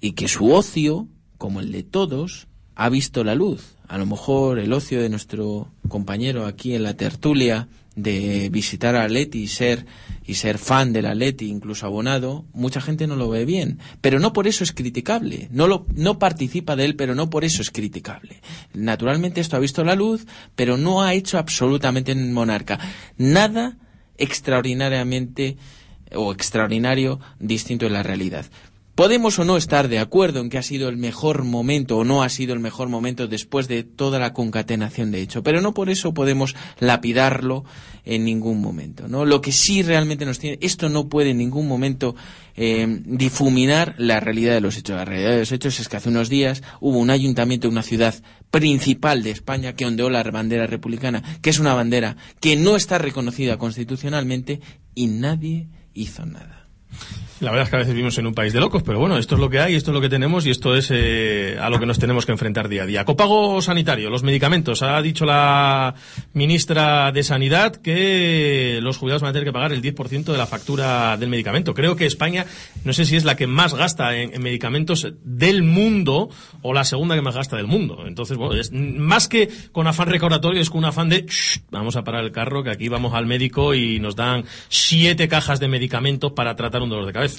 y 0.00 0.12
que 0.12 0.28
su 0.28 0.52
ocio, 0.52 1.08
como 1.38 1.60
el 1.60 1.72
de 1.72 1.82
todos, 1.82 2.48
ha 2.74 2.88
visto 2.88 3.24
la 3.24 3.34
luz. 3.34 3.76
A 3.86 3.98
lo 3.98 4.06
mejor 4.06 4.58
el 4.58 4.72
ocio 4.72 5.00
de 5.00 5.08
nuestro 5.08 5.68
compañero 5.92 6.46
aquí 6.46 6.74
en 6.74 6.82
la 6.82 6.94
tertulia 6.94 7.68
de 7.94 8.48
visitar 8.50 8.96
a 8.96 9.06
Leti 9.06 9.42
y 9.42 9.48
ser 9.48 9.84
y 10.24 10.34
ser 10.34 10.56
fan 10.56 10.92
del 10.92 11.06
Atleti, 11.06 11.48
incluso 11.48 11.84
abonado, 11.84 12.46
mucha 12.54 12.80
gente 12.80 13.06
no 13.06 13.16
lo 13.16 13.28
ve 13.28 13.44
bien, 13.44 13.78
pero 14.00 14.18
no 14.18 14.32
por 14.32 14.46
eso 14.46 14.64
es 14.64 14.72
criticable, 14.72 15.48
no 15.50 15.66
lo 15.66 15.86
no 15.94 16.18
participa 16.18 16.74
de 16.74 16.86
él, 16.86 16.96
pero 16.96 17.14
no 17.14 17.28
por 17.28 17.44
eso 17.44 17.60
es 17.60 17.70
criticable. 17.70 18.40
Naturalmente 18.72 19.40
esto 19.40 19.56
ha 19.56 19.60
visto 19.60 19.84
la 19.84 19.94
luz, 19.94 20.26
pero 20.56 20.78
no 20.78 21.02
ha 21.02 21.12
hecho 21.12 21.38
absolutamente 21.38 22.12
en 22.12 22.32
Monarca 22.32 22.78
nada 23.18 23.76
extraordinariamente 24.16 25.58
o 26.14 26.32
extraordinario 26.32 27.20
distinto 27.38 27.84
de 27.84 27.90
la 27.90 28.02
realidad. 28.02 28.46
Podemos 28.94 29.38
o 29.38 29.44
no 29.44 29.56
estar 29.56 29.88
de 29.88 29.98
acuerdo 29.98 30.40
en 30.40 30.50
que 30.50 30.58
ha 30.58 30.62
sido 30.62 30.90
el 30.90 30.98
mejor 30.98 31.44
momento 31.44 31.96
o 31.96 32.04
no 32.04 32.22
ha 32.22 32.28
sido 32.28 32.52
el 32.52 32.60
mejor 32.60 32.90
momento 32.90 33.26
después 33.26 33.66
de 33.66 33.84
toda 33.84 34.18
la 34.18 34.34
concatenación 34.34 35.10
de 35.10 35.22
hecho, 35.22 35.42
pero 35.42 35.62
no 35.62 35.72
por 35.72 35.88
eso 35.88 36.12
podemos 36.12 36.54
lapidarlo 36.78 37.64
en 38.04 38.26
ningún 38.26 38.60
momento. 38.60 39.08
¿no? 39.08 39.24
Lo 39.24 39.40
que 39.40 39.50
sí 39.50 39.82
realmente 39.82 40.26
nos 40.26 40.38
tiene, 40.38 40.58
esto 40.60 40.90
no 40.90 41.08
puede 41.08 41.30
en 41.30 41.38
ningún 41.38 41.68
momento 41.68 42.14
eh, 42.54 42.86
difuminar 43.06 43.94
la 43.96 44.20
realidad 44.20 44.52
de 44.52 44.60
los 44.60 44.76
hechos. 44.76 44.96
La 44.96 45.06
realidad 45.06 45.30
de 45.30 45.38
los 45.38 45.52
hechos 45.52 45.80
es 45.80 45.88
que 45.88 45.96
hace 45.96 46.10
unos 46.10 46.28
días 46.28 46.62
hubo 46.80 46.98
un 46.98 47.08
ayuntamiento 47.08 47.68
de 47.68 47.72
una 47.72 47.82
ciudad 47.82 48.14
principal 48.50 49.22
de 49.22 49.30
España 49.30 49.72
que 49.72 49.86
ondeó 49.86 50.10
la 50.10 50.22
bandera 50.22 50.66
republicana, 50.66 51.22
que 51.40 51.48
es 51.48 51.58
una 51.58 51.72
bandera 51.72 52.18
que 52.40 52.56
no 52.56 52.76
está 52.76 52.98
reconocida 52.98 53.56
constitucionalmente 53.56 54.60
y 54.94 55.06
nadie 55.06 55.68
hizo 55.94 56.26
nada. 56.26 56.68
La 57.42 57.50
verdad 57.50 57.64
es 57.64 57.70
que 57.70 57.76
a 57.76 57.78
veces 57.80 57.94
vivimos 57.94 58.16
en 58.18 58.26
un 58.28 58.34
país 58.34 58.52
de 58.52 58.60
locos, 58.60 58.84
pero 58.84 59.00
bueno, 59.00 59.18
esto 59.18 59.34
es 59.34 59.40
lo 59.40 59.50
que 59.50 59.58
hay, 59.58 59.74
esto 59.74 59.90
es 59.90 59.94
lo 59.96 60.00
que 60.00 60.08
tenemos 60.08 60.46
y 60.46 60.50
esto 60.50 60.76
es 60.76 60.90
eh, 60.92 61.58
a 61.60 61.68
lo 61.70 61.80
que 61.80 61.86
nos 61.86 61.98
tenemos 61.98 62.24
que 62.24 62.30
enfrentar 62.30 62.68
día 62.68 62.84
a 62.84 62.86
día. 62.86 63.04
Copago 63.04 63.60
sanitario, 63.60 64.10
los 64.10 64.22
medicamentos. 64.22 64.80
Ha 64.82 65.02
dicho 65.02 65.24
la 65.24 65.96
ministra 66.34 67.10
de 67.10 67.24
Sanidad 67.24 67.74
que 67.74 68.78
los 68.80 68.96
jubilados 68.96 69.22
van 69.22 69.30
a 69.30 69.32
tener 69.32 69.44
que 69.46 69.52
pagar 69.52 69.72
el 69.72 69.82
10% 69.82 70.30
de 70.30 70.38
la 70.38 70.46
factura 70.46 71.16
del 71.16 71.30
medicamento. 71.30 71.74
Creo 71.74 71.96
que 71.96 72.06
España, 72.06 72.46
no 72.84 72.92
sé 72.92 73.04
si 73.04 73.16
es 73.16 73.24
la 73.24 73.34
que 73.34 73.48
más 73.48 73.74
gasta 73.74 74.16
en, 74.16 74.32
en 74.34 74.40
medicamentos 74.40 75.12
del 75.24 75.64
mundo 75.64 76.30
o 76.62 76.72
la 76.72 76.84
segunda 76.84 77.16
que 77.16 77.22
más 77.22 77.34
gasta 77.34 77.56
del 77.56 77.66
mundo. 77.66 78.04
Entonces, 78.06 78.36
bueno, 78.36 78.54
es 78.54 78.70
más 78.70 79.26
que 79.26 79.48
con 79.72 79.88
afán 79.88 80.08
recaudatorio, 80.08 80.60
es 80.60 80.70
con 80.70 80.78
un 80.78 80.84
afán 80.84 81.08
de 81.08 81.26
"Shh, 81.26 81.62
vamos 81.72 81.96
a 81.96 82.04
parar 82.04 82.22
el 82.22 82.30
carro, 82.30 82.62
que 82.62 82.70
aquí 82.70 82.86
vamos 82.88 83.14
al 83.14 83.26
médico 83.26 83.74
y 83.74 83.98
nos 83.98 84.14
dan 84.14 84.44
siete 84.68 85.26
cajas 85.26 85.58
de 85.58 85.66
medicamentos 85.66 86.30
para 86.32 86.54
tratar 86.54 86.82
un 86.82 86.90
dolor 86.90 87.06
de 87.06 87.12
cabeza. 87.12 87.31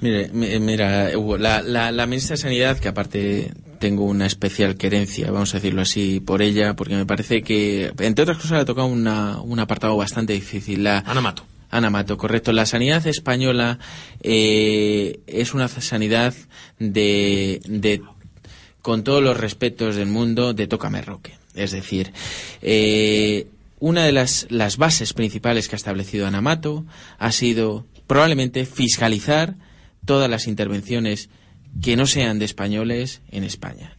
Mire, 0.00 0.28
mi- 0.32 0.58
mira, 0.58 1.10
Hugo, 1.16 1.38
la, 1.38 1.62
la, 1.62 1.90
la 1.90 2.06
ministra 2.06 2.34
de 2.34 2.42
Sanidad, 2.42 2.78
que 2.78 2.88
aparte 2.88 3.52
tengo 3.78 4.04
una 4.04 4.26
especial 4.26 4.76
querencia, 4.76 5.30
vamos 5.30 5.54
a 5.54 5.58
decirlo 5.58 5.82
así, 5.82 6.20
por 6.20 6.42
ella, 6.42 6.74
porque 6.76 6.94
me 6.96 7.06
parece 7.06 7.42
que, 7.42 7.92
entre 7.98 8.22
otras 8.22 8.36
cosas, 8.38 8.52
le 8.52 8.58
ha 8.58 8.64
tocado 8.64 8.86
una, 8.88 9.40
un 9.40 9.58
apartado 9.58 9.96
bastante 9.96 10.32
difícil. 10.34 10.84
La, 10.84 10.98
Ana 11.00 11.20
Mato. 11.20 11.44
Ana 11.70 11.90
Mato, 11.90 12.16
correcto. 12.16 12.52
La 12.52 12.64
sanidad 12.66 13.06
española 13.06 13.78
eh, 14.22 15.20
es 15.26 15.52
una 15.54 15.68
sanidad 15.68 16.34
de, 16.78 17.60
de, 17.66 18.02
con 18.82 19.02
todos 19.02 19.22
los 19.22 19.36
respetos 19.36 19.96
del 19.96 20.06
mundo, 20.08 20.52
de 20.54 20.66
tócame 20.66 21.00
roque. 21.02 21.32
Es 21.54 21.72
decir, 21.72 22.12
eh, 22.62 23.46
una 23.78 24.04
de 24.04 24.12
las, 24.12 24.46
bases 24.78 25.12
principales 25.12 25.68
que 25.68 25.74
ha 25.74 25.76
establecido 25.76 26.26
Ana 26.26 26.40
Mato 26.40 26.86
ha 27.18 27.32
sido 27.32 27.86
probablemente 28.06 28.64
fiscalizar 28.64 29.56
todas 30.04 30.30
las 30.30 30.46
intervenciones 30.46 31.28
que 31.82 31.96
no 31.96 32.06
sean 32.06 32.38
de 32.38 32.44
españoles 32.44 33.20
en 33.30 33.44
España. 33.44 33.96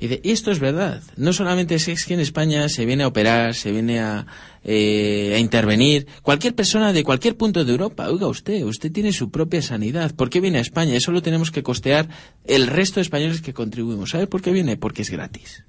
Y 0.00 0.08
de, 0.08 0.20
esto 0.24 0.50
es 0.50 0.58
verdad. 0.58 1.02
No 1.16 1.32
solamente 1.32 1.76
es 1.76 2.04
que 2.04 2.14
en 2.14 2.20
España 2.20 2.68
se 2.68 2.84
viene 2.84 3.04
a 3.04 3.06
operar, 3.06 3.54
se 3.54 3.70
viene 3.70 4.00
a, 4.00 4.26
eh, 4.64 5.32
a 5.36 5.38
intervenir. 5.38 6.06
Cualquier 6.20 6.54
persona 6.54 6.92
de 6.92 7.04
cualquier 7.04 7.36
punto 7.36 7.64
de 7.64 7.70
Europa, 7.70 8.10
oiga 8.10 8.26
usted, 8.26 8.64
usted 8.64 8.92
tiene 8.92 9.12
su 9.12 9.30
propia 9.30 9.62
sanidad. 9.62 10.14
¿Por 10.14 10.30
qué 10.30 10.40
viene 10.40 10.58
a 10.58 10.62
España? 10.62 10.96
Eso 10.96 11.12
lo 11.12 11.22
tenemos 11.22 11.50
que 11.50 11.62
costear 11.62 12.08
el 12.44 12.66
resto 12.66 12.96
de 12.96 13.02
españoles 13.02 13.40
que 13.40 13.54
contribuimos. 13.54 14.10
¿Sabe 14.10 14.26
por 14.26 14.42
qué 14.42 14.50
viene? 14.50 14.76
Porque 14.76 15.02
es 15.02 15.10
gratis. 15.10 15.64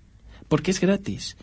Porque 0.47 0.71
es 0.71 0.81
gratis. 0.81 1.37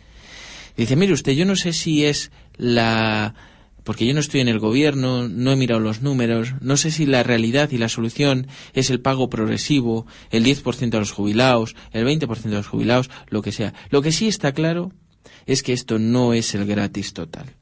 Dice, 0.75 0.95
mire 0.95 1.13
usted, 1.13 1.33
yo 1.33 1.45
no 1.45 1.55
sé 1.55 1.73
si 1.73 2.05
es 2.05 2.31
la... 2.57 3.35
Porque 3.83 4.05
yo 4.05 4.13
no 4.13 4.21
estoy 4.21 4.39
en 4.39 4.47
el 4.47 4.59
gobierno, 4.59 5.27
no 5.27 5.51
he 5.51 5.57
mirado 5.57 5.81
los 5.81 6.01
números, 6.01 6.53
no 6.61 6.77
sé 6.77 6.89
si 6.89 7.05
la 7.05 7.21
realidad 7.21 7.69
y 7.71 7.77
la 7.77 7.89
solución 7.89 8.47
es 8.73 8.89
el 8.89 9.01
pago 9.01 9.29
progresivo, 9.29 10.07
el 10.31 10.45
10% 10.45 10.95
a 10.95 10.99
los 10.99 11.11
jubilados, 11.11 11.75
el 11.91 12.05
20% 12.05 12.45
a 12.45 12.49
los 12.49 12.67
jubilados, 12.67 13.09
lo 13.27 13.41
que 13.41 13.51
sea. 13.51 13.73
Lo 13.89 14.01
que 14.01 14.13
sí 14.13 14.29
está 14.29 14.53
claro 14.53 14.93
es 15.45 15.63
que 15.63 15.73
esto 15.73 15.99
no 15.99 16.33
es 16.33 16.55
el 16.55 16.65
gratis 16.65 17.11
total. 17.13 17.57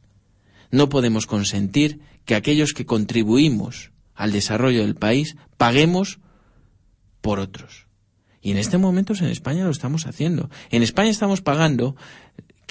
No 0.70 0.89
podemos 0.89 1.26
consentir 1.26 2.01
que 2.26 2.36
aquellos 2.36 2.74
que 2.74 2.86
contribuimos 2.86 3.91
al 4.14 4.32
desarrollo 4.32 4.82
del 4.82 4.95
país 4.95 5.36
paguemos 5.57 6.20
por 7.22 7.39
otros. 7.39 7.88
Y 8.41 8.51
en 8.51 8.57
este 8.57 8.78
momento 8.78 9.14
en 9.14 9.26
España 9.26 9.64
lo 9.64 9.70
estamos 9.70 10.07
haciendo. 10.07 10.49
En 10.72 10.82
España 10.82 11.09
estamos 11.09 11.41
pagando, 11.41 11.95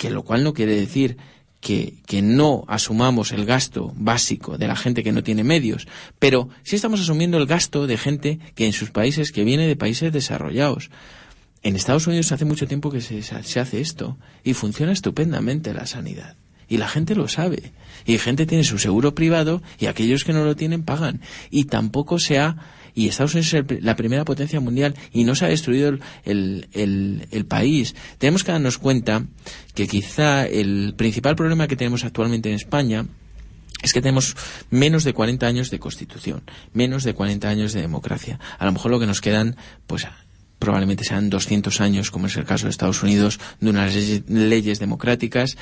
que 0.01 0.09
lo 0.09 0.23
cual 0.23 0.43
no 0.43 0.55
quiere 0.55 0.75
decir 0.75 1.19
que, 1.61 1.97
que, 2.07 2.23
no 2.23 2.65
asumamos 2.69 3.33
el 3.33 3.45
gasto 3.45 3.93
básico 3.95 4.57
de 4.57 4.67
la 4.67 4.75
gente 4.75 5.05
que 5.05 5.13
no 5.13 5.23
tiene 5.23 5.45
medios, 5.45 5.87
pero 6.19 6.49
sí 6.63 6.77
estamos 6.77 7.01
asumiendo 7.01 7.37
el 7.37 7.45
gasto 7.45 7.87
de 7.87 7.99
gente 7.99 8.39
que 8.55 8.65
en 8.65 8.73
sus 8.73 8.91
países, 8.91 9.31
que 9.31 9.45
viene 9.45 9.67
de 9.67 9.77
países 9.77 10.11
desarrollados. 10.11 10.91
En 11.63 11.77
Estados 11.77 12.07
Unidos 12.07 12.33
hace 12.33 12.47
mucho 12.47 12.67
tiempo 12.67 12.91
que 12.91 13.03
se, 13.03 13.21
se 13.23 13.61
hace 13.61 13.81
esto 13.83 14.17
y 14.43 14.55
funciona 14.55 14.93
estupendamente 14.93 15.75
la 15.75 15.85
sanidad. 15.85 16.35
Y 16.67 16.79
la 16.79 16.89
gente 16.89 17.15
lo 17.15 17.29
sabe. 17.29 17.73
Y 18.07 18.17
gente 18.17 18.47
tiene 18.47 18.65
su 18.65 18.79
seguro 18.79 19.15
privado 19.15 19.61
y 19.79 19.85
aquellos 19.85 20.25
que 20.25 20.33
no 20.33 20.45
lo 20.45 20.57
tienen 20.57 20.83
pagan. 20.83 21.21
Y 21.51 21.65
tampoco 21.65 22.19
se 22.19 22.39
ha 22.39 22.57
y 22.95 23.09
Estados 23.09 23.35
Unidos 23.35 23.55
es 23.55 23.55
el, 23.55 23.85
la 23.85 23.97
primera 23.97 24.25
potencia 24.25 24.61
mundial 24.61 24.95
y 25.13 25.25
no 25.25 25.35
se 25.35 25.45
ha 25.45 25.49
destruido 25.49 25.99
el, 26.25 26.69
el, 26.73 27.47
país. 27.47 27.95
Tenemos 28.19 28.45
que 28.45 28.53
darnos 28.53 28.79
cuenta 28.79 29.25
que 29.75 29.87
quizá 29.87 30.47
el 30.47 30.95
principal 30.97 31.37
problema 31.37 31.69
que 31.69 31.77
tenemos 31.77 32.05
actualmente 32.05 32.49
en 32.49 32.55
España 32.55 33.07
es 33.83 33.93
que 33.93 34.03
tenemos 34.03 34.37
menos 34.71 35.05
de 35.05 35.15
40 35.15 35.47
años 35.47 35.71
de 35.71 35.79
constitución, 35.79 36.43
menos 36.75 37.05
de 37.05 37.15
40 37.15 37.49
años 37.49 37.73
de 37.73 37.81
democracia. 37.81 38.39
A 38.59 38.67
lo 38.67 38.73
mejor 38.73 38.91
lo 38.91 39.01
que 39.01 39.07
nos 39.07 39.21
quedan, 39.21 39.57
pues 39.87 40.07
probablemente 40.59 41.05
sean 41.05 41.31
200 41.31 41.81
años, 41.81 42.11
como 42.11 42.27
es 42.27 42.37
el 42.37 42.45
caso 42.45 42.67
de 42.67 42.71
Estados 42.71 43.03
Unidos, 43.03 43.41
de 43.61 43.71
unas 43.71 43.95
leyes 44.29 44.79
democráticas 44.79 45.57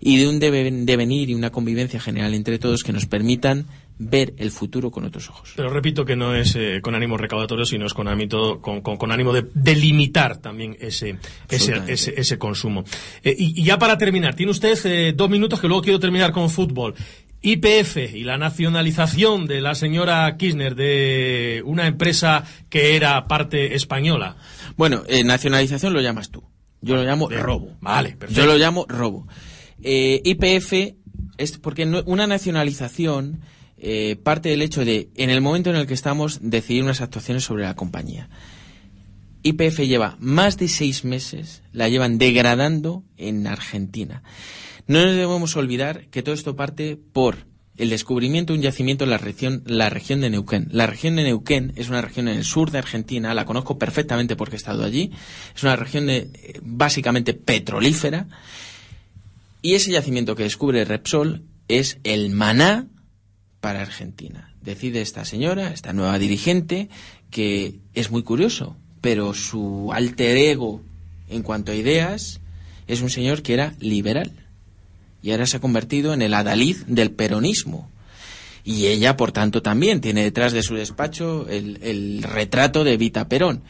y 0.00 0.18
de 0.18 0.28
un 0.28 0.38
devenir 0.38 1.30
y 1.30 1.34
una 1.34 1.50
convivencia 1.50 1.98
general 1.98 2.34
entre 2.34 2.58
todos 2.58 2.84
que 2.84 2.92
nos 2.92 3.06
permitan 3.06 3.66
ver 3.98 4.34
el 4.38 4.50
futuro 4.50 4.90
con 4.90 5.04
otros 5.04 5.28
ojos. 5.28 5.52
Pero 5.56 5.70
repito 5.70 6.04
que 6.04 6.14
no 6.14 6.34
es 6.34 6.54
eh, 6.54 6.80
con 6.80 6.94
ánimo 6.94 7.16
recaudatorio, 7.16 7.64
sino 7.64 7.86
es 7.86 7.94
con, 7.94 8.06
ámbito, 8.06 8.60
con, 8.60 8.80
con, 8.80 8.96
con 8.96 9.10
ánimo 9.10 9.32
de 9.32 9.46
delimitar 9.54 10.38
también 10.38 10.76
ese, 10.80 11.18
ese, 11.48 11.82
ese, 11.88 12.14
ese, 12.16 12.38
consumo. 12.38 12.84
Eh, 13.24 13.34
y, 13.36 13.60
y, 13.60 13.64
ya 13.64 13.78
para 13.78 13.98
terminar, 13.98 14.34
tiene 14.34 14.52
usted 14.52 14.78
eh, 14.86 15.12
dos 15.16 15.28
minutos 15.28 15.60
que 15.60 15.66
luego 15.66 15.82
quiero 15.82 15.98
terminar 15.98 16.32
con 16.32 16.48
fútbol. 16.48 16.94
IPF 17.40 18.14
y 18.14 18.24
la 18.24 18.36
nacionalización 18.36 19.46
de 19.46 19.60
la 19.60 19.74
señora 19.74 20.36
Kirchner 20.36 20.74
de 20.74 21.62
una 21.64 21.86
empresa 21.86 22.44
que 22.68 22.96
era 22.96 23.26
parte 23.26 23.74
española. 23.74 24.36
Bueno, 24.76 25.04
nacionalización 25.24 25.92
lo 25.92 26.00
llamas 26.00 26.30
tú. 26.30 26.42
Yo 26.80 26.96
lo 26.96 27.04
llamo 27.04 27.28
de 27.28 27.38
robo. 27.38 27.76
Vale, 27.80 28.16
perfecto. 28.16 28.42
Yo 28.42 28.46
lo 28.46 28.56
llamo 28.56 28.86
robo. 28.88 29.28
IPF 29.80 30.96
es 31.36 31.58
porque 31.58 31.86
no, 31.86 32.02
una 32.06 32.26
nacionalización 32.26 33.40
eh, 33.80 34.16
parte 34.22 34.48
del 34.48 34.62
hecho 34.62 34.84
de, 34.84 35.08
en 35.16 35.30
el 35.30 35.40
momento 35.40 35.70
en 35.70 35.76
el 35.76 35.86
que 35.86 35.94
estamos, 35.94 36.40
decidir 36.42 36.82
unas 36.82 37.00
actuaciones 37.00 37.44
sobre 37.44 37.64
la 37.64 37.76
compañía. 37.76 38.28
IPF 39.42 39.80
lleva 39.80 40.16
más 40.18 40.56
de 40.56 40.68
seis 40.68 41.04
meses, 41.04 41.62
la 41.72 41.88
llevan 41.88 42.18
degradando 42.18 43.04
en 43.16 43.46
Argentina. 43.46 44.22
No 44.86 45.04
nos 45.04 45.14
debemos 45.14 45.56
olvidar 45.56 46.06
que 46.08 46.22
todo 46.22 46.34
esto 46.34 46.56
parte 46.56 46.98
por 47.12 47.46
el 47.76 47.90
descubrimiento 47.90 48.52
de 48.52 48.58
un 48.58 48.62
yacimiento 48.62 49.04
en 49.04 49.10
la 49.10 49.18
región, 49.18 49.62
la 49.64 49.88
región 49.88 50.20
de 50.20 50.30
Neuquén. 50.30 50.68
La 50.72 50.86
región 50.86 51.14
de 51.14 51.22
Neuquén 51.22 51.72
es 51.76 51.88
una 51.88 52.02
región 52.02 52.26
en 52.26 52.36
el 52.36 52.44
sur 52.44 52.72
de 52.72 52.78
Argentina, 52.78 53.34
la 53.34 53.44
conozco 53.44 53.78
perfectamente 53.78 54.34
porque 54.34 54.56
he 54.56 54.58
estado 54.58 54.84
allí. 54.84 55.12
Es 55.54 55.62
una 55.62 55.76
región 55.76 56.06
de, 56.06 56.60
básicamente 56.62 57.34
petrolífera. 57.34 58.26
Y 59.62 59.74
ese 59.74 59.92
yacimiento 59.92 60.34
que 60.34 60.42
descubre 60.42 60.84
Repsol 60.84 61.44
es 61.68 61.98
el 62.02 62.30
maná 62.30 62.88
para 63.60 63.82
Argentina. 63.82 64.52
Decide 64.62 65.00
esta 65.00 65.24
señora, 65.24 65.72
esta 65.72 65.92
nueva 65.92 66.18
dirigente, 66.18 66.88
que 67.30 67.80
es 67.94 68.10
muy 68.10 68.22
curioso, 68.22 68.76
pero 69.00 69.34
su 69.34 69.90
alter 69.92 70.36
ego 70.36 70.82
en 71.28 71.42
cuanto 71.42 71.72
a 71.72 71.74
ideas 71.74 72.40
es 72.86 73.02
un 73.02 73.10
señor 73.10 73.42
que 73.42 73.54
era 73.54 73.74
liberal 73.80 74.32
y 75.22 75.32
ahora 75.32 75.46
se 75.46 75.56
ha 75.56 75.60
convertido 75.60 76.14
en 76.14 76.22
el 76.22 76.34
adalid 76.34 76.76
del 76.86 77.10
peronismo. 77.10 77.90
Y 78.64 78.86
ella, 78.86 79.16
por 79.16 79.32
tanto, 79.32 79.62
también 79.62 80.00
tiene 80.00 80.22
detrás 80.22 80.52
de 80.52 80.62
su 80.62 80.74
despacho 80.74 81.46
el, 81.48 82.22
retrato 82.22 82.84
de 82.84 82.96
Vita 82.96 83.28
Perón. 83.28 83.62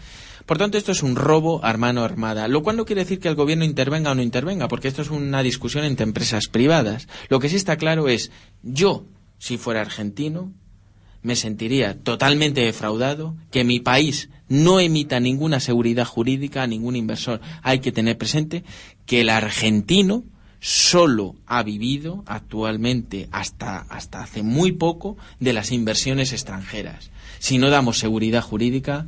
Por 0.45 0.59
tanto, 0.59 0.79
esto 0.79 0.93
es 0.93 1.03
un 1.03 1.15
robo 1.15 1.65
a 1.65 1.77
mano 1.77 2.03
armada, 2.03 2.49
lo 2.49 2.63
cual 2.63 2.77
no 2.77 2.85
quiere 2.85 3.03
decir 3.03 3.21
que 3.21 3.29
el 3.29 3.35
gobierno 3.35 3.65
intervenga 3.65 4.11
o 4.11 4.15
no 4.15 4.23
intervenga, 4.23 4.67
porque 4.67 4.89
esto 4.89 5.03
es 5.03 5.11
una 5.11 5.43
discusión 5.43 5.85
entre 5.85 6.05
empresas 6.05 6.49
privadas. 6.49 7.07
Lo 7.29 7.39
que 7.39 7.49
sí 7.49 7.57
está 7.57 7.77
claro 7.77 8.09
es, 8.09 8.31
yo, 8.63 9.05
si 9.39 9.59
fuera 9.59 9.81
argentino, 9.81 10.53
me 11.23 11.37
sentiría 11.37 11.99
totalmente 11.99 12.61
defraudado 12.63 13.37
que 13.51 13.65
mi 13.65 13.81
país 13.81 14.31
no 14.49 14.81
emita 14.81 15.21
ninguna 15.21 15.61
seguridad 15.61 16.07
jurídica 16.07 16.63
a 16.63 16.67
ningún 16.67 16.97
inversor. 16.97 17.41
Hay 17.63 17.81
que 17.81 17.93
tener 17.93 18.17
presente 18.17 18.65
que 19.05 19.21
el 19.21 19.31
argentino 19.31 20.25
solo 20.61 21.37
ha 21.47 21.63
vivido 21.63 22.25
actualmente 22.27 23.29
hasta, 23.31 23.81
hasta 23.81 24.23
hace 24.23 24.43
muy 24.43 24.73
poco 24.73 25.17
de 25.39 25.53
las 25.53 25.71
inversiones 25.71 26.33
extranjeras. 26.33 27.11
Si 27.39 27.59
no 27.59 27.71
damos 27.71 27.99
seguridad 27.99 28.43
jurídica, 28.43 29.07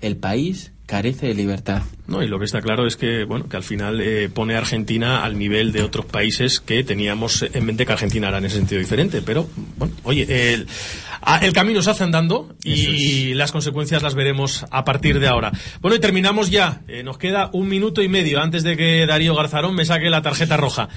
el 0.00 0.16
país 0.16 0.72
carece 0.92 1.28
de 1.28 1.34
libertad. 1.34 1.80
No, 2.06 2.22
y 2.22 2.28
lo 2.28 2.38
que 2.38 2.44
está 2.44 2.60
claro 2.60 2.86
es 2.86 2.98
que, 2.98 3.24
bueno, 3.24 3.48
que 3.48 3.56
al 3.56 3.62
final 3.62 4.02
eh, 4.02 4.28
pone 4.28 4.56
a 4.56 4.58
Argentina 4.58 5.24
al 5.24 5.38
nivel 5.38 5.72
de 5.72 5.80
otros 5.82 6.04
países 6.04 6.60
que 6.60 6.84
teníamos 6.84 7.46
en 7.50 7.64
mente 7.64 7.86
que 7.86 7.92
Argentina 7.92 8.28
era 8.28 8.36
en 8.36 8.44
ese 8.44 8.56
sentido 8.56 8.78
diferente. 8.78 9.22
Pero, 9.22 9.48
bueno, 9.78 9.94
oye, 10.02 10.52
el, 10.52 10.66
el 11.40 11.52
camino 11.54 11.80
se 11.80 11.92
hace 11.92 12.04
andando 12.04 12.54
y 12.62 13.30
es. 13.30 13.36
las 13.38 13.52
consecuencias 13.52 14.02
las 14.02 14.14
veremos 14.14 14.66
a 14.70 14.84
partir 14.84 15.18
de 15.18 15.28
ahora. 15.28 15.50
Bueno, 15.80 15.96
y 15.96 15.98
terminamos 15.98 16.50
ya. 16.50 16.82
Eh, 16.88 17.02
nos 17.02 17.16
queda 17.16 17.48
un 17.54 17.68
minuto 17.68 18.02
y 18.02 18.08
medio 18.08 18.42
antes 18.42 18.62
de 18.62 18.76
que 18.76 19.06
Darío 19.06 19.34
Garzarón 19.34 19.74
me 19.74 19.86
saque 19.86 20.10
la 20.10 20.20
tarjeta 20.20 20.58
roja. 20.58 20.90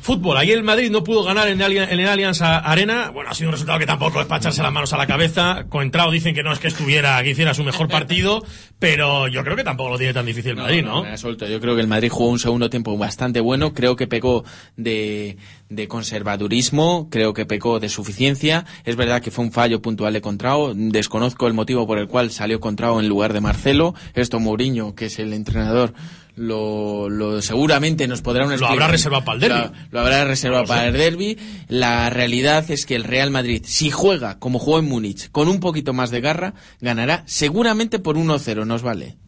Fútbol, 0.00 0.36
ahí 0.36 0.50
el 0.50 0.62
Madrid 0.62 0.90
no 0.90 1.04
pudo 1.04 1.22
ganar 1.22 1.48
en 1.48 1.60
el, 1.60 1.76
en 1.76 2.00
el 2.00 2.08
Allianz 2.08 2.40
Arena. 2.40 3.10
Bueno, 3.10 3.30
ha 3.30 3.34
sido 3.34 3.50
un 3.50 3.52
resultado 3.52 3.78
que 3.78 3.86
tampoco 3.86 4.20
es 4.20 4.26
para 4.26 4.40
echarse 4.40 4.62
las 4.62 4.72
manos 4.72 4.92
a 4.92 4.96
la 4.96 5.06
cabeza. 5.06 5.66
Coentrao 5.68 6.10
dicen 6.10 6.34
que 6.34 6.42
no 6.42 6.52
es 6.52 6.58
que 6.58 6.68
estuviera, 6.68 7.22
que 7.22 7.30
hiciera 7.30 7.54
su 7.54 7.64
mejor 7.64 7.88
partido, 7.88 8.42
pero 8.78 9.28
yo 9.28 9.44
creo 9.44 9.56
que 9.56 9.64
tampoco 9.64 9.90
lo 9.90 9.98
tiene 9.98 10.14
tan 10.14 10.26
difícil 10.26 10.52
el 10.52 10.56
Madrid, 10.56 10.84
¿no? 10.84 11.04
Yo 11.14 11.60
creo 11.60 11.74
que 11.74 11.80
el 11.80 11.86
Madrid 11.86 12.08
jugó 12.10 12.30
un 12.30 12.38
segundo 12.38 12.70
tiempo 12.70 12.96
bastante 12.96 13.40
bueno. 13.40 13.74
Creo 13.74 13.96
que 13.96 14.06
pecó 14.06 14.44
de, 14.76 15.36
de 15.68 15.88
conservadurismo, 15.88 17.08
creo 17.10 17.34
que 17.34 17.46
pecó 17.46 17.78
de 17.78 17.88
suficiencia. 17.88 18.64
Es 18.84 18.96
verdad 18.96 19.20
que 19.20 19.30
fue 19.30 19.44
un 19.44 19.52
fallo 19.52 19.82
puntual 19.82 20.12
de 20.12 20.20
Contrao. 20.20 20.72
Desconozco 20.74 21.46
el 21.46 21.54
motivo 21.54 21.86
por 21.86 21.98
el 21.98 22.08
cual 22.08 22.30
salió 22.30 22.58
Contrao 22.60 23.00
en 23.00 23.08
lugar 23.08 23.32
de 23.32 23.40
Marcelo. 23.40 23.94
Esto 24.14 24.40
Mourinho, 24.40 24.94
que 24.94 25.06
es 25.06 25.18
el 25.18 25.32
entrenador, 25.32 25.92
lo, 26.40 27.10
lo 27.10 27.42
seguramente 27.42 28.08
nos 28.08 28.22
podrá 28.22 28.46
una 28.46 28.56
Lo 28.56 28.66
habrá 28.66 28.88
reservado 28.88 29.24
para 29.24 29.34
el 29.34 29.40
derby. 29.40 29.60
Lo, 29.60 29.72
lo 29.90 30.00
habrá 30.00 30.24
reservado 30.24 30.64
para 30.64 30.86
el 30.86 30.94
derby. 30.94 31.38
La 31.68 32.08
realidad 32.08 32.70
es 32.70 32.86
que 32.86 32.96
el 32.96 33.04
Real 33.04 33.30
Madrid, 33.30 33.62
si 33.66 33.90
juega 33.90 34.38
como 34.38 34.58
jugó 34.58 34.78
en 34.78 34.86
Múnich, 34.86 35.30
con 35.30 35.48
un 35.48 35.60
poquito 35.60 35.92
más 35.92 36.10
de 36.10 36.22
garra, 36.22 36.54
ganará 36.80 37.24
seguramente 37.26 37.98
por 37.98 38.16
1-0, 38.16 38.66
nos 38.66 38.82
vale. 38.82 39.18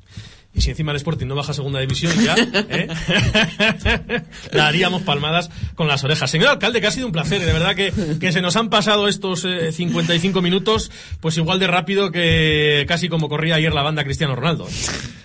Y 0.54 0.60
si 0.60 0.70
encima 0.70 0.92
el 0.92 0.96
Sporting 0.96 1.26
no 1.26 1.34
baja 1.34 1.52
a 1.52 1.54
segunda 1.54 1.80
división 1.80 2.12
ya, 2.22 2.34
¿eh? 2.68 2.88
daríamos 4.52 5.00
palmadas 5.02 5.50
con 5.74 5.88
las 5.88 6.04
orejas. 6.04 6.30
Señor 6.30 6.50
alcalde, 6.50 6.80
que 6.80 6.86
ha 6.86 6.90
sido 6.90 7.06
un 7.06 7.12
placer, 7.12 7.40
de 7.40 7.52
verdad 7.52 7.74
que, 7.74 7.92
que 8.20 8.32
se 8.32 8.42
nos 8.42 8.56
han 8.56 8.68
pasado 8.68 9.08
estos 9.08 9.46
eh, 9.46 9.72
55 9.72 10.42
minutos, 10.42 10.90
pues 11.20 11.38
igual 11.38 11.58
de 11.58 11.68
rápido 11.68 12.10
que 12.10 12.84
casi 12.86 13.08
como 13.08 13.30
corría 13.30 13.54
ayer 13.54 13.72
la 13.72 13.82
banda 13.82 14.04
Cristiano 14.04 14.36
Ronaldo. 14.36 14.68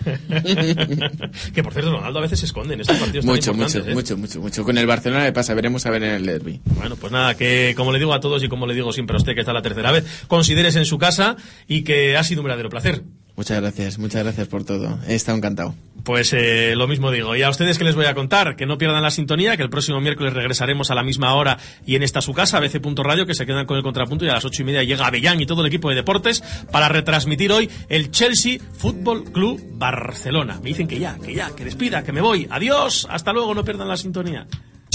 que 1.54 1.64
por 1.64 1.74
cierto, 1.74 1.92
Ronaldo 1.92 2.20
a 2.20 2.22
veces 2.22 2.40
se 2.40 2.46
esconde 2.46 2.76
en 2.76 2.82
estos 2.82 2.98
partidos 2.98 3.26
tan 3.26 3.36
Mucho, 3.36 3.54
mucho, 3.54 3.80
¿eh? 3.80 3.94
mucho, 3.94 4.18
mucho, 4.18 4.40
mucho. 4.40 4.64
Con 4.64 4.78
el 4.78 4.88
Barcelona 4.88 5.26
le 5.26 5.34
pasa, 5.34 5.54
veremos 5.54 5.86
a 5.86 5.92
ver 5.92 6.04
en 6.04 6.16
el 6.16 6.26
derby. 6.26 6.62
Bueno, 6.64 6.96
pues 6.96 7.12
nada, 7.12 7.36
que 7.36 7.74
como 7.76 7.92
le 7.92 8.00
digo 8.00 8.14
a 8.14 8.22
todos 8.22 8.42
y 8.44 8.48
como 8.48 8.66
le 8.66 8.74
digo 8.74 8.94
siempre 8.94 9.16
a 9.16 9.18
usted 9.18 9.34
que 9.34 9.42
está 9.42 9.52
la 9.52 9.62
tercera 9.62 9.92
vez, 9.92 10.06
considérese 10.28 10.80
en 10.80 10.86
su 10.86 10.98
casa 10.98 11.36
y 11.68 11.84
que 11.84 12.16
ha 12.16 12.24
sido 12.24 12.42
un 12.42 12.46
verdadero 12.46 12.70
placer. 12.70 13.04
Muchas 13.38 13.62
gracias, 13.62 14.00
muchas 14.00 14.24
gracias 14.24 14.48
por 14.48 14.64
todo. 14.64 14.98
He 15.08 15.14
estado 15.14 15.38
encantado. 15.38 15.76
Pues 16.04 16.34
eh, 16.34 16.74
lo 16.76 16.88
mismo 16.88 17.12
digo. 17.12 17.36
Y 17.36 17.44
a 17.44 17.50
ustedes 17.52 17.78
que 17.78 17.84
les 17.84 17.94
voy 17.94 18.06
a 18.06 18.16
contar, 18.16 18.56
que 18.56 18.66
no 18.66 18.80
pierdan 18.80 19.04
la 19.04 19.12
sintonía, 19.12 19.56
que 19.56 19.62
el 19.62 19.70
próximo 19.70 20.02
miércoles 20.02 20.34
regresaremos 20.34 20.90
a 20.90 20.96
la 20.96 21.04
misma 21.04 21.36
hora 21.36 21.60
y 21.86 21.96
en 21.96 22.02
esta 22.02 22.20
su 22.22 22.34
casa, 22.34 22.60
BC.radio, 22.60 23.28
que 23.28 23.36
se 23.36 23.46
quedan 23.46 23.68
con 23.68 23.78
el 23.78 23.84
contrapunto 23.84 24.26
y 24.26 24.30
a 24.30 24.34
las 24.34 24.46
ocho 24.46 24.64
y 24.64 24.66
media 24.66 24.82
llega 24.82 25.06
Avellán 25.06 25.40
y 25.40 25.46
todo 25.46 25.62
el 25.62 25.68
equipo 25.68 25.88
de 25.90 25.96
deportes 25.96 26.44
para 26.72 26.90
retransmitir 26.90 27.52
hoy 27.52 27.70
el 27.90 28.10
Chelsea 28.10 28.58
Fútbol 28.76 29.26
Club 29.26 29.64
Barcelona. 29.74 30.60
Me 30.64 30.70
dicen 30.70 30.88
que 30.88 30.98
ya, 30.98 31.20
que 31.20 31.36
ya, 31.36 31.52
que 31.56 31.64
despida, 31.64 32.04
que 32.04 32.12
me 32.12 32.22
voy. 32.22 32.48
Adiós, 32.50 33.08
hasta 33.08 33.34
luego, 33.34 33.54
no 33.54 33.64
pierdan 33.64 33.88
la 33.88 33.98
sintonía. 33.98 34.48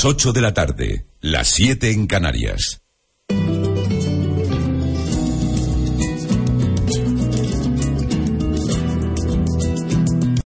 8 0.03 0.33
de 0.33 0.41
la 0.41 0.53
tarde, 0.53 1.07
las 1.21 1.47
7 1.47 1.93
en 1.93 2.09
Canarias. 2.09 2.82